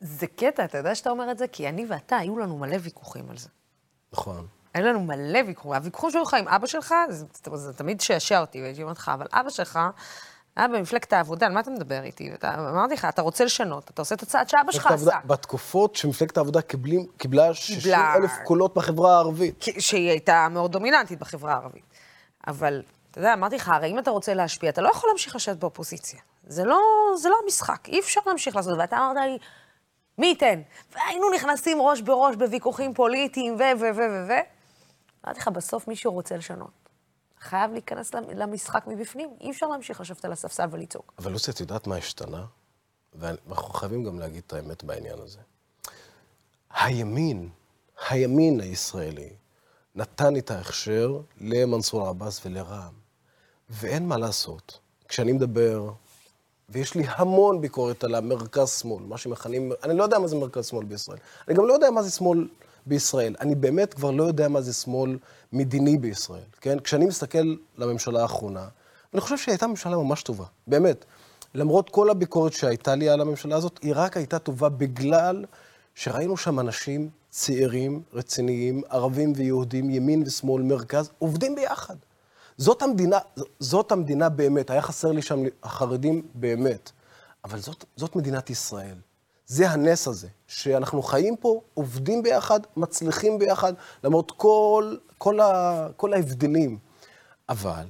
זה 0.00 0.26
קטע, 0.26 0.64
אתה 0.64 0.78
יודע 0.78 0.94
שאתה 0.94 1.10
אומר 1.10 1.30
את 1.30 1.38
זה? 1.38 1.46
כי 1.48 1.68
אני 1.68 1.86
ואתה, 1.88 2.16
היו 2.16 2.38
לנו 2.38 2.58
מלא 2.58 2.76
ויכוחים 2.80 3.30
על 3.30 3.38
זה. 3.38 3.48
נכון. 4.12 4.46
היו 4.74 4.86
לנו 4.86 5.00
מלא 5.00 5.38
ויכוחים. 5.46 5.72
הוויכוחים 5.72 6.10
שהיו 6.10 6.22
לך 6.22 6.34
עם 6.34 6.48
אבא 6.48 6.66
שלך, 6.66 6.94
זה, 7.08 7.26
זה, 7.44 7.56
זה 7.56 7.72
תמיד 7.72 8.00
שעשע 8.00 8.40
אותי, 8.40 8.62
והייתי 8.62 8.82
אומרת 8.82 8.96
לך, 8.96 9.10
אבל 9.14 9.26
אבא 9.32 9.50
שלך... 9.50 9.78
היה 10.56 10.68
במפלגת 10.68 11.12
העבודה, 11.12 11.46
על 11.46 11.52
מה 11.52 11.60
אתה 11.60 11.70
מדבר 11.70 12.02
איתי? 12.02 12.34
אתה, 12.34 12.54
אמרתי 12.54 12.94
לך, 12.94 13.04
אתה 13.04 13.22
רוצה 13.22 13.44
לשנות, 13.44 13.90
אתה 13.90 14.02
עושה 14.02 14.14
את 14.14 14.22
הצעד 14.22 14.48
שאבא 14.48 14.72
שלך 14.72 14.86
עשה. 14.86 15.18
בתקופות 15.24 15.96
שמפלגת 15.96 16.36
העבודה 16.36 16.62
קיבלים, 16.62 17.06
קיבלה 17.16 17.54
60 17.54 17.94
אלף 17.94 18.32
קולות 18.44 18.74
בחברה 18.74 19.14
הערבית. 19.14 19.64
שהיא 19.78 20.10
הייתה 20.10 20.48
מאוד 20.50 20.72
דומיננטית 20.72 21.18
בחברה 21.18 21.52
הערבית. 21.52 21.84
אבל, 22.46 22.82
אתה 23.10 23.18
יודע, 23.18 23.32
אמרתי 23.32 23.56
לך, 23.56 23.68
הרי 23.68 23.90
אם 23.90 23.98
אתה 23.98 24.10
רוצה 24.10 24.34
להשפיע, 24.34 24.70
אתה 24.70 24.82
לא 24.82 24.88
יכול 24.88 25.10
להמשיך 25.10 25.36
לשבת 25.36 25.56
באופוזיציה. 25.56 26.20
זה 26.46 26.64
לא, 26.64 26.80
זה 27.16 27.28
לא 27.28 27.36
המשחק, 27.44 27.88
אי 27.88 28.00
אפשר 28.00 28.20
להמשיך 28.26 28.56
לעשות. 28.56 28.78
ואתה 28.78 28.96
אמרת 28.96 29.16
לי, 29.16 29.38
מי 30.18 30.26
ייתן? 30.26 30.60
והיינו 30.94 31.30
נכנסים 31.30 31.80
ראש 31.80 32.00
בראש 32.00 32.36
בוויכוחים 32.36 32.94
פוליטיים 32.94 33.54
ו... 33.54 33.58
ו... 33.58 33.80
ו... 33.80 33.96
ו... 33.96 34.28
ו... 34.28 34.32
אמרתי 35.24 35.40
לך, 35.40 35.48
בסוף 35.48 35.88
מישהו 35.88 36.12
רוצה 36.12 36.36
לשנות. 36.36 36.83
חייב 37.44 37.72
להיכנס 37.72 38.14
למשחק 38.14 38.86
מבפנים. 38.86 39.30
אי 39.40 39.50
אפשר 39.50 39.66
להמשיך 39.66 40.00
לשבת 40.00 40.24
על 40.24 40.32
הספסל 40.32 40.66
ולצעוק. 40.70 41.12
אבל 41.18 41.32
לוסי, 41.32 41.50
את 41.50 41.60
יודעת 41.60 41.86
מה 41.86 41.96
השתנה? 41.96 42.44
ואנחנו 43.14 43.74
חייבים 43.74 44.04
גם 44.04 44.18
להגיד 44.18 44.42
את 44.46 44.52
האמת 44.52 44.84
בעניין 44.84 45.18
הזה. 45.18 45.38
הימין, 46.70 47.48
הימין 48.08 48.60
הישראלי, 48.60 49.30
נתן 49.94 50.36
את 50.36 50.50
ההכשר 50.50 51.20
למנסור 51.40 52.08
עבאס 52.08 52.46
ולרע"מ. 52.46 52.94
ואין 53.70 54.08
מה 54.08 54.18
לעשות. 54.18 54.78
כשאני 55.08 55.32
מדבר, 55.32 55.92
ויש 56.68 56.94
לי 56.94 57.04
המון 57.08 57.60
ביקורת 57.60 58.04
על 58.04 58.14
המרכז-שמאל, 58.14 59.02
מה 59.02 59.18
שמכנים, 59.18 59.72
אני 59.82 59.96
לא 59.96 60.02
יודע 60.02 60.18
מה 60.18 60.26
זה 60.26 60.36
מרכז-שמאל 60.36 60.84
בישראל. 60.84 61.18
אני 61.48 61.56
גם 61.56 61.66
לא 61.66 61.72
יודע 61.72 61.90
מה 61.90 62.02
זה 62.02 62.10
שמאל 62.10 62.48
בישראל. 62.86 63.34
אני 63.40 63.54
באמת 63.54 63.94
כבר 63.94 64.10
לא 64.10 64.24
יודע 64.24 64.48
מה 64.48 64.60
זה 64.60 64.72
שמאל 64.72 65.18
מדיני 65.52 65.98
בישראל, 65.98 66.44
כן? 66.60 66.80
כשאני 66.80 67.06
מסתכל 67.06 67.54
לממשלה 67.78 68.22
האחרונה, 68.22 68.68
אני 69.14 69.20
חושב 69.20 69.38
שהיא 69.38 69.52
הייתה 69.52 69.66
ממשלה 69.66 69.96
ממש 69.96 70.22
טובה, 70.22 70.44
באמת. 70.66 71.04
למרות 71.54 71.90
כל 71.90 72.10
הביקורת 72.10 72.52
שהייתה 72.52 72.94
לי 72.94 73.08
על 73.08 73.20
הממשלה 73.20 73.56
הזאת, 73.56 73.78
היא 73.82 73.92
רק 73.96 74.16
הייתה 74.16 74.38
טובה 74.38 74.68
בגלל 74.68 75.44
שראינו 75.94 76.36
שם 76.36 76.60
אנשים 76.60 77.10
צעירים, 77.30 78.02
רציניים, 78.12 78.82
ערבים 78.88 79.32
ויהודים, 79.36 79.90
ימין 79.90 80.22
ושמאל, 80.26 80.62
מרכז, 80.62 81.10
עובדים 81.18 81.54
ביחד. 81.54 81.96
זאת 82.56 82.82
המדינה, 82.82 83.18
זאת 83.60 83.92
המדינה 83.92 84.28
באמת, 84.28 84.70
היה 84.70 84.82
חסר 84.82 85.12
לי 85.12 85.22
שם 85.22 85.42
החרדים 85.62 86.22
באמת. 86.34 86.90
אבל 87.44 87.58
זאת, 87.58 87.84
זאת 87.96 88.16
מדינת 88.16 88.50
ישראל. 88.50 88.96
זה 89.46 89.70
הנס 89.70 90.08
הזה, 90.08 90.28
שאנחנו 90.46 91.02
חיים 91.02 91.36
פה, 91.36 91.60
עובדים 91.74 92.22
ביחד, 92.22 92.60
מצליחים 92.76 93.38
ביחד, 93.38 93.72
למרות 94.04 94.30
כל, 94.30 94.96
כל, 95.18 95.40
ה, 95.40 95.88
כל 95.96 96.12
ההבדלים. 96.12 96.78
אבל 97.48 97.86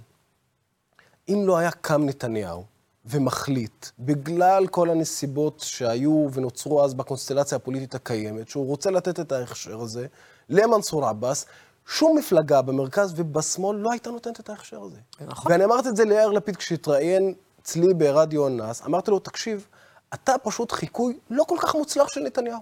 אם 1.29 1.43
לא 1.47 1.57
היה 1.57 1.71
קם 1.71 2.05
נתניהו 2.05 2.65
ומחליט, 3.07 3.87
בגלל 3.99 4.67
כל 4.67 4.91
הנסיבות 4.91 5.61
שהיו 5.61 6.29
ונוצרו 6.33 6.85
אז 6.85 6.95
בקונסטלציה 6.95 7.57
הפוליטית 7.57 7.95
הקיימת, 7.95 8.49
שהוא 8.49 8.67
רוצה 8.67 8.91
לתת 8.91 9.21
את 9.21 9.33
ההכשר 9.33 9.81
הזה 9.81 10.07
למנסור 10.49 11.07
עבאס, 11.09 11.47
שום 11.87 12.19
מפלגה 12.19 12.63
במרכז 12.63 13.13
ובשמאל 13.17 13.77
לא 13.77 13.91
הייתה 13.91 14.11
נותנת 14.11 14.41
את 14.41 14.49
ההכשר 14.49 14.83
הזה. 14.83 14.97
נכון. 15.27 15.53
ואני 15.53 15.65
אמרתי 15.65 15.89
את 15.89 15.97
זה 15.97 16.05
ליאיר 16.05 16.31
לפיד 16.31 16.57
כשהתראיין 16.57 17.35
אצלי 17.63 17.95
ברדיו 17.95 18.47
אנס, 18.47 18.83
אמרתי 18.87 19.11
לו, 19.11 19.19
תקשיב, 19.19 19.67
אתה 20.15 20.39
פשוט 20.43 20.73
חיקוי 20.73 21.19
לא 21.31 21.45
כל 21.49 21.57
כך 21.61 21.75
מוצלח 21.75 22.09
של 22.09 22.21
נתניהו. 22.21 22.61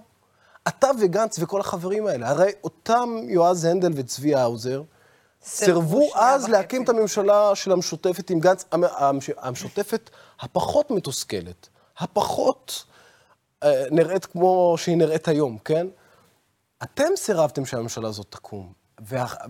אתה 0.67 0.89
וגנץ 0.99 1.39
וכל 1.39 1.61
החברים 1.61 2.07
האלה, 2.07 2.29
הרי 2.29 2.51
אותם 2.63 3.17
יועז 3.27 3.65
הנדל 3.65 3.91
וצבי 3.95 4.35
האוזר, 4.35 4.81
סירבו 5.45 6.09
אז 6.15 6.49
להקים 6.49 6.83
את 6.83 6.89
הממשלה 6.89 7.55
של 7.55 7.71
המשותפת 7.71 8.29
עם 8.29 8.39
גנץ, 8.39 8.65
המשותפת 9.37 10.09
הפחות 10.39 10.91
מתוסכלת, 10.91 11.69
הפחות 11.97 12.83
אה, 13.63 13.83
נראית 13.91 14.25
כמו 14.25 14.75
שהיא 14.77 14.97
נראית 14.97 15.27
היום, 15.27 15.57
כן? 15.65 15.87
אתם 16.83 17.09
סירבתם 17.15 17.65
שהממשלה 17.65 18.09
הזאת 18.09 18.27
תקום, 18.29 18.73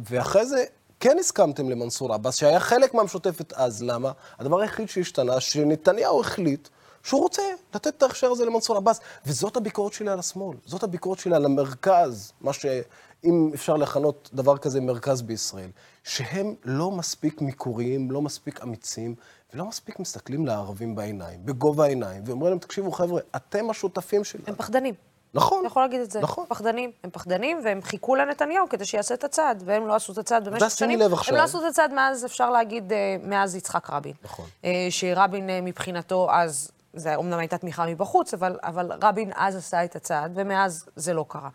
ואחרי 0.09 0.45
זה 0.45 0.63
כן 0.99 1.17
הסכמתם 1.19 1.69
למנסור 1.69 2.13
עבאס, 2.13 2.35
שהיה 2.35 2.59
חלק 2.59 2.93
מהמשותפת 2.93 3.53
אז, 3.53 3.83
למה? 3.83 4.11
הדבר 4.39 4.61
היחיד 4.61 4.89
שהשתנה, 4.89 5.39
שנתניהו 5.39 6.21
החליט 6.21 6.67
שהוא 7.03 7.21
רוצה 7.21 7.41
לתת 7.75 7.87
את 7.87 8.03
ההכשר 8.03 8.31
הזה 8.31 8.45
למנסור 8.45 8.77
עבאס, 8.77 8.99
וזאת 9.25 9.57
הביקורת 9.57 9.93
שלי 9.93 10.09
על 10.09 10.19
השמאל, 10.19 10.57
זאת 10.65 10.83
הביקורת 10.83 11.19
שלי 11.19 11.35
על 11.35 11.45
המרכז, 11.45 12.31
מה 12.41 12.53
שאם 12.53 13.51
אפשר 13.53 13.73
לכנות 13.73 14.29
דבר 14.33 14.57
כזה 14.57 14.81
מרכז 14.81 15.21
בישראל, 15.21 15.69
שהם 16.03 16.55
לא 16.63 16.91
מספיק 16.91 17.41
מקוריים, 17.41 18.11
לא 18.11 18.21
מספיק 18.21 18.63
אמיצים, 18.63 19.15
ולא 19.53 19.65
מספיק 19.65 19.99
מסתכלים 19.99 20.45
לערבים 20.45 20.95
בעיניים, 20.95 21.45
בגובה 21.45 21.83
העיניים, 21.83 22.23
ואומרים 22.25 22.51
להם, 22.51 22.59
תקשיבו 22.59 22.91
חבר'ה, 22.91 23.21
אתם 23.35 23.69
השותפים 23.69 24.23
שלנו. 24.23 24.43
הם 24.47 24.55
פחדנים. 24.55 24.93
נכון. 25.33 25.59
אתה 25.59 25.67
יכול 25.67 25.81
להגיד 25.81 26.01
את 26.01 26.11
זה. 26.11 26.19
נכון. 26.21 26.45
פחדנים. 26.49 26.91
הם 27.03 27.09
פחדנים, 27.09 27.59
והם 27.63 27.81
חיכו 27.81 28.15
לנתניהו 28.15 28.69
כדי 28.69 28.85
שיעשה 28.85 29.13
את 29.13 29.23
הצעד, 29.23 29.63
והם 29.65 29.87
לא 29.87 29.95
עשו 29.95 30.13
את 30.13 30.17
הצעד 30.17 30.47
במשך 30.47 30.69
שנים. 30.69 30.99
לב 30.99 31.13
עכשיו. 31.13 31.33
הם 31.33 31.39
לא 31.39 31.43
עשו 31.43 31.59
את 31.59 31.69
הצעד 31.69 31.93
מאז, 31.93 32.25
אפשר 32.25 32.49
להגיד, 32.49 32.93
אה, 32.93 33.15
מאז 33.23 33.55
יצחק 33.55 33.89
רבין. 33.89 34.13
נכון. 34.23 34.45
אה, 34.65 34.87
שרבין 34.89 35.49
אה, 35.49 35.61
מבחינתו 35.61 36.27
אז, 36.31 36.71
זה 36.93 37.15
אומנם 37.15 37.39
הייתה 37.39 37.57
תמיכה 37.57 37.85
מבחוץ, 37.85 38.33
אבל, 38.33 38.59
אבל 38.63 38.91
רבין 39.01 39.31
אז 39.35 39.55
עשה 39.55 39.83
את 39.83 39.95
הצעד, 39.95 40.31
ומאז 40.35 40.89
זה 40.95 41.13
לא 41.13 41.25
קרה. 41.27 41.49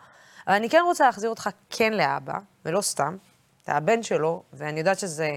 אבל 0.47 0.55
אני 0.55 0.69
כן 0.69 0.81
רוצה 0.85 1.05
להחזיר 1.05 1.29
אותך 1.29 1.49
כן 1.69 1.93
לאבא, 1.93 2.33
ולא 2.65 2.81
סתם, 2.81 3.17
אתה 3.63 3.73
הבן 3.77 4.03
שלו, 4.03 4.43
ואני 4.53 4.79
יודעת 4.79 4.99
שזה... 4.99 5.29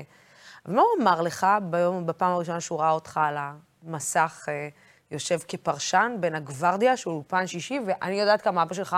אבל 0.66 0.74
מה 0.74 0.82
הוא 0.82 1.02
אמר 1.02 1.20
לך 1.20 1.46
ביום, 1.62 2.06
בפעם 2.06 2.32
הראשונה 2.32 2.60
שהוא 2.60 2.80
ראה 2.80 2.90
אותך 2.90 3.20
על 3.22 3.36
המסך? 3.38 4.48
יושב 5.10 5.38
כפרשן 5.48 6.16
בין 6.20 6.34
הגוורדיה, 6.34 6.96
שהוא 6.96 7.14
אולפן 7.14 7.46
שישי, 7.46 7.80
ואני 7.86 8.20
יודעת 8.20 8.42
כמה 8.42 8.62
אבא 8.62 8.74
שלך 8.74 8.96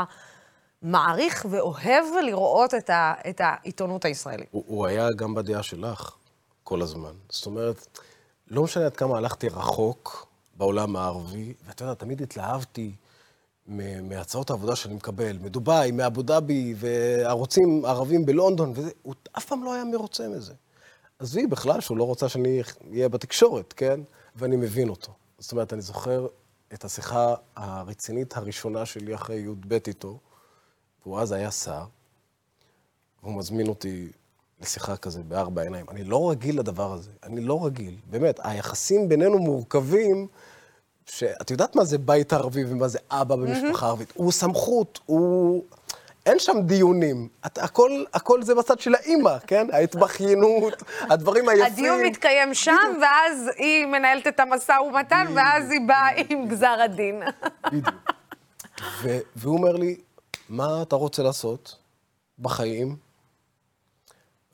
מעריך 0.82 1.46
ואוהב 1.50 2.04
לראות 2.24 2.74
את, 2.74 2.90
ה, 2.90 3.14
את 3.30 3.40
העיתונות 3.44 4.04
הישראלית. 4.04 4.48
הוא, 4.50 4.64
הוא 4.66 4.86
היה 4.86 5.08
גם 5.16 5.34
בדעה 5.34 5.62
שלך 5.62 6.16
כל 6.64 6.82
הזמן. 6.82 7.12
זאת 7.28 7.46
אומרת, 7.46 7.98
לא 8.48 8.62
משנה 8.62 8.86
עד 8.86 8.96
כמה 8.96 9.18
הלכתי 9.18 9.48
רחוק 9.48 10.26
בעולם 10.56 10.96
הערבי, 10.96 11.54
ואתה 11.66 11.84
יודע, 11.84 11.94
תמיד 11.94 12.22
התלהבתי 12.22 12.94
מהצעות 14.02 14.50
העבודה 14.50 14.76
שאני 14.76 14.94
מקבל, 14.94 15.38
מדובאי, 15.38 15.90
מאבו 15.90 16.22
דאבי, 16.22 16.74
וערוצים 16.76 17.84
ערבים 17.84 18.26
בלונדון, 18.26 18.72
וזה, 18.74 18.90
הוא 19.02 19.14
אף 19.38 19.44
פעם 19.44 19.64
לא 19.64 19.74
היה 19.74 19.84
מרוצה 19.84 20.28
מזה. 20.28 20.54
עזבי 21.18 21.46
בכלל 21.46 21.80
שהוא 21.80 21.96
לא 21.96 22.04
רוצה 22.04 22.28
שאני 22.28 22.62
אהיה 22.90 23.08
בתקשורת, 23.08 23.72
כן? 23.72 24.00
ואני 24.36 24.56
מבין 24.56 24.88
אותו. 24.88 25.12
זאת 25.38 25.52
אומרת, 25.52 25.72
אני 25.72 25.82
זוכר 25.82 26.26
את 26.74 26.84
השיחה 26.84 27.34
הרצינית 27.56 28.36
הראשונה 28.36 28.86
שלי 28.86 29.14
אחרי 29.14 29.36
י"ב 29.36 29.72
איתו, 29.72 30.18
והוא 31.06 31.20
אז 31.20 31.32
היה 31.32 31.50
שר, 31.50 31.84
והוא 33.22 33.34
מזמין 33.34 33.68
אותי 33.68 34.12
לשיחה 34.60 34.96
כזה 34.96 35.22
בארבע 35.22 35.62
עיניים. 35.62 35.86
אני 35.90 36.04
לא 36.04 36.30
רגיל 36.30 36.58
לדבר 36.58 36.92
הזה, 36.92 37.10
אני 37.22 37.40
לא 37.40 37.66
רגיל. 37.66 37.94
באמת, 38.10 38.40
היחסים 38.42 39.08
בינינו 39.08 39.38
מורכבים, 39.38 40.26
שאת 41.06 41.50
יודעת 41.50 41.76
מה 41.76 41.84
זה 41.84 41.98
בית 41.98 42.32
ערבי 42.32 42.64
ומה 42.64 42.88
זה 42.88 42.98
אבא 43.10 43.36
במשפחה 43.36 43.86
ערבית. 43.86 44.12
הוא 44.14 44.32
סמכות, 44.32 45.00
הוא... 45.06 45.62
אין 46.26 46.38
שם 46.38 46.56
דיונים. 46.62 47.28
את, 47.46 47.58
הכל, 47.58 48.04
הכל 48.14 48.42
זה 48.42 48.54
בצד 48.54 48.80
של 48.80 48.94
האימא, 48.94 49.38
כן? 49.46 49.66
ההתבכיינות, 49.72 50.82
הדברים 51.00 51.48
היפים. 51.48 51.72
הדיון 51.72 52.02
מתקיים 52.02 52.54
שם, 52.54 52.98
ואז 53.02 53.50
היא 53.56 53.86
מנהלת 53.86 54.26
את 54.26 54.40
המשא 54.40 54.72
ומתן, 54.72 55.26
ואז 55.34 55.70
היא 55.70 55.80
באה 55.86 56.08
עם 56.28 56.48
גזר 56.48 56.76
הדין. 56.84 57.22
בדיוק. 57.66 57.88
והוא 59.36 59.56
אומר 59.56 59.72
לי, 59.72 59.96
מה 60.48 60.82
אתה 60.82 60.96
רוצה 60.96 61.22
לעשות 61.22 61.76
בחיים? 62.38 62.96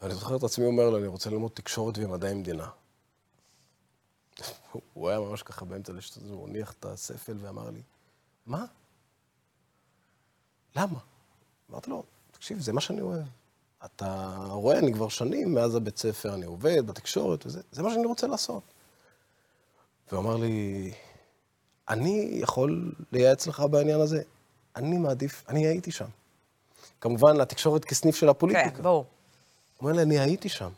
ואני 0.03 0.15
זוכר 0.15 0.37
את 0.37 0.43
עצמי 0.43 0.67
אומר 0.67 0.91
לו, 0.91 0.99
אני 0.99 1.07
רוצה 1.07 1.31
ללמוד 1.31 1.51
תקשורת 1.55 1.99
ומדעי 1.99 2.35
מדינה. 2.35 2.69
הוא 4.95 5.09
היה 5.09 5.21
ממש 5.21 5.43
ככה 5.43 5.65
באמצע 5.65 5.93
לשתות, 5.93 6.23
הוא 6.31 6.49
הניח 6.49 6.73
את 6.73 6.85
הספל 6.85 7.37
ואמר 7.41 7.71
לי, 7.71 7.83
מה? 8.47 8.65
למה? 10.77 10.99
אמרתי 11.71 11.91
לו, 11.91 12.03
תקשיב, 12.31 12.61
זה 12.61 12.73
מה 12.73 12.81
שאני 12.81 13.01
אוהב. 13.01 13.25
אתה 13.85 14.37
רואה, 14.51 14.79
אני 14.79 14.93
כבר 14.93 15.09
שנים 15.09 15.55
מאז 15.55 15.75
הבית 15.75 15.99
ספר, 15.99 16.35
אני 16.35 16.47
עובד 16.47 16.87
בתקשורת 16.87 17.47
וזה, 17.47 17.61
זה 17.73 17.83
מה 17.83 17.91
שאני 17.91 18.07
רוצה 18.07 18.27
לעשות. 18.27 18.63
והוא 20.09 20.21
אמר 20.21 20.37
לי, 20.37 20.93
אני 21.89 22.39
יכול 22.43 22.93
לייעץ 23.13 23.47
לך 23.47 23.61
בעניין 23.71 24.01
הזה? 24.01 24.23
אני 24.77 24.99
מעדיף, 24.99 25.45
אני 25.49 25.67
הייתי 25.67 25.91
שם. 25.91 26.09
כמובן, 27.01 27.41
התקשורת 27.41 27.85
כסניף 27.85 28.17
של 28.17 28.29
הפוליטיקה. 28.29 28.71
כן, 28.71 28.83
ברור. 28.83 29.07
אומר 29.81 29.93
לי, 29.93 30.03
אני 30.03 30.19
הייתי 30.19 30.49
שם. 30.49 30.71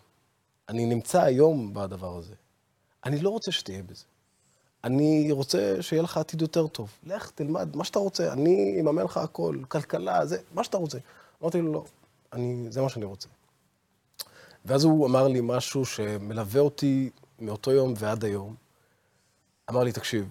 אני 0.68 0.86
נמצא 0.86 1.22
היום 1.22 1.74
בדבר 1.74 2.16
הזה. 2.16 2.34
אני 3.04 3.20
לא 3.20 3.30
רוצה 3.30 3.52
שתהיה 3.52 3.82
בזה. 3.82 4.04
אני 4.84 5.32
רוצה 5.32 5.76
שיהיה 5.80 6.02
לך 6.02 6.16
עתיד 6.16 6.42
יותר 6.42 6.66
טוב. 6.66 6.90
לך, 7.06 7.30
תלמד, 7.30 7.76
מה 7.76 7.84
שאתה 7.84 7.98
רוצה, 7.98 8.32
אני 8.32 8.76
אממן 8.80 9.02
לך 9.02 9.16
הכל, 9.16 9.58
כלכלה, 9.68 10.26
זה, 10.26 10.38
מה 10.54 10.64
שאתה 10.64 10.76
רוצה. 10.76 10.98
אמרתי 11.42 11.60
לו, 11.60 11.72
לא, 11.72 11.84
אני, 12.32 12.66
זה 12.70 12.82
מה 12.82 12.88
שאני 12.88 13.04
רוצה. 13.04 13.28
ואז 14.64 14.84
הוא 14.84 15.06
אמר 15.06 15.28
לי 15.28 15.40
משהו 15.42 15.84
שמלווה 15.84 16.60
אותי 16.60 17.10
מאותו 17.38 17.70
יום 17.70 17.94
ועד 17.98 18.24
היום. 18.24 18.54
אמר 19.70 19.84
לי, 19.84 19.92
תקשיב, 19.92 20.30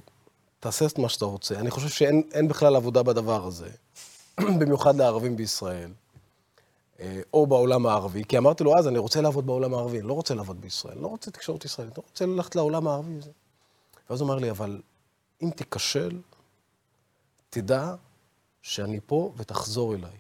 תעשה 0.60 0.86
את 0.86 0.98
מה 0.98 1.10
שאתה 1.10 1.26
רוצה. 1.26 1.56
אני 1.56 1.72
חושב 1.72 1.90
שאין 1.90 2.48
בכלל 2.48 2.76
עבודה 2.76 3.04
בדבר 3.04 3.46
הזה, 3.46 3.70
במיוחד 4.60 4.96
לערבים 4.96 5.36
בישראל, 5.36 5.92
או 7.34 7.48
בעולם 7.48 7.86
הערבי, 7.86 8.24
כי 8.24 8.38
אמרתי 8.38 8.64
לו 8.64 8.78
אז, 8.78 8.88
אני 8.88 8.98
רוצה 8.98 9.22
לעבוד 9.22 9.46
בעולם 9.46 9.74
הערבי, 9.74 10.00
אני 10.00 10.08
לא 10.08 10.14
רוצה 10.14 10.34
לעבוד 10.34 10.62
בישראל, 10.62 10.98
לא 10.98 11.08
רוצה 11.08 11.32
תקשורת 11.32 11.66
ישראלית, 11.66 11.98
אני 11.98 12.04
רוצה 12.08 12.26
ללכת 12.26 12.56
לעולם 12.56 12.88
הערבי. 12.88 13.20
ואז 14.10 14.22
הוא 14.22 14.28
אמר 14.28 14.36
לי, 14.36 14.52
אבל 14.52 14.82
אם 15.42 15.50
תיכשל, 15.56 16.22
תדע 17.50 17.96
שאני 18.62 19.00
פה 19.06 19.34
ותחזור 19.38 19.96
אליי. 19.96 20.18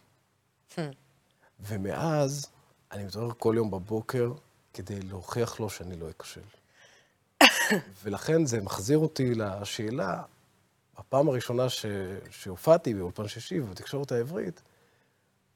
ומאז 1.60 2.47
אני 2.91 3.03
מתעורר 3.03 3.32
כל 3.38 3.53
יום 3.58 3.72
בבוקר 3.72 4.32
כדי 4.74 5.01
להוכיח 5.01 5.60
לו 5.60 5.70
שאני 5.70 5.95
לא 5.95 6.10
אכשל. 6.10 6.41
ולכן 8.03 8.45
זה 8.45 8.62
מחזיר 8.62 8.97
אותי 8.97 9.36
לשאלה, 9.36 10.24
הפעם 10.97 11.28
הראשונה 11.28 11.70
ש... 11.70 11.86
שהופעתי 12.32 12.93
באולפן 12.93 13.28
שישי 13.28 13.60
ובתקשורת 13.60 14.12
העברית, 14.12 14.62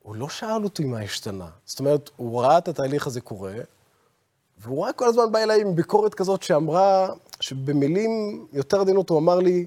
הוא 0.06 0.16
לא 0.16 0.30
שאל 0.30 0.64
אותי 0.64 0.84
מה 0.86 1.00
השתנה. 1.00 1.48
זאת 1.66 1.80
אומרת, 1.80 2.10
הוא 2.16 2.42
ראה 2.42 2.58
את 2.58 2.68
התהליך 2.68 3.08
הזה 3.08 3.22
קורה, 3.22 3.54
והוא 4.58 4.86
רק 4.86 4.96
כל 4.96 5.08
הזמן 5.08 5.32
בא 5.32 5.40
אליי 5.40 5.62
עם 5.62 5.76
ביקורת 5.76 6.14
כזאת 6.14 6.44
שאמרה, 6.44 7.10
שבמילים 7.40 8.46
יותר 8.54 8.82
עדינות 8.82 9.10
הוא 9.10 9.20
אמר 9.20 9.40
לי, 9.40 9.66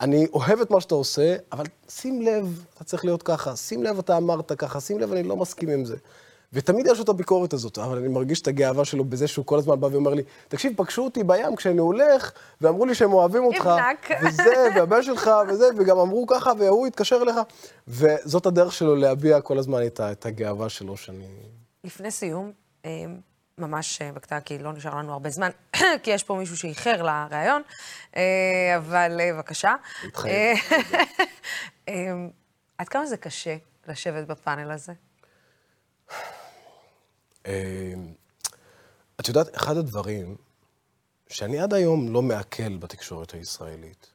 אני 0.00 0.26
אוהב 0.32 0.60
את 0.60 0.70
מה 0.70 0.80
שאתה 0.80 0.94
עושה, 0.94 1.36
אבל 1.52 1.64
שים 1.88 2.22
לב, 2.22 2.64
אתה 2.74 2.84
צריך 2.84 3.04
להיות 3.04 3.22
ככה, 3.22 3.56
שים 3.56 3.82
לב, 3.82 3.98
אתה 3.98 4.16
אמרת 4.16 4.52
ככה, 4.52 4.80
שים 4.80 4.98
לב, 4.98 5.12
אני 5.12 5.22
לא 5.22 5.36
מסכים 5.36 5.68
עם 5.68 5.84
זה. 5.84 5.96
ותמיד 6.52 6.86
יש 6.86 6.98
לו 6.98 7.04
את 7.04 7.08
הביקורת 7.08 7.52
הזאת, 7.52 7.78
אבל 7.78 7.98
אני 7.98 8.08
מרגיש 8.08 8.40
את 8.40 8.48
הגאווה 8.48 8.84
שלו 8.84 9.04
בזה 9.04 9.28
שהוא 9.28 9.46
כל 9.46 9.58
הזמן 9.58 9.80
בא 9.80 9.86
ואומר 9.86 10.14
לי, 10.14 10.22
תקשיב, 10.48 10.72
פגשו 10.76 11.04
אותי 11.04 11.24
בים 11.24 11.56
כשאני 11.56 11.80
הולך, 11.80 12.32
ואמרו 12.60 12.86
לי 12.86 12.94
שהם 12.94 13.12
אוהבים 13.12 13.44
אותך. 13.44 13.70
וזה, 14.22 14.68
והבן 14.74 15.02
שלך, 15.02 15.30
וזה, 15.48 15.64
וגם 15.78 15.98
אמרו 15.98 16.26
ככה, 16.26 16.52
והוא 16.58 16.86
התקשר 16.86 17.18
אליך, 17.22 17.36
וזאת 17.88 18.46
הדרך 18.46 18.72
שלו 18.72 18.96
להביע 18.96 19.40
כל 19.40 19.58
הזמן 19.58 19.86
את, 19.86 20.00
את 20.00 20.26
הגאווה 20.26 20.68
שלו, 20.68 20.96
שאני... 20.96 21.26
לפני 21.84 22.10
סיום, 22.10 22.52
אה, 22.84 22.90
ממש 23.58 24.02
אה, 24.02 24.12
בקטנה, 24.12 24.40
כי 24.40 24.58
לא 24.58 24.72
נשאר 24.72 24.94
לנו 24.94 25.12
הרבה 25.12 25.30
זמן, 25.30 25.50
כי 26.02 26.10
יש 26.10 26.24
פה 26.24 26.34
מישהו 26.34 26.56
שאיחר 26.56 27.02
לראיון, 27.02 27.62
אה, 28.16 28.76
אבל 28.76 29.20
בבקשה. 29.32 29.74
התחייב. 30.08 30.58
עד 32.78 32.88
כמה 32.88 33.06
זה 33.06 33.16
קשה 33.16 33.56
לשבת 33.88 34.26
בפאנל 34.26 34.70
הזה? 34.70 34.92
אה, 37.46 37.94
את 39.20 39.28
יודעת, 39.28 39.56
אחד 39.56 39.76
הדברים 39.76 40.36
שאני 41.28 41.58
עד 41.58 41.74
היום 41.74 42.12
לא 42.12 42.22
מעכל 42.22 42.76
בתקשורת 42.76 43.34
הישראלית, 43.34 44.06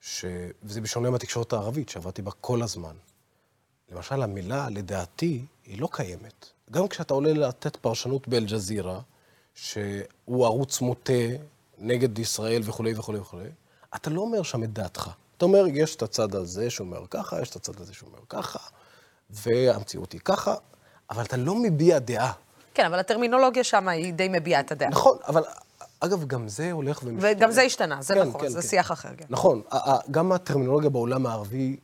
ש... 0.00 0.24
וזה 0.62 0.80
בשונה 0.80 1.10
מהתקשורת 1.10 1.52
הערבית, 1.52 1.88
שעבדתי 1.88 2.22
בה 2.22 2.30
כל 2.30 2.62
הזמן. 2.62 2.94
למשל, 3.92 4.22
המילה, 4.22 4.68
לדעתי, 4.70 5.44
היא 5.64 5.80
לא 5.80 5.88
קיימת. 5.92 6.46
גם 6.70 6.88
כשאתה 6.88 7.14
עולה 7.14 7.32
לתת 7.32 7.76
פרשנות 7.76 8.28
באל-ג'זירה, 8.28 9.00
שהוא 9.54 10.44
ערוץ 10.44 10.80
מוטה 10.80 11.12
נגד 11.78 12.18
ישראל 12.18 12.62
וכולי 12.64 12.94
וכולי 12.96 13.18
וכולי, 13.18 13.48
אתה 13.94 14.10
לא 14.10 14.20
אומר 14.20 14.42
שם 14.42 14.64
את 14.64 14.72
דעתך. 14.72 15.10
אתה 15.36 15.44
אומר, 15.44 15.64
יש 15.74 15.96
את 15.96 16.02
הצד 16.02 16.34
הזה 16.34 16.70
שאומר 16.70 17.04
ככה, 17.10 17.42
יש 17.42 17.50
את 17.50 17.56
הצד 17.56 17.80
הזה 17.80 17.94
שאומר 17.94 18.18
ככה, 18.28 18.58
והמציאות 19.30 20.12
היא 20.12 20.20
ככה, 20.24 20.54
אבל 21.12 21.24
אתה 21.24 21.36
לא 21.36 21.54
מביע 21.54 21.98
דעה. 21.98 22.32
כן, 22.74 22.84
אבל 22.84 22.98
הטרמינולוגיה 22.98 23.64
שם 23.64 23.88
היא 23.88 24.12
די 24.12 24.28
מביעה 24.30 24.60
את 24.60 24.72
הדעה. 24.72 24.90
נכון, 24.90 25.18
אבל 25.28 25.42
אגב, 26.00 26.26
גם 26.26 26.48
זה 26.48 26.72
הולך 26.72 27.00
ומשתנה. 27.04 27.30
וגם 27.32 27.50
זה 27.50 27.62
השתנה, 27.62 28.02
זה 28.02 28.14
כן, 28.14 28.28
נכון, 28.28 28.40
כן, 28.40 28.48
זה 28.48 28.62
כן. 28.62 28.68
שיח 28.68 28.92
אחר. 28.92 29.08
כן. 29.16 29.24
נכון, 29.30 29.62
גם 30.10 30.32
הטרמינולוגיה 30.32 30.90
בעולם 30.90 31.26
הערבי 31.26 31.76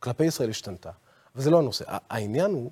כלפי 0.00 0.24
ישראל 0.24 0.50
השתנתה. 0.50 0.90
אבל 1.34 1.44
זה 1.44 1.50
לא 1.50 1.58
הנושא. 1.58 1.84
העניין 2.10 2.50
הוא 2.50 2.70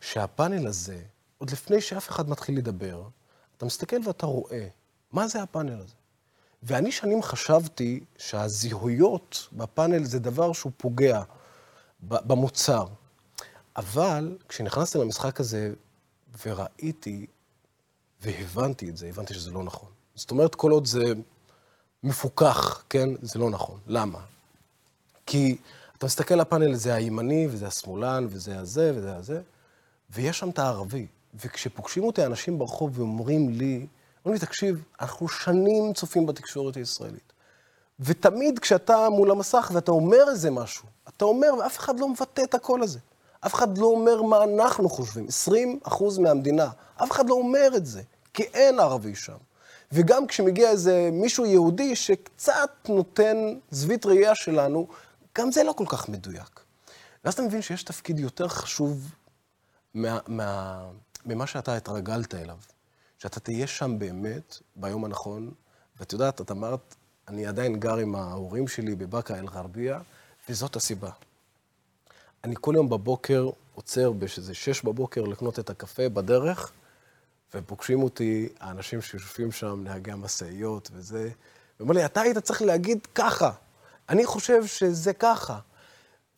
שהפאנל 0.00 0.66
הזה, 0.66 0.98
עוד 1.38 1.50
לפני 1.50 1.80
שאף 1.80 2.08
אחד 2.08 2.30
מתחיל 2.30 2.58
לדבר, 2.58 3.02
אתה 3.56 3.66
מסתכל 3.66 3.96
ואתה 4.04 4.26
רואה, 4.26 4.66
מה 5.12 5.28
זה 5.28 5.42
הפאנל 5.42 5.80
הזה? 5.80 5.94
ואני 6.62 6.92
שנים 6.92 7.22
חשבתי 7.22 8.00
שהזיהויות 8.18 9.48
בפאנל 9.52 10.04
זה 10.04 10.18
דבר 10.18 10.52
שהוא 10.52 10.72
פוגע 10.76 11.22
במוצר. 12.00 12.86
אבל 13.78 14.36
כשנכנסתי 14.48 14.98
למשחק 14.98 15.40
הזה 15.40 15.72
וראיתי 16.46 17.26
והבנתי 18.20 18.90
את 18.90 18.96
זה, 18.96 19.06
הבנתי 19.08 19.34
שזה 19.34 19.50
לא 19.50 19.64
נכון. 19.64 19.88
זאת 20.14 20.30
אומרת, 20.30 20.54
כל 20.54 20.70
עוד 20.70 20.86
זה 20.86 21.12
מפוקח, 22.02 22.84
כן, 22.88 23.08
זה 23.22 23.38
לא 23.38 23.50
נכון. 23.50 23.78
למה? 23.86 24.18
כי 25.26 25.56
אתה 25.98 26.06
מסתכל 26.06 26.34
על 26.34 26.40
הפאנל, 26.40 26.74
זה 26.74 26.94
הימני, 26.94 27.48
וזה 27.50 27.66
השמאלן, 27.66 28.26
וזה 28.30 28.58
הזה, 28.58 28.92
וזה 28.94 29.16
הזה, 29.16 29.40
ויש 30.10 30.38
שם 30.38 30.50
את 30.50 30.58
הערבי. 30.58 31.06
וכשפוגשים 31.34 32.04
אותי 32.04 32.26
אנשים 32.26 32.58
ברחוב 32.58 32.98
ואומרים 32.98 33.48
לי, 33.48 33.86
אומרים 34.24 34.40
לי, 34.40 34.46
תקשיב, 34.46 34.82
אנחנו 35.00 35.28
שנים 35.28 35.92
צופים 35.92 36.26
בתקשורת 36.26 36.76
הישראלית. 36.76 37.32
ותמיד 38.00 38.58
כשאתה 38.58 39.08
מול 39.08 39.30
המסך 39.30 39.70
ואתה 39.74 39.90
אומר 39.90 40.24
איזה 40.30 40.50
משהו, 40.50 40.86
אתה 41.08 41.24
אומר, 41.24 41.54
ואף 41.58 41.78
אחד 41.78 42.00
לא 42.00 42.08
מבטא 42.08 42.42
את 42.42 42.54
הקול 42.54 42.82
הזה. 42.82 42.98
אף 43.40 43.54
אחד 43.54 43.78
לא 43.78 43.86
אומר 43.86 44.22
מה 44.22 44.44
אנחנו 44.44 44.88
חושבים. 44.88 45.28
20 45.28 45.80
אחוז 45.82 46.18
מהמדינה, 46.18 46.68
אף 46.96 47.10
אחד 47.10 47.28
לא 47.28 47.34
אומר 47.34 47.70
את 47.76 47.86
זה, 47.86 48.02
כי 48.34 48.42
אין 48.42 48.80
ערבי 48.80 49.14
שם. 49.14 49.36
וגם 49.92 50.26
כשמגיע 50.26 50.70
איזה 50.70 51.08
מישהו 51.12 51.46
יהודי 51.46 51.96
שקצת 51.96 52.70
נותן 52.88 53.36
זווית 53.70 54.06
ראייה 54.06 54.34
שלנו, 54.34 54.86
גם 55.38 55.52
זה 55.52 55.64
לא 55.64 55.72
כל 55.72 55.84
כך 55.88 56.08
מדויק. 56.08 56.60
ואז 57.24 57.34
אתה 57.34 57.42
מבין 57.42 57.62
שיש 57.62 57.82
תפקיד 57.82 58.18
יותר 58.18 58.48
חשוב 58.48 59.14
מה, 59.94 60.18
מה, 60.26 60.80
ממה 61.26 61.46
שאתה 61.46 61.76
התרגלת 61.76 62.34
אליו. 62.34 62.56
שאתה 63.18 63.40
תהיה 63.40 63.66
שם 63.66 63.98
באמת, 63.98 64.58
ביום 64.76 65.04
הנכון, 65.04 65.50
ואת 65.98 66.12
יודעת, 66.12 66.40
את 66.40 66.50
אמרת, 66.50 66.94
אני 67.28 67.46
עדיין 67.46 67.80
גר 67.80 67.96
עם 67.96 68.14
ההורים 68.14 68.68
שלי 68.68 68.94
בבאקה 68.94 69.38
אל-גרבייה, 69.38 70.00
וזאת 70.48 70.76
הסיבה. 70.76 71.10
אני 72.44 72.54
כל 72.60 72.74
יום 72.76 72.88
בבוקר 72.88 73.50
עוצר 73.74 74.12
באיזה 74.12 74.54
שש 74.54 74.82
בבוקר 74.82 75.22
לקנות 75.22 75.58
את 75.58 75.70
הקפה 75.70 76.08
בדרך, 76.08 76.72
ופוגשים 77.54 78.02
אותי 78.02 78.48
האנשים 78.60 79.02
שיושבים 79.02 79.52
שם, 79.52 79.80
נהגי 79.84 80.12
המשאיות 80.12 80.90
וזה, 80.92 81.30
ואומר 81.80 81.94
לי, 81.94 82.04
אתה 82.04 82.20
היית 82.20 82.38
צריך 82.38 82.62
להגיד 82.62 83.06
ככה. 83.14 83.50
אני 84.08 84.26
חושב 84.26 84.66
שזה 84.66 85.12
ככה. 85.12 85.58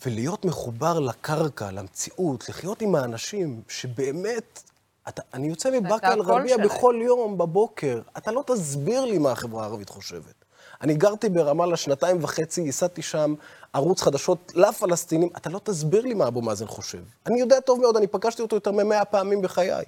ולהיות 0.07 0.45
מחובר 0.45 0.99
לקרקע, 0.99 1.71
למציאות, 1.71 2.49
לחיות 2.49 2.83
עם 2.83 2.95
האנשים 2.95 3.63
שבאמת... 3.69 4.63
אתה, 5.09 5.23
אני 5.35 5.49
יוצא 5.49 5.71
מבאקה 5.71 6.13
שלהם. 6.13 6.67
בכל 6.67 6.95
יום 7.03 7.39
בבוקר, 7.39 8.01
אתה 8.19 8.33
לא 8.33 8.45
תסביר 8.47 9.05
לי 9.05 9.19
מה 9.19 9.33
החברה 9.33 9.63
הערבית 9.63 9.89
חושבת. 9.89 10.45
אני 10.81 10.95
גרתי 10.95 11.29
ברמאללה 11.29 11.77
שנתיים 11.77 12.25
וחצי, 12.25 12.61
ייסדתי 12.61 13.03
שם 13.03 13.35
ערוץ 13.73 14.03
חדשות 14.03 14.53
לפלסטינים, 14.55 15.29
אתה 15.37 15.51
לא 15.51 15.61
תסביר 15.65 16.03
לי 16.03 16.15
מה 16.15 16.29
אבו 16.29 16.43
מאזן 16.43 16.67
חושב. 16.67 17.03
אני 17.27 17.41
יודע 17.41 17.61
טוב 17.61 17.81
מאוד, 17.81 17.97
אני 17.97 18.07
פגשתי 18.07 18.43
אותו 18.43 18.57
יותר 18.57 18.71
ממאה 18.73 19.05
פעמים 19.05 19.43
בחיי. 19.43 19.85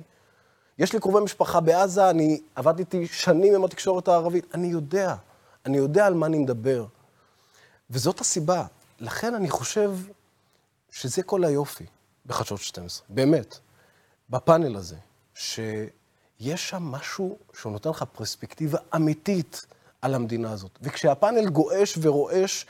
יש 0.79 0.93
לי 0.93 1.01
קרובי 1.01 1.21
משפחה 1.21 1.61
בעזה, 1.61 2.11
אני 2.11 2.41
עבדתי 2.55 3.07
שנים 3.07 3.55
עם 3.55 3.65
התקשורת 3.65 4.09
הערבית, 4.09 4.55
אני 4.55 4.67
יודע, 4.67 5.15
אני 5.67 5.77
יודע 5.77 6.07
על 6.07 6.15
מה 6.15 6.27
אני 6.27 6.39
מדבר. 6.39 6.85
וזאת 7.91 8.21
הסיבה. 8.21 8.65
לכן 9.01 9.35
אני 9.35 9.51
חושב 9.51 9.91
שזה 10.91 11.23
כל 11.23 11.45
היופי 11.45 11.87
בחדשות 12.27 12.61
12, 12.61 13.07
באמת, 13.09 13.59
בפאנל 14.31 14.77
הזה, 14.77 14.97
שיש 15.35 16.69
שם 16.69 16.83
משהו 16.83 17.39
שהוא 17.55 17.73
נותן 17.73 17.91
לך 17.91 18.05
פרספקטיבה 18.13 18.79
אמיתית 18.97 19.67
על 20.03 20.15
המדינה 20.15 20.53
הזאת. 20.53 20.79
וכשהפאנל 20.83 21.49
גועש 21.49 21.99
ורועש, 22.03 22.67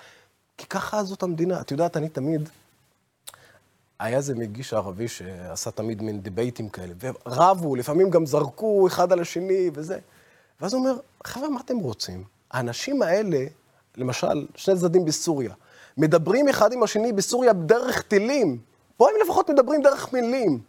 כי 0.59 0.67
ככה 0.67 1.05
זאת 1.05 1.23
המדינה. 1.23 1.61
את 1.61 1.71
יודעת, 1.71 1.97
אני 1.97 2.09
תמיד... 2.09 2.49
היה 3.99 4.17
איזה 4.17 4.35
מגיש 4.35 4.73
ערבי 4.75 5.09
שעשה 5.09 5.71
תמיד 5.71 6.03
מין 6.03 6.21
דיבייטים 6.21 6.69
כאלה, 6.69 6.95
ורבו, 7.01 7.77
לפעמים 7.77 8.11
גם 8.11 8.27
זרקו 8.27 8.87
אחד 8.87 9.13
על 9.13 9.21
השני 9.21 9.71
וזה. 9.75 9.99
ואז 10.61 10.75
הוא 10.75 10.81
אומר, 10.81 10.99
חבר'ה, 11.25 11.49
מה 11.49 11.61
אתם 11.61 11.79
רוצים? 11.79 12.25
האנשים 12.51 13.03
האלה, 13.03 13.47
למשל, 13.97 14.47
שני 14.55 14.77
צדדים 14.77 15.05
בסוריה, 15.05 15.55
מדברים 15.97 16.49
אחד 16.49 16.73
עם 16.73 16.83
השני 16.83 17.13
בסוריה 17.13 17.53
דרך 17.53 18.03
טילים. 18.03 18.59
פה 18.97 19.09
הם 19.09 19.15
לפחות 19.25 19.51
מדברים 19.51 19.83
דרך 19.83 20.13
מילים. 20.13 20.61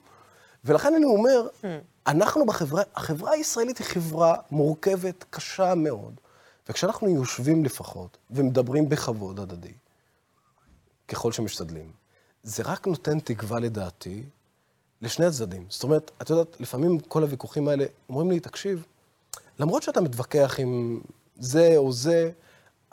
ולכן 0.66 0.96
אני 0.96 1.06
אומר, 1.06 1.48
אנחנו 2.08 2.46
בחברה, 2.46 2.84
החברה 2.96 3.32
הישראלית 3.32 3.78
היא 3.78 3.88
חברה 3.88 4.36
מורכבת, 4.52 5.26
קשה 5.30 5.76
מאוד. 5.76 6.14
וכשאנחנו 6.70 7.10
יושבים 7.10 7.66
לפחות 7.66 8.18
ומדברים 8.32 8.90
בכבוד 8.90 9.40
הדדי, 9.40 9.74
ככל 11.08 11.32
שמשתדלים, 11.32 11.92
זה 12.44 12.64
רק 12.66 12.88
נותן 12.88 13.20
תקווה 13.20 13.60
לדעתי 13.60 14.24
לשני 15.02 15.26
הצדדים. 15.26 15.66
זאת 15.70 15.84
אומרת, 15.84 16.12
את 16.22 16.30
יודעת, 16.30 16.62
לפעמים 16.62 17.00
כל 17.00 17.22
הוויכוחים 17.22 17.68
האלה 17.68 17.86
אומרים 18.10 18.32
לי, 18.32 18.40
תקשיב, 18.40 18.86
למרות 19.60 19.84
שאתה 19.84 20.02
מתווכח 20.02 20.56
עם 20.60 21.02
זה 21.36 21.74
או 21.78 21.92
זה, 21.92 22.32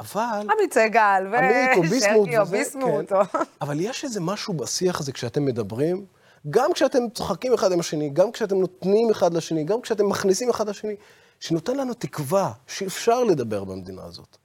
אבל... 0.00 0.46
עמית 0.58 0.74
סגל, 0.74 1.26
ו... 1.32 1.36
עמית 1.36 1.76
או 1.76 1.82
ביסמוט 1.82 2.26
שרקי 2.26 2.38
או 2.38 2.46
ביסמוט, 2.46 3.12
כן. 3.12 3.38
אבל 3.60 3.80
יש 3.80 4.04
איזה 4.04 4.20
משהו 4.20 4.54
בשיח 4.54 5.00
הזה 5.00 5.12
כשאתם 5.12 5.44
מדברים, 5.44 6.06
גם 6.50 6.72
כשאתם 6.72 6.98
צוחקים 7.14 7.54
אחד 7.54 7.72
עם 7.72 7.80
השני, 7.80 8.10
גם 8.10 8.32
כשאתם 8.32 8.56
נותנים 8.56 9.10
אחד 9.10 9.34
לשני, 9.34 9.64
גם 9.64 9.80
כשאתם 9.80 10.08
מכניסים 10.08 10.50
אחד 10.50 10.68
לשני, 10.68 10.94
שנותן 11.40 11.76
לנו 11.76 11.94
תקווה 11.94 12.52
שאפשר 12.66 13.24
לדבר 13.24 13.64
במדינה 13.64 14.04
הזאת. 14.04 14.36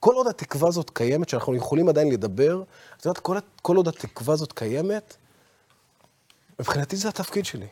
כל 0.00 0.14
עוד 0.14 0.26
התקווה 0.26 0.68
הזאת 0.68 0.90
קיימת, 0.90 1.28
שאנחנו 1.28 1.54
יכולים 1.54 1.88
עדיין 1.88 2.12
לדבר, 2.12 2.62
את 2.96 3.06
יודעת, 3.06 3.18
כל, 3.18 3.36
כל 3.62 3.76
עוד 3.76 3.88
התקווה 3.88 4.34
הזאת 4.34 4.52
קיימת, 4.52 5.16
מבחינתי 6.60 6.96
זה 6.96 7.08
התפקיד 7.08 7.44
שלי. 7.44 7.66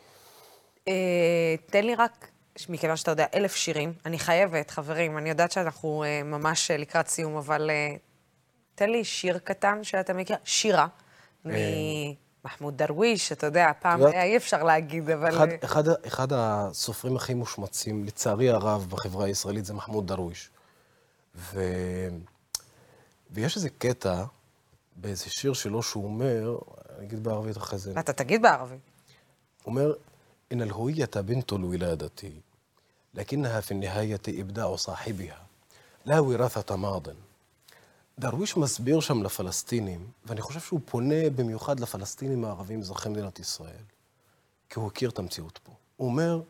אה, 0.88 1.54
תן 1.66 1.84
לי 1.84 1.94
רק, 1.94 2.28
מכיוון 2.68 2.96
שאתה 2.96 3.10
יודע, 3.10 3.26
אלף 3.34 3.54
שירים, 3.54 3.92
אני 4.06 4.18
חייבת, 4.18 4.70
חברים, 4.70 5.18
אני 5.18 5.28
יודעת 5.28 5.52
שאנחנו 5.52 6.04
אה, 6.04 6.22
ממש 6.22 6.70
אה, 6.70 6.76
לקראת 6.76 7.08
סיום, 7.08 7.36
אבל 7.36 7.70
אה, 7.70 7.96
תן 8.74 8.90
לי 8.90 9.04
שיר 9.04 9.38
קטן 9.38 9.84
שאתה 9.84 10.12
מכיר, 10.12 10.36
שירה, 10.44 10.86
ממחמוד 12.43 12.77
דרוויש, 12.77 13.31
אתה 13.31 13.45
יודע, 13.45 13.71
פעם 13.79 13.99
יודעת- 13.99 14.13
היה 14.13 14.23
אי 14.23 14.37
אפשר 14.37 14.63
להגיד, 14.63 15.09
אבל... 15.09 15.29
אחד, 15.29 15.49
אה, 15.49 15.55
אחד, 15.63 15.83
אחד 16.07 16.27
הסופרים 16.33 17.15
הכי 17.15 17.33
מושמצים, 17.33 18.05
לצערי 18.05 18.49
הרב, 18.49 18.87
בחברה 18.89 19.25
הישראלית, 19.25 19.65
זה 19.65 19.73
מחמוד 19.73 20.07
דרוויש. 20.07 20.49
ו... 21.35 21.61
ויש 23.31 23.55
איזה 23.55 23.69
קטע 23.69 24.23
באיזה 24.95 25.29
שיר 25.29 25.53
שלו 25.53 25.83
שהוא 25.83 26.03
אומר, 26.03 26.57
אני 26.97 27.05
אגיד 27.05 27.23
בערבית 27.23 27.57
אחרי 27.57 27.79
זה, 27.79 27.93
אתה 27.99 28.13
תגיד 28.13 28.41
בערבית. 28.41 28.79
אומר, 29.65 29.93
إن 30.53 30.61
الهوية 30.71 31.17
بنت 31.19 31.53
الولادة 31.53 32.09
لكنها 33.13 33.61
في 33.61 33.71
النهاية 33.71 34.21
إبداع 34.29 34.75
صاحبها 34.75 35.41
لا 36.05 36.19
وراثة 36.19 36.75
ماضٍ. 36.75 37.07
דרוויש 38.18 38.56
מסביר 38.56 39.00
שם 39.00 39.22
לפלסטינים, 39.22 40.06
ואני 40.26 40.40
חושב 40.40 40.60
שהוא 40.60 40.80
פונה 40.84 41.30
במיוחד 41.36 41.80
לפלסטינים 41.80 42.44
הערבים 42.44 42.80
אזרחי 42.80 43.08
מדינת 43.08 43.38
ישראל, 43.38 43.82
כי 44.68 44.78
הוא 44.78 44.86
הכיר 44.86 45.10
את 45.10 45.18
המציאות 45.18 45.58
פה. 45.62 45.72
הוא 45.96 46.08
אומר, 46.08 46.40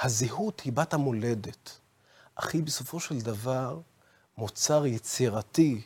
הזהות 0.00 0.60
היא 0.60 0.72
בת 0.72 0.94
המולדת, 0.94 1.78
אך 2.34 2.54
היא 2.54 2.62
בסופו 2.62 3.00
של 3.00 3.20
דבר 3.20 3.78
מוצר 4.38 4.86
יצירתי 4.86 5.82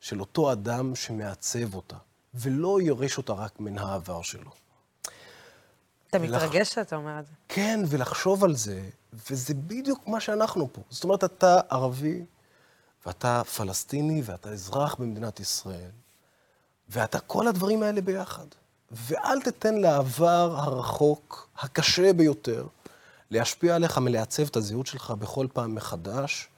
של 0.00 0.20
אותו 0.20 0.52
אדם 0.52 0.94
שמעצב 0.94 1.74
אותה, 1.74 1.96
ולא 2.34 2.78
יורש 2.82 3.18
אותה 3.18 3.32
רק 3.32 3.60
מן 3.60 3.78
העבר 3.78 4.22
שלו. 4.22 4.50
אתה 6.10 6.18
ולח- 6.20 6.42
מתרגש 6.42 6.74
שאתה 6.74 6.96
אומר 6.96 7.20
את 7.20 7.26
זה. 7.26 7.32
כן, 7.48 7.80
ולחשוב 7.88 8.44
על 8.44 8.54
זה, 8.56 8.88
וזה 9.30 9.54
בדיוק 9.54 10.08
מה 10.08 10.20
שאנחנו 10.20 10.72
פה. 10.72 10.80
זאת 10.90 11.04
אומרת, 11.04 11.24
אתה 11.24 11.60
ערבי, 11.70 12.24
ואתה 13.06 13.42
פלסטיני, 13.44 14.22
ואתה 14.24 14.48
אזרח 14.48 14.94
במדינת 14.94 15.40
ישראל, 15.40 15.90
ואתה 16.88 17.20
כל 17.20 17.48
הדברים 17.48 17.82
האלה 17.82 18.00
ביחד. 18.00 18.46
ואל 18.90 19.40
תיתן 19.42 19.74
לעבר 19.74 20.54
הרחוק, 20.58 21.48
הקשה 21.58 22.12
ביותר, 22.12 22.66
להשפיע 23.30 23.74
עליך 23.74 23.98
מלעצב 23.98 24.42
את 24.42 24.56
הזהות 24.56 24.86
שלך 24.86 25.10
בכל 25.10 25.46
פעם 25.52 25.74
מחדש, 25.74 26.48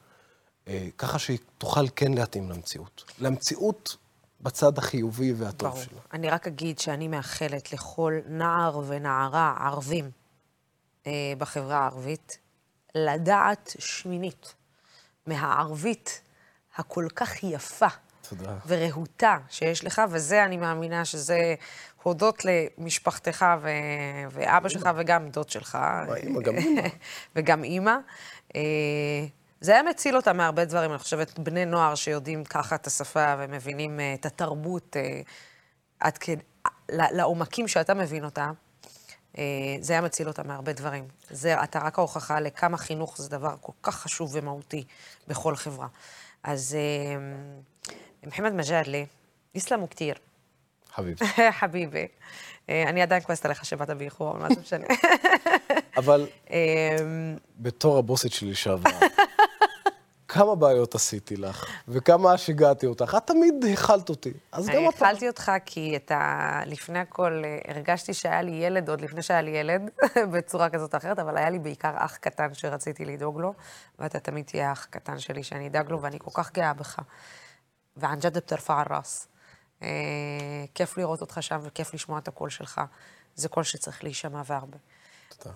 אה, 0.69 0.89
ככה 0.99 1.19
שהיא 1.19 1.39
תוכל 1.59 1.89
כן 1.97 2.13
להתאים 2.13 2.51
למציאות. 2.51 3.05
למציאות 3.19 3.97
בצד 4.41 4.79
החיובי 4.79 5.33
והטוב 5.33 5.69
ברור. 5.69 5.83
שלה. 5.83 6.01
אני 6.13 6.31
רק 6.31 6.47
אגיד 6.47 6.79
שאני 6.79 7.09
מאחלת 7.09 7.73
לכל 7.73 8.19
נער 8.27 8.81
ונערה 8.87 9.55
ערבים 9.61 10.11
אה, 11.07 11.33
בחברה 11.39 11.79
הערבית 11.79 12.39
לדעת 12.95 13.77
שמינית 13.79 14.55
מהערבית 15.27 16.21
הכל 16.79 17.07
כך 17.15 17.43
יפה 17.43 17.87
תודה. 18.29 18.57
ורהוטה 18.67 19.39
שיש 19.51 19.85
לך, 19.85 20.03
וזה, 20.11 20.45
אני 20.45 20.57
מאמינה 20.57 21.05
שזה 21.05 21.55
הודות 22.03 22.43
למשפחתך 22.45 23.47
ו... 23.61 23.69
ואבא 24.31 24.69
שלך 24.69 24.91
וגם 24.97 25.29
דוד 25.29 25.49
שלך. 25.49 25.79
אימא, 26.17 26.41
גם 26.43 26.57
אימא. 26.57 26.83
וגם 27.37 27.65
אימא. 27.65 27.97
אה, 28.57 28.61
זה 29.61 29.73
היה 29.73 29.83
מציל 29.83 30.17
אותם 30.17 30.37
מהרבה 30.37 30.65
דברים. 30.65 30.91
אני 30.91 30.99
חושבת, 30.99 31.39
בני 31.39 31.65
נוער 31.65 31.95
שיודעים 31.95 32.45
ככה 32.45 32.75
את 32.75 32.87
השפה 32.87 33.35
ומבינים 33.39 34.01
אה, 34.01 34.15
את 34.15 34.27
התרבות 34.27 34.97
אה, 34.97 35.21
עד 36.01 36.19
ל- 36.93 37.17
לעומקים 37.17 37.69
שאתה 37.69 37.95
מבין 37.95 38.25
אותה, 38.25 38.51
זה 39.81 39.93
היה 39.93 40.01
מציל 40.01 40.29
אותם 40.29 40.49
מהרבה 40.49 40.73
דברים. 40.73 41.09
זה, 41.31 41.63
אתה 41.63 41.79
רק 41.79 41.99
ההוכחה 41.99 42.41
לכמה 42.41 42.77
חינוך 42.77 43.19
זה 43.19 43.29
דבר 43.29 43.55
כל 43.61 43.73
כך 43.83 43.95
חשוב 43.95 44.31
ומהותי 44.35 44.85
בכל 45.29 45.57
חברה. 45.57 45.87
אז 46.43 46.77
אה, 46.79 47.17
מוחמד 48.25 48.53
מג'אדלי, 48.53 49.07
יסלמו 49.55 49.91
כתיר. 49.91 50.15
חביבי. 50.95 51.25
חביבי. 51.61 52.07
אה, 52.69 52.83
אני 52.89 53.03
עדיין 53.03 53.23
כועסת 53.23 53.45
עליך 53.45 53.65
שבאת 53.65 53.91
באיחור, 53.91 54.31
אבל 54.31 54.41
מה 54.41 54.49
זה 54.55 54.61
משנה. 54.61 54.87
אבל 55.97 56.27
אה, 56.51 56.97
בתור 57.59 57.99
הבוסית 57.99 58.33
שלי 58.33 58.51
לשעבר, 58.51 58.91
כמה 60.29 60.55
בעיות 60.55 60.95
עשיתי 60.95 61.37
לך, 61.37 61.65
וכמה 61.89 62.39
שיגעתי 62.39 62.87
אותך. 62.87 63.17
את 63.19 63.27
תמיד 63.27 63.55
הכלת 63.73 64.09
אותי, 64.09 64.33
אז 64.53 64.67
גם 64.67 64.73
אני 64.73 64.89
אתה. 64.89 64.97
התחלתי 64.97 65.29
אותך 65.29 65.53
כי 65.67 65.97
אתה, 65.97 66.61
לפני 66.67 66.99
הכל, 66.99 67.43
אה, 67.45 67.59
הרגשתי 67.75 68.15
שהיה 68.15 68.43
לי 68.43 68.51
ילד 68.51 68.89
עוד 68.89 69.01
לפני 69.01 69.23
שהיה 69.23 69.43
לי 69.43 69.51
ילד, 69.51 69.91
בצורה 70.33 70.71
כזאת 70.71 70.95
או 70.95 70.99
אחרת, 70.99 71.19
אבל 71.19 71.37
היה 71.37 71.51
לי 71.51 71.59
בעיקר 71.59 71.93
אח 71.97 72.17
קטן 72.17 72.55
שרציתי 72.55 73.05
לדאוג 73.05 73.41
לו, 73.41 73.53
ואתה 73.99 74.21
תמיד 74.21 74.45
תהיה 74.45 74.73
אח 74.73 74.87
קטן 74.91 75.19
שלי 75.19 75.43
שאני 75.43 75.69
אדאג 75.69 75.91
לו, 75.91 76.03
ואני 76.03 76.19
כל 76.19 76.31
כך 76.35 76.53
גאה 76.53 76.75
בך. 76.75 76.99
וען 77.97 78.19
ג'ד 78.19 78.37
בטרפע 78.37 78.81
על-ראס. 78.81 79.29
אה, 79.83 79.89
כיף 80.75 80.99
לראות 80.99 81.21
אותך 81.21 81.39
שם 81.41 81.59
וכיף 81.63 81.95
לשמוע 81.95 82.19
את 82.19 82.29
הקול 82.29 82.51
שלך. 82.51 82.81
זה 83.35 83.49
קול 83.49 83.65
שצריך 83.65 84.05
להישמע 84.05 84.43
והרבה. 84.47 84.77
תודה. 85.39 85.55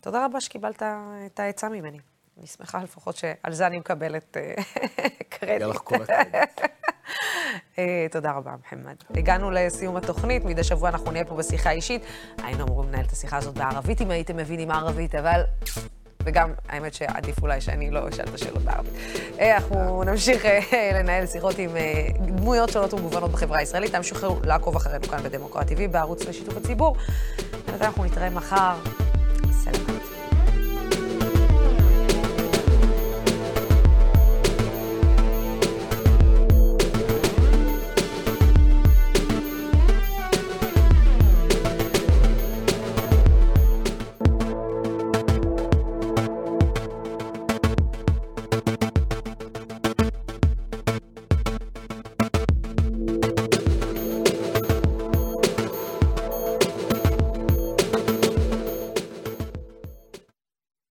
תודה 0.00 0.24
רבה 0.24 0.40
שקיבלת 0.40 0.82
את 1.26 1.40
העצה 1.40 1.68
ממני. 1.68 1.98
אני 2.42 2.48
שמחה 2.48 2.82
לפחות 2.82 3.16
שעל 3.16 3.52
זה 3.52 3.66
אני 3.66 3.78
מקבלת 3.78 4.36
אה, 4.36 4.54
קרדיט. 5.28 5.60
יהיה 5.60 5.66
לך 5.66 5.80
כל 5.84 6.02
הקרדיט. 6.02 6.60
אה, 7.78 8.06
תודה 8.10 8.32
רבה, 8.32 8.50
מוחמד. 8.50 8.94
הגענו 9.10 9.50
לסיום 9.50 9.96
התוכנית, 9.96 10.44
מדי 10.44 10.64
שבוע 10.64 10.88
אנחנו 10.88 11.10
נהיה 11.10 11.24
פה 11.24 11.36
בשיחה 11.36 11.70
אישית. 11.70 12.02
היינו 12.42 12.64
אמורים 12.64 12.88
לנהל 12.88 13.04
את 13.04 13.12
השיחה 13.12 13.36
הזאת 13.36 13.54
בערבית, 13.54 14.00
אם 14.00 14.10
הייתם 14.10 14.36
מבינים 14.36 14.70
ערבית, 14.70 15.14
אבל... 15.14 15.42
וגם, 16.24 16.52
האמת 16.68 16.94
שעדיף 16.94 17.42
אולי 17.42 17.60
שאני 17.60 17.90
לא 17.90 18.08
אשאל 18.08 18.24
את 18.28 18.34
השאלות 18.34 18.62
בערבית. 18.62 18.92
אה, 19.38 19.56
אנחנו 19.56 20.04
נמשיך 20.04 20.44
לנהל 20.94 21.26
שיחות 21.26 21.58
עם 21.58 21.70
דמויות 22.26 22.70
שונות 22.70 22.94
ומגוונות 22.94 23.30
בחברה 23.30 23.58
הישראלית. 23.58 23.92
תמשיכו 23.92 24.40
לעקוב 24.44 24.76
אחרינו 24.76 25.04
כאן 25.04 25.22
בדמוקרט 25.22 25.68
TV, 25.70 25.88
בערוץ 25.90 26.24
לשיתוף 26.24 26.56
הציבור. 26.56 26.96
בינתיים 27.66 27.82
אנחנו 27.82 28.04
נתראה 28.04 28.30
מחר. 28.30 28.74